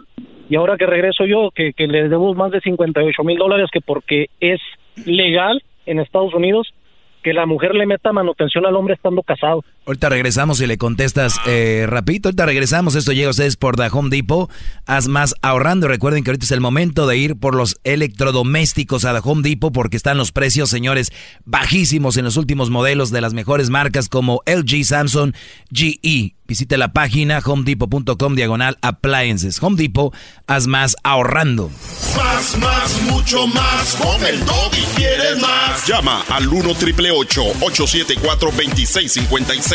[0.51, 3.81] Y ahora que regreso yo, que, que le debo más de 58 mil dólares, que
[3.81, 4.61] porque es
[5.07, 6.75] legal en Estados Unidos
[7.23, 9.65] que la mujer le meta manutención al hombre estando casado.
[9.85, 12.29] Ahorita regresamos y le contestas eh, rapidito.
[12.29, 12.95] Ahorita regresamos.
[12.95, 14.49] Esto llega a ustedes por The Home Depot.
[14.87, 15.89] Haz más ahorrando.
[15.89, 19.73] Recuerden que ahorita es el momento de ir por los electrodomésticos a The Home Depot
[19.73, 21.11] porque están los precios, señores,
[21.45, 25.35] bajísimos en los últimos modelos de las mejores marcas como LG, Samsung,
[25.73, 26.37] GE.
[26.47, 29.61] Visite la página homedepot.com diagonal appliances.
[29.63, 30.15] Home Depot,
[30.47, 31.71] haz más ahorrando.
[32.17, 33.95] Más, más, mucho más.
[33.95, 35.87] Con el y quieres más.
[35.87, 39.72] Llama al 1 888 874 2656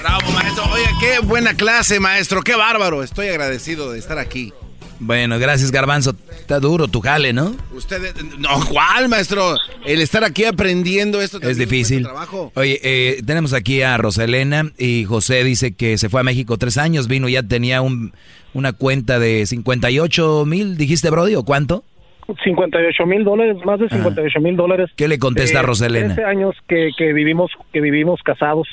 [0.00, 0.64] Bravo, maestro.
[0.72, 2.40] Oye, qué buena clase, maestro.
[2.40, 3.02] Qué bárbaro.
[3.02, 4.50] Estoy agradecido de estar aquí.
[5.00, 6.16] Bueno, gracias, Garbanzo.
[6.30, 7.54] Está duro tu jale, ¿no?
[7.74, 9.54] Usted, no, ¿cuál, maestro?
[9.84, 12.04] El estar aquí aprendiendo esto es difícil.
[12.04, 12.50] Trabajo.
[12.54, 16.78] Oye, eh, tenemos aquí a Roselena y José dice que se fue a México tres
[16.78, 18.14] años, vino ya tenía un,
[18.54, 21.84] una cuenta de 58 mil, dijiste, Brody, ¿o cuánto?
[22.42, 24.90] 58 mil dólares, más de 58 mil dólares.
[24.96, 26.14] ¿Qué le contesta Eh, Roselena?
[26.14, 28.68] 13 años que, que vivimos que vivimos casados.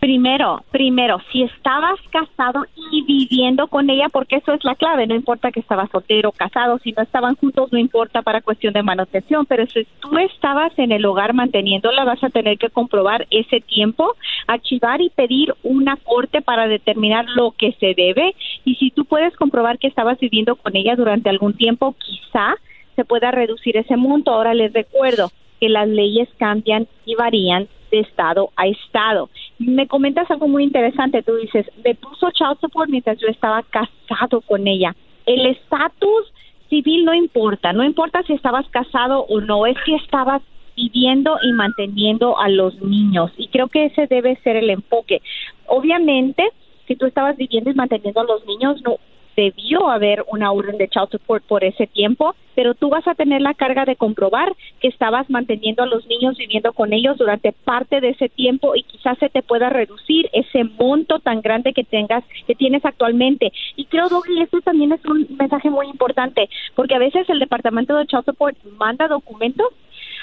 [0.00, 5.14] Primero, primero, si estabas casado y viviendo con ella, porque eso es la clave, no
[5.14, 8.82] importa que estabas soltero o casado, si no estaban juntos no importa para cuestión de
[8.82, 13.60] manutención, pero si tú estabas en el hogar manteniéndola, vas a tener que comprobar ese
[13.60, 14.14] tiempo,
[14.46, 18.34] archivar y pedir una corte para determinar lo que se debe
[18.64, 22.54] y si tú puedes comprobar que estabas viviendo con ella durante algún tiempo, quizá
[22.94, 24.32] se pueda reducir ese monto.
[24.32, 29.28] Ahora les recuerdo que las leyes cambian y varían de estado a estado.
[29.58, 34.40] Me comentas algo muy interesante, tú dices, me puso child support mientras yo estaba casado
[34.42, 34.94] con ella.
[35.26, 36.32] El estatus
[36.68, 40.42] civil no importa, no importa si estabas casado o no, es que estabas
[40.76, 45.20] viviendo y manteniendo a los niños y creo que ese debe ser el enfoque.
[45.66, 46.48] Obviamente,
[46.86, 48.96] si tú estabas viviendo y manteniendo a los niños, no
[49.38, 53.40] debió haber una orden de child support por ese tiempo, pero tú vas a tener
[53.40, 58.00] la carga de comprobar que estabas manteniendo a los niños viviendo con ellos durante parte
[58.00, 62.24] de ese tiempo y quizás se te pueda reducir ese monto tan grande que tengas
[62.48, 63.52] que tienes actualmente.
[63.76, 67.96] Y creo, Doggy, esto también es un mensaje muy importante, porque a veces el departamento
[67.96, 69.68] de child support manda documentos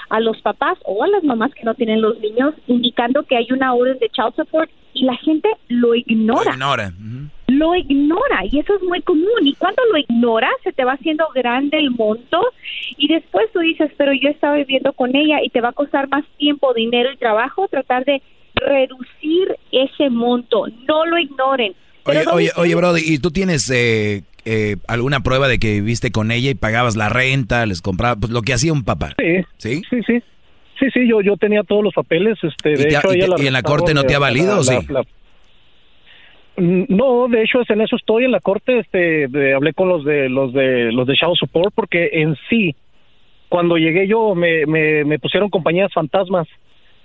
[0.10, 3.48] a los papás o a las mamás que no tienen los niños indicando que hay
[3.52, 6.94] una orden de child support y la gente lo ignora Ignora.
[7.48, 11.26] lo ignora y eso es muy común y cuando lo ignora se te va haciendo
[11.36, 12.42] grande el monto
[12.98, 16.08] y después tú dices pero yo estaba viviendo con ella y te va a costar
[16.10, 18.22] más tiempo, dinero y trabajo tratar de
[18.56, 21.74] reducir ese monto, no lo ignoren.
[22.06, 26.12] Oye, Pero, oye, oye, Brody, ¿y tú tienes eh, eh, alguna prueba de que viviste
[26.12, 29.14] con ella y pagabas la renta, les comprabas, pues lo que hacía un papá?
[29.20, 29.44] Sí.
[29.58, 29.82] ¿Sí?
[29.90, 30.24] Sí, sí.
[30.80, 32.38] Sí, sí, yo, yo tenía todos los papeles.
[32.44, 34.60] Este, ¿Y de te hecho, y ella en la corte no te ha valido, la-
[34.60, 34.76] o sí?
[34.90, 35.06] la- la-
[36.58, 39.90] Mm, No, de hecho es en eso estoy en la corte, este, de- hablé con
[39.90, 42.76] los de los de los de Child Support porque en sí
[43.50, 46.48] cuando llegué yo me, me, me pusieron compañías fantasmas,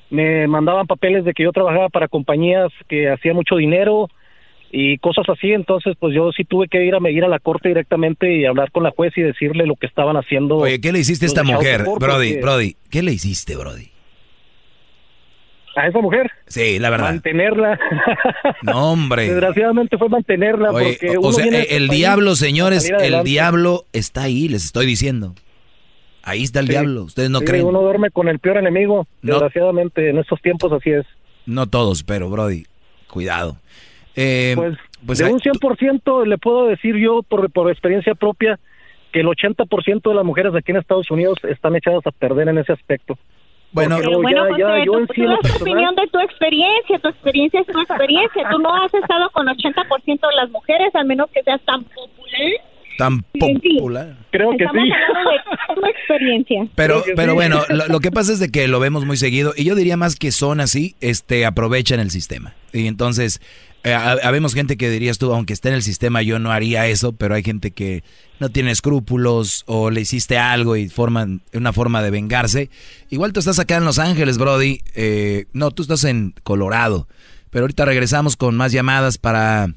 [0.08, 4.08] me mandaban papeles de que yo trabajaba para compañías que hacían mucho dinero
[4.72, 7.68] y cosas así, entonces pues yo sí tuve que ir a ir a la corte
[7.68, 10.56] directamente y hablar con la juez y decirle lo que estaban haciendo.
[10.58, 12.76] Oye, ¿qué le hiciste a esta mujer, Brody?
[12.90, 13.90] ¿qué le hiciste, Brody?
[15.76, 16.30] a esa mujer.
[16.46, 17.10] Sí, la verdad.
[17.10, 17.78] Mantenerla.
[18.62, 19.28] No, hombre.
[19.28, 23.84] Desgraciadamente fue mantenerla Oye, porque o uno sea, eh, este el diablo, señores, el diablo
[23.92, 25.34] está ahí, les estoy diciendo.
[26.22, 26.72] Ahí está el Sí.
[26.72, 27.64] diablo, ustedes no Sí, creen.
[27.64, 29.06] Uno duerme con el peor enemigo.
[29.22, 29.34] No.
[29.34, 31.06] Desgraciadamente, en estos tiempos así es.
[31.46, 32.64] No todos, pero Brody,
[33.08, 33.56] cuidado.
[34.16, 34.76] Eh, Pues,
[35.06, 38.58] pues, de ahí- un 100% le puedo decir yo por, por experiencia propia
[39.12, 42.58] que el 80% de las mujeres aquí en Estados Unidos están echadas a perder en
[42.58, 43.18] ese aspecto.
[43.72, 46.98] Bueno, Porque Pero bueno, ya- ya yo tú, tú das personal- opinión de tu experiencia,
[46.98, 48.48] tu experiencia es tu experiencia.
[48.50, 52.50] Tú no has estado con 80% de las mujeres, al menos que seas tan popular.
[52.98, 54.16] tan popular.
[54.30, 54.92] Creo que Estamos sí.
[54.92, 56.66] hablando de tu experiencia.
[56.74, 57.36] Pero, pero sí.
[57.36, 59.96] bueno, lo, lo que pasa es de que lo vemos muy seguido y yo diría
[59.96, 62.52] más que son así, este, aprovechan el sistema.
[62.72, 63.40] Y entonces,
[63.84, 66.86] eh, ha- habemos gente que dirías tú, aunque esté en el sistema, yo no haría
[66.86, 68.02] eso, pero hay gente que
[68.38, 72.70] no tiene escrúpulos o le hiciste algo y forman una forma de vengarse.
[73.10, 74.80] Igual tú estás acá en Los Ángeles, Brody.
[74.94, 77.08] eh, no, tú estás en Colorado.
[77.50, 79.74] Pero ahorita regresamos con más llamadas para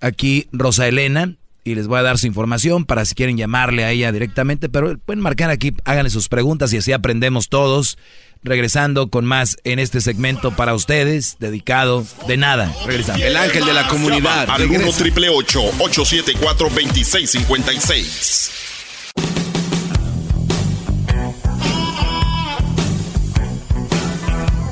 [0.00, 3.90] aquí Rosa Elena y les voy a dar su información para si quieren llamarle a
[3.90, 7.98] ella directamente, pero pueden marcar aquí, háganle sus preguntas y así aprendemos todos.
[8.42, 12.74] Regresando con más en este segmento para ustedes, dedicado de nada.
[12.86, 13.20] Regresamos.
[13.20, 14.48] El ángel de la comunidad.
[14.48, 14.98] Al 1 Regresa.
[14.98, 18.50] triple 874 2656.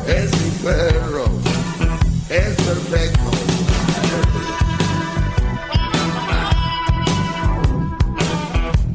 [0.06, 1.24] Es mi perro.
[2.30, 3.30] Es perfecto.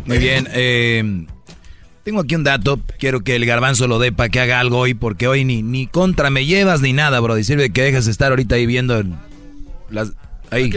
[0.05, 0.47] Muy bien.
[0.51, 1.25] eh,
[2.03, 4.93] Tengo aquí un dato, quiero que el garbanzo lo dé para que haga algo hoy,
[4.93, 7.37] porque hoy ni, ni contra me llevas ni nada, bro.
[7.37, 9.01] Y sirve que dejes de estar ahorita ahí viendo
[9.89, 10.11] las...
[10.51, 10.71] Ahí.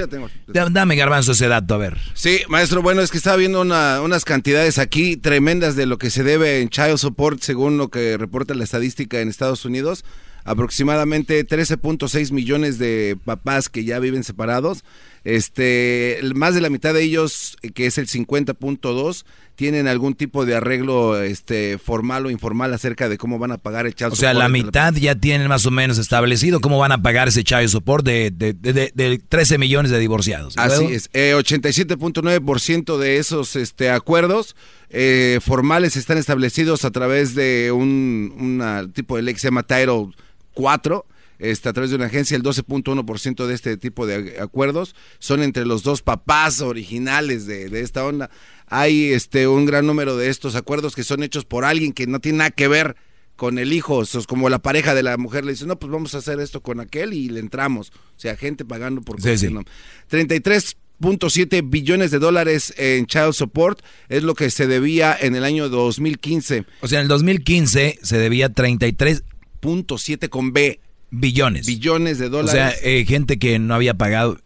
[0.71, 1.99] Dame, garbanzo, ese dato, a ver.
[2.15, 6.09] Sí, maestro, bueno, es que estaba viendo una- unas cantidades aquí tremendas de lo que
[6.09, 10.03] se debe en Child Support, según lo que reporta la estadística en Estados Unidos.
[10.45, 14.85] Aproximadamente 13.6 millones de papás que ya viven separados.
[15.29, 19.25] Este, más de la mitad de ellos, eh, que es el 50.2,
[19.57, 23.87] tienen algún tipo de arreglo este, formal o informal acerca de cómo van a pagar
[23.87, 26.93] el Child O sea, Support la mitad ya tienen más o menos establecido cómo van
[26.93, 30.55] a pagar ese child support de, de, de, de- de 13 millones de divorciados.
[30.57, 30.91] ¿Y Así luego?
[30.91, 34.55] es, eh, 87.9% de esos este, acuerdos
[34.91, 39.65] eh, formales están establecidos a través de un una tipo de ley que se llama
[39.65, 40.11] Title
[40.55, 41.05] 4,
[41.39, 45.67] este, a través de una agencia, el 12.1% de este tipo de acuerdos son entre
[45.67, 48.31] los dos papás originales de, de esta onda.
[48.67, 52.21] Hay este, un gran número de estos acuerdos que son hechos por alguien que no
[52.21, 52.97] tiene nada que ver
[53.37, 55.93] con el hijo, eso es como la pareja de la mujer le dice, no, pues
[55.93, 57.91] vamos a hacer esto con aquel y le entramos.
[57.91, 59.49] O sea, gente pagando por Sí, sí.
[59.49, 59.63] que no.
[60.11, 65.69] 33.7 billones de dólares en child support es lo que se debía en el año
[65.69, 66.65] 2015.
[66.81, 70.81] O sea, en el 2015 se debía 33.7 con B
[71.11, 71.67] billones.
[71.67, 72.53] billones de O dólares.
[72.53, 74.39] sea, eh, gente que no había pagado.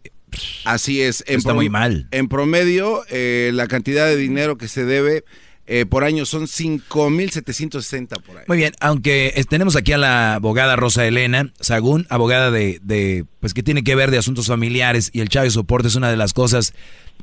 [0.63, 1.23] Así es.
[1.27, 2.07] Está muy mal.
[2.11, 5.25] En promedio, eh, la cantidad de dinero que se debe
[5.67, 8.43] eh, por año son 5.760 por ahí.
[8.47, 13.53] Muy bien, aunque tenemos aquí a la abogada Rosa Elena Sagún, abogada de, de, pues
[13.53, 16.33] que tiene que ver de asuntos familiares y el Chávez Soporte es una de las
[16.33, 16.73] cosas,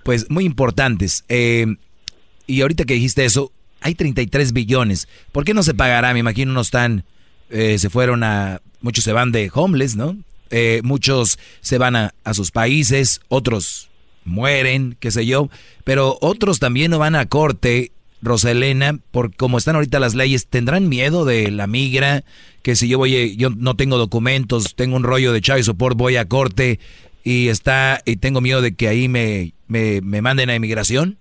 [0.02, 1.24] pues muy importantes.
[1.28, 1.66] Eh,
[2.46, 5.08] y ahorita que dijiste eso, hay 33 billones.
[5.32, 6.12] ¿Por qué no se pagará?
[6.12, 7.04] Me imagino no están,
[7.50, 10.16] eh, se fueron a, muchos se van de homeless, ¿no?
[10.50, 13.88] Eh, muchos se van a, a sus países, otros
[14.24, 15.50] mueren, qué sé yo,
[15.84, 20.88] pero otros también no van a corte, Roselena, por como están ahorita las leyes, ¿tendrán
[20.88, 22.24] miedo de la migra?
[22.62, 25.96] Que si yo voy, eh, yo no tengo documentos, tengo un rollo de Chávez Support,
[25.96, 26.80] voy a corte
[27.22, 31.18] y está, y tengo miedo de que ahí me, me, me manden a inmigración.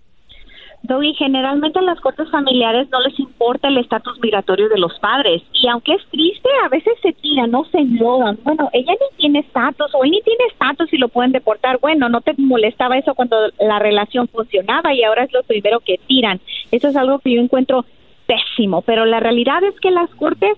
[0.84, 5.42] Doggy, generalmente en las cortes familiares no les importa el estatus migratorio de los padres
[5.54, 8.38] y aunque es triste, a veces se tiran, no se enlodan.
[8.44, 11.80] Bueno, ella ni tiene estatus o él ni tiene estatus y lo pueden deportar.
[11.80, 16.00] Bueno, no te molestaba eso cuando la relación funcionaba y ahora es lo primero que
[16.08, 16.40] tiran.
[16.72, 17.86] Eso es algo que yo encuentro
[18.28, 20.58] pésimo, pero la realidad es que las cortes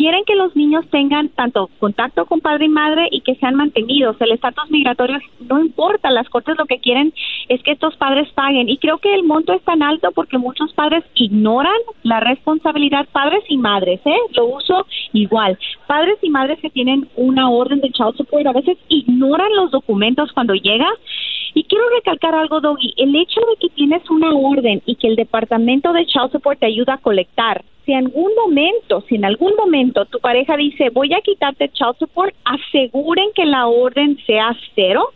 [0.00, 4.16] quieren que los niños tengan tanto contacto con padre y madre y que sean mantenidos.
[4.18, 7.12] El estatus migratorio no importa, las cortes lo que quieren
[7.50, 10.72] es que estos padres paguen y creo que el monto es tan alto porque muchos
[10.72, 14.16] padres ignoran la responsabilidad, padres y madres, ¿eh?
[14.32, 15.58] Lo uso igual.
[15.86, 20.32] Padres y madres que tienen una orden de child support a veces ignoran los documentos
[20.32, 20.88] cuando llega
[21.54, 25.16] y quiero recalcar algo, Doggy, el hecho de que tienes una orden y que el
[25.16, 29.54] departamento de child support te ayuda a colectar, si en algún momento, si en algún
[29.56, 35.08] momento tu pareja dice voy a quitarte child support, aseguren que la orden sea cero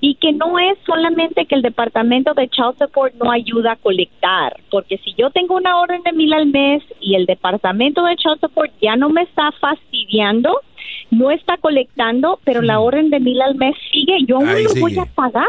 [0.00, 4.56] y que no es solamente que el departamento de child support no ayuda a colectar,
[4.70, 8.40] porque si yo tengo una orden de mil al mes y el departamento de child
[8.40, 10.60] support ya no me está fastidiando,
[11.10, 14.74] no está colectando, pero la orden de mil al mes sigue, yo aún Ahí lo
[14.74, 15.44] voy a pagar.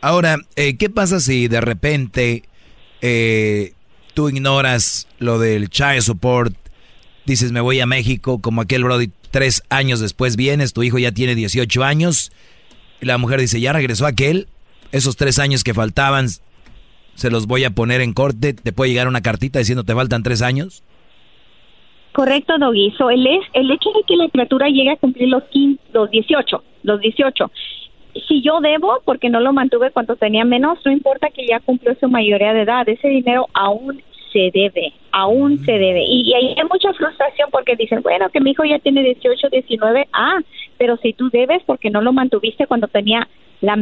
[0.00, 2.44] Ahora, eh, ¿qué pasa si de repente
[3.02, 3.72] eh,
[4.14, 6.54] tú ignoras lo del child support?
[7.26, 11.12] Dices, me voy a México, como aquel Brody, tres años después vienes, tu hijo ya
[11.12, 12.32] tiene 18 años,
[13.00, 14.48] y la mujer dice, ya regresó aquel,
[14.92, 16.28] esos tres años que faltaban,
[17.16, 20.22] se los voy a poner en corte, te puede llegar una cartita diciendo, te faltan
[20.22, 20.82] tres años.
[22.16, 22.94] Correcto, Doggy.
[22.96, 26.10] So, el, es, el hecho de que la criatura llegue a cumplir los, 15, los
[26.10, 27.50] 18, los 18,
[28.26, 31.94] si yo debo, porque no lo mantuve cuando tenía menos, no importa que ya cumplió
[32.00, 34.02] su mayoría de edad, ese dinero aún
[34.32, 36.04] se debe, aún se debe.
[36.04, 39.50] Y, y ahí hay mucha frustración porque dicen, bueno, que mi hijo ya tiene 18,
[39.50, 40.38] 19, ah,
[40.78, 43.28] pero si tú debes porque no lo mantuviste cuando tenía
[43.60, 43.76] la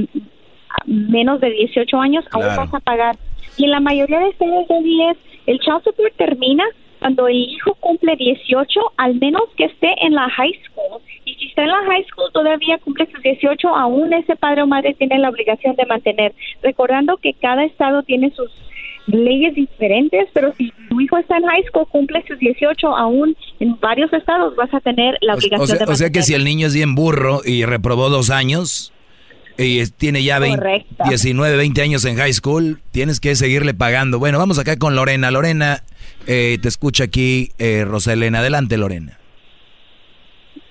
[0.86, 2.62] menos de 18 años, aún Claro.
[2.62, 3.16] vas a pagar.
[3.56, 5.16] Y en la mayoría de estados de 10,
[5.46, 6.64] el child support termina
[7.04, 11.02] cuando el hijo cumple 18, al menos que esté en la high school.
[11.26, 14.66] Y si está en la high school todavía cumple sus 18, aún ese padre o
[14.66, 16.32] madre tiene la obligación de mantener.
[16.62, 18.50] Recordando que cada estado tiene sus
[19.06, 23.78] leyes diferentes, pero si tu hijo está en high school, cumple sus 18, aún en
[23.80, 26.24] varios estados vas a tener la obligación o sea, de o sea que mantener.
[26.24, 28.94] si el niño es bien burro y reprobó dos años
[29.58, 31.04] y tiene ya 20 Correcto.
[31.06, 34.18] 19, 20 años en high school, tienes que seguirle pagando.
[34.18, 35.30] Bueno, vamos acá con Lorena.
[35.30, 35.84] Lorena,
[36.26, 38.38] eh, te escucha aquí eh, Rosalena.
[38.40, 39.18] Adelante, Lorena.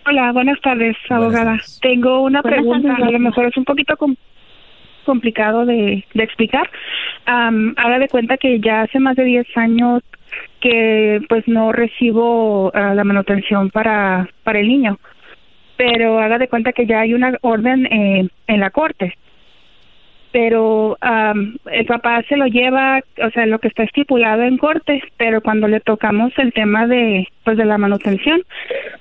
[0.05, 1.57] Hola, buenas tardes, abogada.
[1.81, 4.15] Tengo una Buenas pregunta, tardes, a lo mejor es un poquito com-
[5.05, 6.69] complicado de, de explicar.
[7.25, 10.01] Am, haga de cuenta que ya hace más de 10 años
[10.59, 14.99] que pues no recibo ah, la manutención para, para el niño,
[15.77, 19.15] pero haga de cuenta que ya hay una orden eh, en la corte
[20.33, 25.01] pero am, el papá se lo lleva, o sea, lo que está estipulado en corte,
[25.15, 28.41] pero cuando le tocamos el tema de, pues, de la manutención,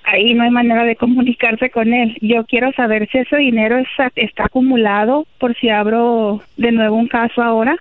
[0.05, 2.19] ahí no hay manera de comunicarse con él.
[2.21, 7.09] Yo quiero saber si ese dinero está, está acumulado por si abro de nuevo un
[7.09, 7.77] caso ahora.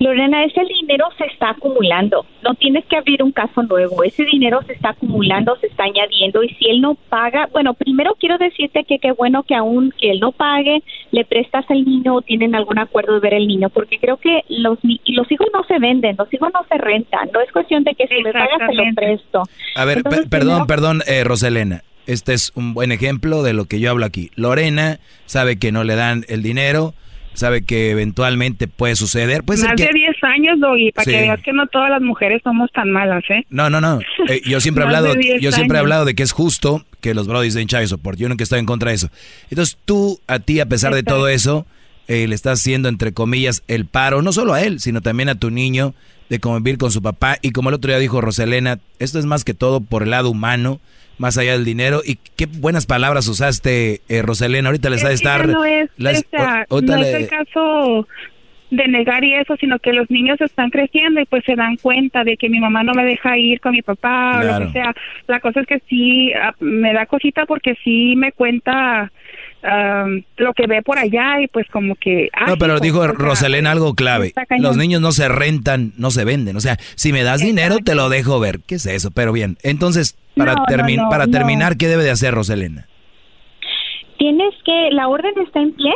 [0.00, 2.24] Lorena, ese dinero se está acumulando.
[2.42, 4.02] No tienes que abrir un caso nuevo.
[4.02, 6.42] Ese dinero se está acumulando, se está añadiendo.
[6.42, 10.10] Y si él no paga, bueno, primero quiero decirte que qué bueno que aún que
[10.10, 13.68] él no pague, le prestas al niño o tienen algún acuerdo de ver el niño,
[13.68, 17.28] porque creo que los los hijos no se venden, los hijos no se rentan.
[17.34, 19.42] No es cuestión de que si me pagas te lo presto.
[19.76, 21.82] A ver, Entonces, per- perdón, primero- perdón, eh, Roselena.
[22.06, 24.30] Este es un buen ejemplo de lo que yo hablo aquí.
[24.34, 26.94] Lorena sabe que no le dan el dinero,
[27.34, 29.42] sabe que eventualmente puede suceder.
[29.44, 29.84] Puede ser Más que...
[29.86, 31.10] de 10 años, Doggy, para Sí.
[31.12, 33.44] que veas que no todas las mujeres somos tan malas, ¿eh?
[33.50, 34.00] No, no, no.
[34.28, 36.84] Eh, yo siempre he hablado, de 10 yo siempre he hablado de que es justo
[37.00, 38.18] que los brodis den child support.
[38.18, 39.10] Yo nunca he estado en contra de eso.
[39.50, 41.66] Entonces tú, a ti, a pesar de todo eso,
[42.08, 45.34] eh, le estás haciendo, entre comillas, el paro, no solo a él, sino también a
[45.36, 45.94] tu niño,
[46.28, 47.38] de convivir con su papá.
[47.42, 50.30] Y como el otro día dijo Roselena, esto es más que todo por el lado
[50.30, 50.80] humano,
[51.20, 52.00] más allá del dinero.
[52.04, 54.70] Y qué buenas palabras usaste, eh, Roselena.
[54.70, 55.46] Ahorita les que ya estar...
[55.46, 56.24] no es, las-
[56.70, 58.08] o- no el caso
[58.70, 62.22] de negar y eso, sino que los niños están creciendo y pues se dan cuenta
[62.22, 64.94] de que mi mamá no me deja ir con mi papá o lo que sea.
[65.26, 69.10] La cosa es que sí ah, me da cosita porque sí me cuenta
[69.64, 70.06] ah,
[70.36, 72.28] lo que ve por allá y pues como que...
[72.32, 74.32] ah, No, pero dijo Roselena algo clave.
[74.60, 76.56] Los niños no se rentan, no se venden.
[76.56, 78.60] O sea, si me das dinero, te lo dejo ver.
[78.68, 79.10] ¿Qué es eso?
[79.10, 79.56] Pero bien.
[79.64, 81.32] Entonces, para, No, no, termi- no, para no.
[81.32, 82.86] terminar, ¿qué debe de hacer Roselena?
[84.20, 85.94] tienes que, la orden está en pie.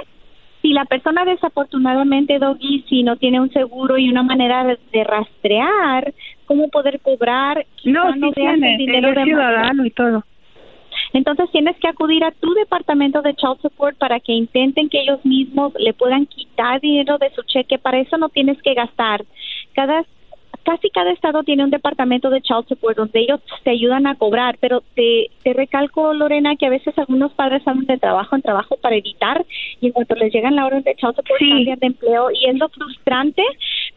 [0.63, 6.15] Si la persona desafortunadamente, Doggy, si no tiene un seguro y una manera de, rastrear
[6.47, 10.25] cómo poder cobrar, No, quizá sí tiene, dinero de ciudadano y todo.
[11.13, 15.23] Entonces tienes que acudir a tu departamento de Child Support para que intenten que ellos
[15.25, 17.79] mismos le puedan quitar dinero de su cheque.
[17.79, 19.23] Para eso no tienes que gastar.
[19.75, 20.03] Cada
[20.65, 24.57] casi cada estado tiene un departamento de child support donde ellos te ayudan a cobrar,
[24.61, 28.77] pero te, te recalco, Lorena, que a veces algunos padres salen de trabajo en trabajo
[28.79, 29.45] para evitar
[29.81, 32.57] y en cuanto les llegan la orden de child support cambian de empleo y es
[32.57, 33.43] lo frustrante,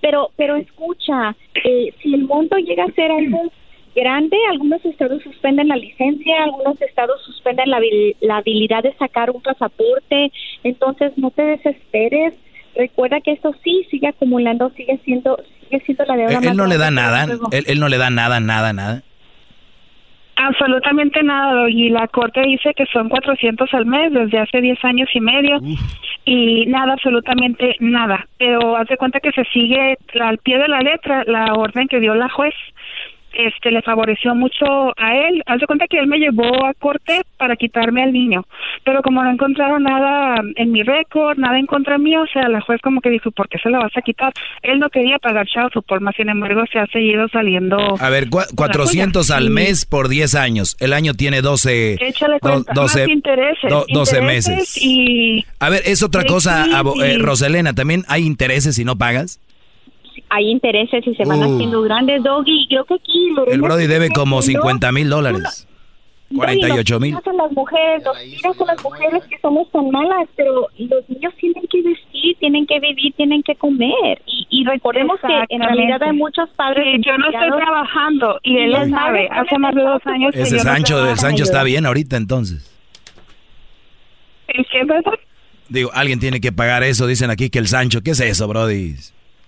[0.02, 3.52] pero pero escucha, eh, si el monto llega a ser algo
[3.96, 7.82] grande, algunos estados suspenden la licencia, algunos estados suspenden la,
[8.22, 10.32] la habilidad de sacar un pasaporte,
[10.64, 12.36] entonces no te desesperes.
[12.78, 16.58] Recuerda que esto sí sigue acumulando, sigue siendo, sigue siendo la deuda Él, más él
[16.58, 17.24] no le da nada.
[17.52, 19.04] Él, él no le da nada, nada, nada.
[20.36, 25.10] Absolutamente nada, y la corte dice que son 400 al mes desde hace 10 años
[25.16, 25.60] y medio
[26.26, 28.28] y nada, absolutamente nada.
[28.38, 32.00] Pero haz de cuenta que se sigue al pie de la letra la orden que
[32.00, 32.54] dio la juez.
[33.34, 34.66] Este le favoreció mucho
[34.98, 35.44] a él.
[35.46, 38.46] Haz de cuenta que él me llevó a corte para quitarme al niño,
[38.84, 42.62] pero como no encontraron nada en mi récord, nada en contra mío, o sea, la
[42.62, 44.34] juez como que dijo, ¿por qué se lo vas a quitar?
[44.64, 47.78] Él no quería pagar child support, más sin embargo se ha seguido saliendo.
[48.00, 50.76] A ver, cua- 400 al mes por 10 años.
[50.80, 54.78] El año tiene 12, Échale do- cuenta, más intereses, do- 12 intereses meses.
[54.82, 57.18] Y A ver, es otra Sí, cosa, sí, abo- eh, sí.
[57.22, 59.40] Roselena, ¿también hay intereses si no pagas?
[60.30, 61.56] Hay intereses y se van Uh.
[61.56, 62.68] haciendo grandes, Doggy.
[62.70, 65.68] Creo que aquí El Brody debe como haciendo- 50 mil dólares.
[66.36, 67.16] 48 mil.
[67.16, 71.64] A las mujeres, tiras a las mujeres que somos tan malas, pero los niños tienen
[71.72, 74.22] que vestir, tienen que vivir, tienen que comer.
[74.26, 76.84] Y, y recordemos que en realidad hay muchos padres.
[76.98, 79.30] Sí, yo no estoy trabajando y él lo sabe.
[79.32, 81.12] Hace más de dos años que Ese yo no Sancho, trabajo.
[81.14, 82.74] el Sancho está bien ahorita entonces.
[84.50, 85.14] ¿El qué, verdad?
[85.70, 88.96] Digo, alguien tiene que pagar eso, dicen aquí que el Sancho, ¿qué es eso, Brody?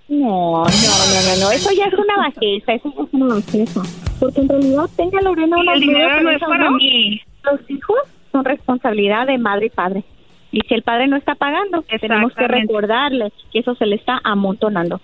[0.10, 3.82] No, no, no, no, no, eso ya es una bajeza, eso ya es una bajeza.
[4.20, 6.78] Porque en realidad tenga Lorena una el dinero no es para ¿no?
[6.78, 7.22] mí.
[7.44, 8.00] Los hijos
[8.32, 10.04] son responsabilidad de madre y padre.
[10.52, 14.20] Y si el padre no está pagando, tenemos que recordarle que eso se le está
[14.24, 15.00] amontonando.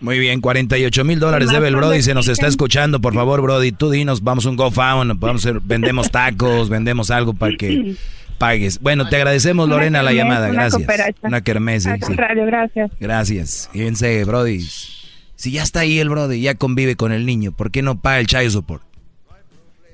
[0.00, 3.70] Muy bien, 48 mil dólares debe el Brody, se nos está escuchando, por favor, Brody,
[3.72, 7.94] tú dinos, vamos a un GoFundMe, vamos a vendemos tacos, vendemos algo para que
[8.34, 8.80] pagues.
[8.80, 10.74] Bueno, te agradecemos, Una Lorena, la kermés, llamada, una gracias.
[10.82, 11.18] cooperacha.
[11.22, 12.00] Una kermés, Al sí.
[12.00, 12.90] contrario, gracias.
[13.00, 13.70] Gracias.
[13.72, 14.60] Fíjense, Brody.
[15.36, 18.20] Si ya está ahí el Brody, ya convive con el niño, ¿por qué no paga
[18.20, 18.82] el child support?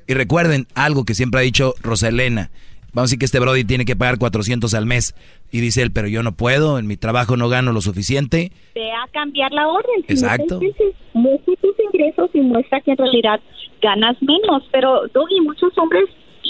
[0.06, 2.50] Y recuerden algo que siempre ha dicho Roselena.
[2.92, 5.14] Vamos a decir que este Brody tiene que pagar 400 al mes.
[5.52, 8.50] Y dice él, pero yo no puedo, en mi trabajo no gano lo suficiente.
[8.74, 10.04] Ve a cambiar la orden.
[10.08, 10.60] Si Exacto.
[11.14, 13.40] Muestra tus ingresos y muestra que en realidad
[13.80, 14.64] ganas menos.
[14.72, 16.04] Pero, Doggy, muchos hombres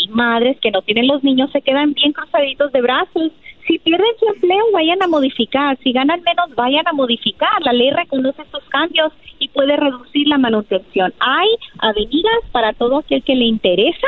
[0.05, 3.33] y madres que no tienen los niños se quedan bien cruzaditos de brazos.
[3.67, 5.79] Si pierden su empleo, vayan a modificar.
[5.83, 7.61] Si ganan menos, vayan a modificar.
[7.63, 11.13] La ley reconoce estos cambios y puede reducir la manutención.
[11.21, 11.49] Hay
[11.79, 14.07] avenidas para todo aquel que le interesa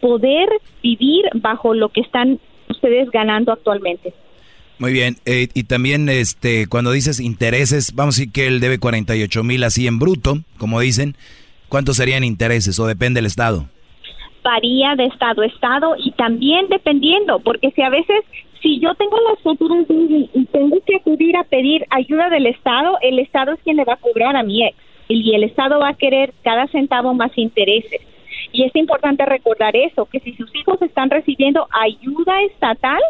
[0.00, 0.48] poder
[0.82, 2.38] vivir bajo lo que están
[2.68, 4.14] ustedes ganando actualmente.
[4.78, 8.78] Muy bien, eh, y también este, cuando dices intereses, vamos a decir que él debe
[8.78, 11.16] 48 mil así en bruto, como dicen,
[11.70, 13.68] ¿cuántos serían intereses o depende del estado?
[14.46, 18.22] Varía de estado a estado y también dependiendo, porque si a veces,
[18.62, 23.18] si yo tengo las facturas y tengo que acudir a pedir ayuda del estado, el
[23.18, 24.76] estado es quien le va a cobrar a mi ex
[25.08, 28.00] y el estado va a querer cada centavo más intereses.
[28.52, 33.00] Y es importante recordar eso, que si sus hijos están recibiendo ayuda estatal,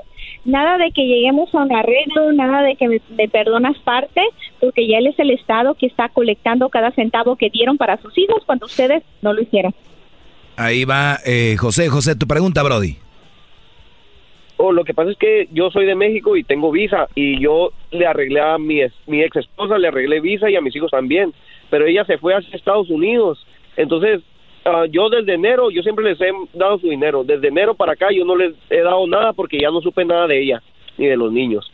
[0.44, 4.22] nada de que lleguemos a un arreglo, nada de que me, me perdonas parte,
[4.60, 8.16] porque ya él es el Estado que está colectando cada centavo que dieron para sus
[8.16, 9.74] hijos cuando ustedes no lo hicieron.
[10.56, 11.88] Ahí va eh, José.
[11.88, 12.96] José, tu pregunta, Brody.
[14.58, 17.72] Oh, lo que pasa es que yo soy de México y tengo visa y yo
[17.90, 21.34] le arreglé a mi, ex esposa, le arreglé visa y a mis hijos también,
[21.68, 23.46] pero ella se fue hacia Estados Unidos.
[23.76, 24.22] Entonces,
[24.64, 27.22] ah, yo desde enero, yo siempre les he dado su dinero.
[27.22, 30.26] Desde enero para acá yo no les he dado nada porque ya no supe nada
[30.26, 30.62] de ella
[30.96, 31.70] ni de los niños.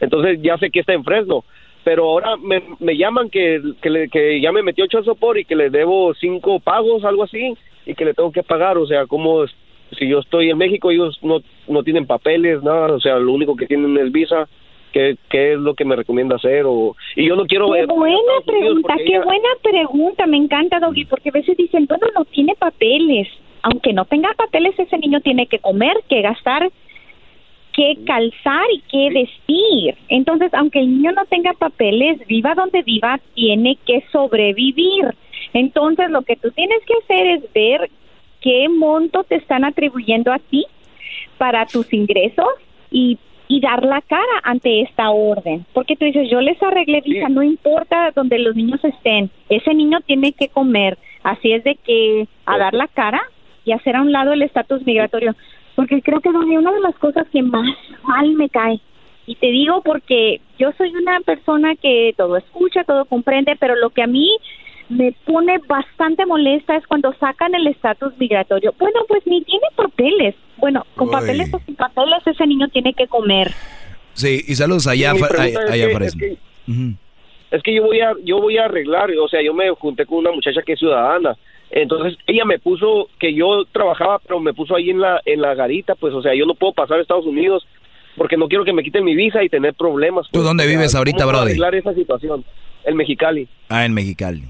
[0.00, 1.42] Entonces ya sé que está en Fresno,
[1.84, 5.46] pero ahora me, me llaman que, que, le- que ya me metió ocho sopor y
[5.46, 7.54] que le debo cinco pagos, algo así,
[7.86, 8.76] y que le tengo que pagar.
[8.76, 9.54] O sea, como es-
[9.98, 13.54] si yo estoy en México, ellos no, no tienen papeles, nada, o sea, lo único
[13.56, 14.48] que tienen es visa.
[14.92, 16.64] ¿Qué, qué es lo que me recomienda hacer?
[16.66, 20.80] O, y yo no quiero Qué ver- buena pregunta, qué ella- buena pregunta, me encanta,
[20.80, 23.28] Doggy, porque a veces dicen, bueno, no tiene papeles.
[23.62, 26.70] Aunque no tenga papeles, ese niño tiene que comer, que gastar,
[27.74, 29.94] que calzar y que vestir.
[30.08, 35.14] Entonces, aunque el niño no tenga papeles, viva donde viva, tiene que sobrevivir.
[35.52, 37.90] Entonces, lo que tú tienes que hacer es ver
[38.40, 40.64] qué monto te están atribuyendo a ti
[41.38, 42.46] para tus ingresos
[42.90, 43.18] y,
[43.48, 45.66] y dar la cara ante esta orden.
[45.72, 50.00] Porque tú dices, yo les arreglé visa, no importa donde los niños estén, ese niño
[50.00, 50.98] tiene que comer.
[51.22, 53.20] Así es de que a dar la cara
[53.64, 55.34] y hacer a un lado el estatus migratorio.
[55.74, 57.68] Porque creo que Dani, una de las cosas que más
[58.04, 58.80] mal me cae,
[59.26, 63.90] y te digo porque yo soy una persona que todo escucha, todo comprende, pero lo
[63.90, 64.38] que a mí
[64.88, 68.74] me pone bastante molesta es cuando sacan el estatus migratorio.
[68.78, 70.34] Bueno, pues ni tiene papeles.
[70.58, 71.12] Bueno, con Uy.
[71.12, 73.52] papeles o sin papeles ese niño tiene que comer.
[74.14, 76.24] Sí, y saludos allá, es allá que- Fresno.
[76.26, 76.36] es
[77.50, 80.18] Es que yo voy a yo voy a arreglar, o sea, yo me junté con
[80.18, 81.36] una muchacha que es ciudadana.
[81.70, 85.54] Entonces, ella me puso que yo trabajaba, pero me puso ahí en la en la
[85.54, 87.66] garita, pues, o sea, yo no puedo pasar a Estados Unidos
[88.16, 90.26] porque no quiero que me quiten mi visa y tener problemas.
[90.26, 90.44] ¿Tú pues.
[90.44, 91.50] dónde vives ahorita, ¿cómo puedo Brody?
[91.52, 92.44] arreglar esa situación?
[92.84, 93.46] El Mexicali.
[93.68, 94.42] Ah, en Mexicali.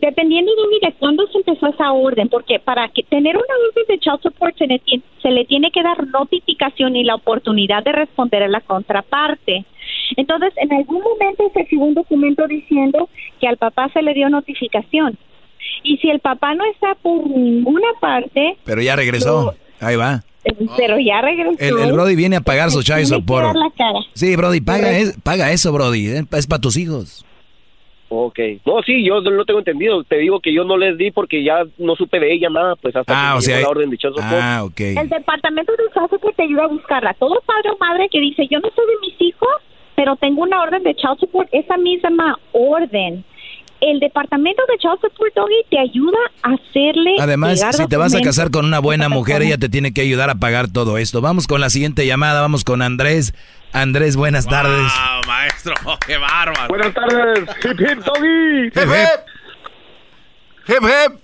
[0.00, 3.98] Dependiendo de, de cuándo se empezó esa orden, porque para que tener una orden de
[3.98, 7.92] child support se le, tiene, se le tiene que dar notificación y la oportunidad de
[7.92, 9.64] responder a la contraparte.
[10.16, 13.08] Entonces, en algún momento se recibió un documento diciendo
[13.40, 15.18] que al papá se le dio notificación.
[15.82, 19.54] Y si el papá no está por ninguna parte, Pero ya regresó.
[19.80, 20.22] Ahí va.
[20.76, 21.56] pero ya regresó.
[21.58, 23.46] El, el Brody viene a pagar su child support.
[23.46, 23.98] dar la cara.
[24.14, 26.06] Sí, Brody, paga, es- paga eso, Brody.
[26.08, 27.24] eh, Es para tus hijos.
[28.12, 28.38] Ok.
[28.66, 30.02] No, sí, yo lo tengo entendido.
[30.02, 32.94] Te digo que yo no les di porque ya no supe de ella nada, pues
[32.96, 34.42] hasta Ah, que o me sea, llegó la orden de child support.
[34.42, 34.80] Ah, ok.
[34.80, 37.14] El departamento de child support te ayuda a buscarla.
[37.14, 39.48] Todo padre o madre que dice, yo no soy de mis hijos,
[39.94, 43.24] pero tengo una orden de child support, esa misma orden.
[43.80, 48.20] El departamento de child support, Doggy, te ayuda a hacerle Además, si te vas a
[48.20, 51.20] casar con una buena mujer, ella te tiene que ayudar a pagar todo esto.
[51.20, 53.32] Vamos con la siguiente llamada, vamos con Andrés.
[53.72, 54.90] Andrés, buenas tardes.
[54.94, 55.74] Ah, maestro,
[56.06, 56.68] qué bárbaro.
[56.68, 57.48] Buenas tardes.
[57.64, 58.66] Hip hip doggy.
[58.66, 59.20] Hip, hip.
[60.66, 61.20] Hip hip.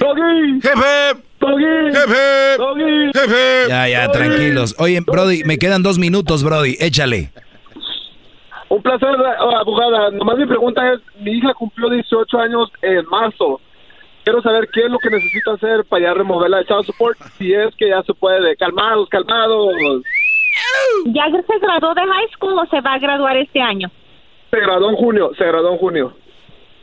[0.00, 0.56] Doggy.
[0.56, 1.24] Hip hip.
[1.40, 1.88] Doggy.
[1.88, 2.58] Hip hip.
[2.58, 3.06] Doggy.
[3.08, 3.68] Hip hip.
[3.68, 4.74] Ya, ya, tranquilos.
[4.78, 6.76] Oye, Brody, me quedan dos minutos, Brody.
[6.80, 7.30] Échale.
[8.68, 10.10] Un placer, eh, abogada.
[10.10, 13.60] Nomás mi pregunta es, mi hija cumplió 18 años en marzo.
[14.24, 17.52] Quiero saber qué es lo que necesita hacer para ya removerla de child support, si
[17.52, 18.56] es que ya se puede.
[18.56, 20.02] Calmados, calmados.
[21.06, 23.90] ¿Ya se graduó de high school o se va a graduar este año?
[24.50, 26.12] Se graduó en junio, se graduó en junio.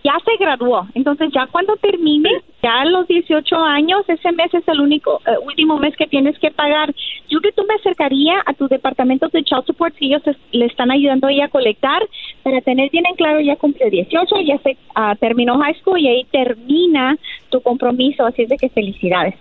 [0.04, 0.88] Ya se graduó.
[0.96, 2.30] Entonces, ya cuando termine,
[2.64, 6.38] ya a los 18 años, ese mes es el único, eh, último mes que tienes
[6.40, 6.92] que pagar.
[7.30, 10.66] Yo que tú me acercaría a tu departamento de child support si ellos es- le
[10.66, 12.02] están ayudando a ella a colectar
[12.42, 16.08] para tener bien en claro, ya cumplió 18, ya se ah, terminó high school y
[16.08, 17.16] ahí termina
[17.50, 18.26] tu compromiso.
[18.26, 19.36] Así es de que felicidades.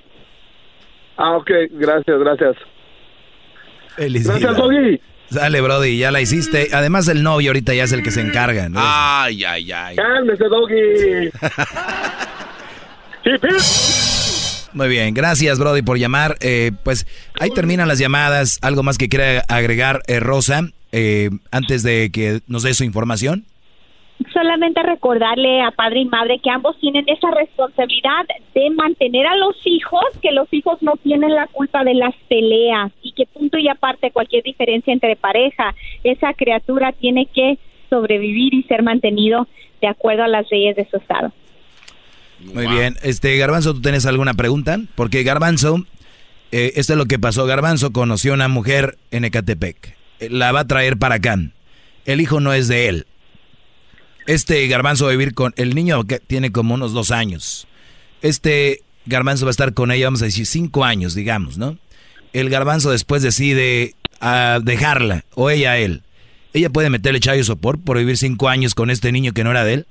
[1.16, 2.57] Ah, ok, gracias, gracias.
[3.96, 4.42] Felicidades.
[4.42, 5.00] Gracias, Doggy.
[5.30, 6.68] Sale, Brody, ya la hiciste.
[6.72, 8.68] Además, el novio ahorita ya es el que se encarga.
[8.68, 8.80] ¿no?
[8.82, 9.96] Ay, ay, ay.
[9.96, 11.30] Cálmese, Doggy.
[14.72, 16.36] Muy bien, gracias Brody por llamar.
[16.40, 17.06] Eh, pues
[17.38, 18.58] ahí terminan las llamadas.
[18.62, 23.44] ¿Algo más que quiera agregar eh, Rosa eh, antes de que nos dé su información?
[24.32, 29.56] Solamente recordarle a padre y madre que ambos tienen esa responsabilidad de mantener a los
[29.64, 33.68] hijos, que los hijos no tienen la culpa de las peleas y que punto y
[33.68, 35.74] aparte cualquier diferencia entre pareja,
[36.05, 39.48] esa criatura tiene que sobrevivir y ser mantenido
[39.80, 41.32] de acuerdo a las leyes de su estado.
[42.40, 44.78] Muy bien, este Garbanzo, ¿tú tienes alguna pregunta?
[44.94, 45.84] Porque Garbanzo,
[46.52, 47.44] eh, esto es lo que pasó.
[47.44, 51.36] Garbanzo conoció a una mujer en Ecatepec, eh, la va a traer para acá.
[52.06, 53.06] El hijo no es de él,
[54.26, 57.66] este garbanzo va a vivir con el niño que tiene como unos dos años.
[58.22, 61.78] Este garbanzo va a estar con ella, vamos a decir, cinco años, digamos, ¿no?
[62.32, 66.02] El garbanzo después decide ah, dejarla, o ella a él.
[66.52, 69.64] ¿Ella puede meterle chayo sopor por vivir cinco años con este niño que no era
[69.64, 69.86] de él?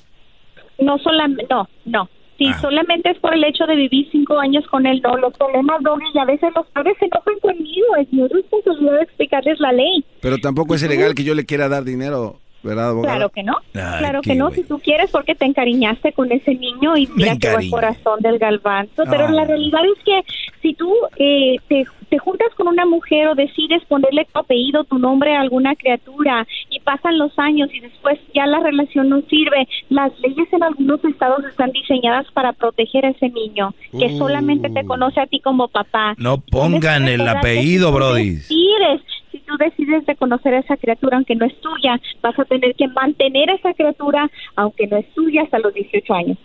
[0.79, 2.09] No solamente, no, no.
[2.37, 2.57] Si Ah.
[2.61, 5.17] solamente es por el hecho de vivir cinco años con él, no.
[5.17, 7.95] Los problemas, Doggy, y a veces los padres se enojan conmigo.
[8.01, 10.05] Es mi responsabilidad explicarles la ley.
[10.21, 12.93] Pero tampoco es ilegal que yo le quiera dar dinero, ¿verdad?
[13.01, 13.53] Claro que no.
[13.73, 14.51] Ay, claro que no.
[14.51, 17.71] Si tú quieres, porque te encariñaste con ese niño y mira que va el encariño.
[17.71, 19.03] corazón del galvanzo.
[19.09, 19.31] Pero Ah.
[19.31, 20.21] la realidad es que
[20.61, 24.97] si tú eh, te, te juntas con una mujer o decides ponerle tu apellido, tu
[24.97, 29.67] nombre a alguna criatura y pasan los años y después ya la relación no sirve,
[29.89, 34.17] las leyes en algunos estados están diseñadas para proteger a ese niño que Uh.
[34.17, 36.15] solamente te conoce a ti como papá.
[36.17, 38.31] No pongan el apellido, Brody.
[38.31, 39.01] decides,
[39.49, 43.49] tú decides reconocer a esa criatura aunque no es tuya, vas a tener que mantener
[43.49, 46.37] a esa criatura aunque no es tuya hasta los 18 años.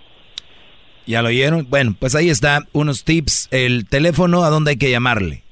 [1.07, 1.67] ¿Ya lo oyeron?
[1.69, 3.49] Bueno, pues ahí está, unos tips.
[3.51, 5.43] El teléfono, ¿a dónde hay que llamarle?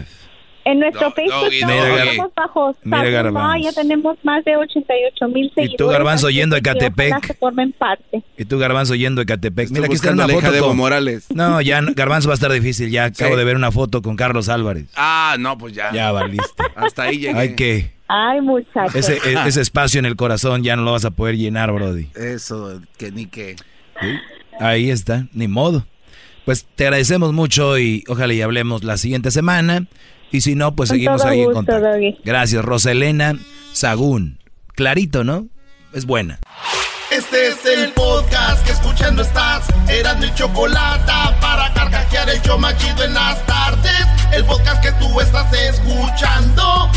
[0.65, 2.09] En nuestro Facebook estamos, Doggy.
[2.09, 5.77] estamos bajo Mira, ya tenemos más de 88 mil seguidores.
[5.77, 7.37] tú, Garbanzo, yendo a Ecatepec.
[7.39, 8.23] formen parte.
[8.37, 9.71] y tú, Garbanzo, yendo a Ecatepec.
[9.71, 11.27] Mira, aquí está una foto de Evo con- Morales.
[11.35, 12.91] No, ya, no, Garbanzo va a estar difícil.
[12.91, 13.39] Ya acabo Sí.
[13.39, 14.87] de ver una foto con Carlos Álvarez.
[14.97, 15.93] Ah, no, pues ya.
[15.93, 16.63] Ya valiste.
[16.77, 17.39] Hasta ahí llegué.
[17.39, 17.93] Hay que...
[18.09, 18.95] Ay, muchachos.
[18.95, 22.09] Ese, e- ese espacio en el corazón ya no lo vas a poder llenar, Brody.
[22.15, 23.57] Eso, que ni que.
[24.01, 24.09] ¿Sí?
[24.61, 25.87] Ahí está, ni modo.
[26.45, 29.87] Pues te agradecemos mucho y ojalá y hablemos la siguiente semana.
[30.31, 31.89] Y si no, pues Con seguimos ahí en gusto, contacto.
[31.89, 32.19] Doggy.
[32.25, 33.39] Gracias, Roselena
[33.73, 34.39] Sagún.
[34.75, 35.47] Clarito, ¿no?
[35.93, 36.39] Es buena.
[37.11, 39.67] Este es el podcast que escuchando estás.
[39.89, 44.07] Eran mi chocolate para carcajear el yo machido en las tardes.
[44.33, 46.91] El podcast que tú estás escuchando.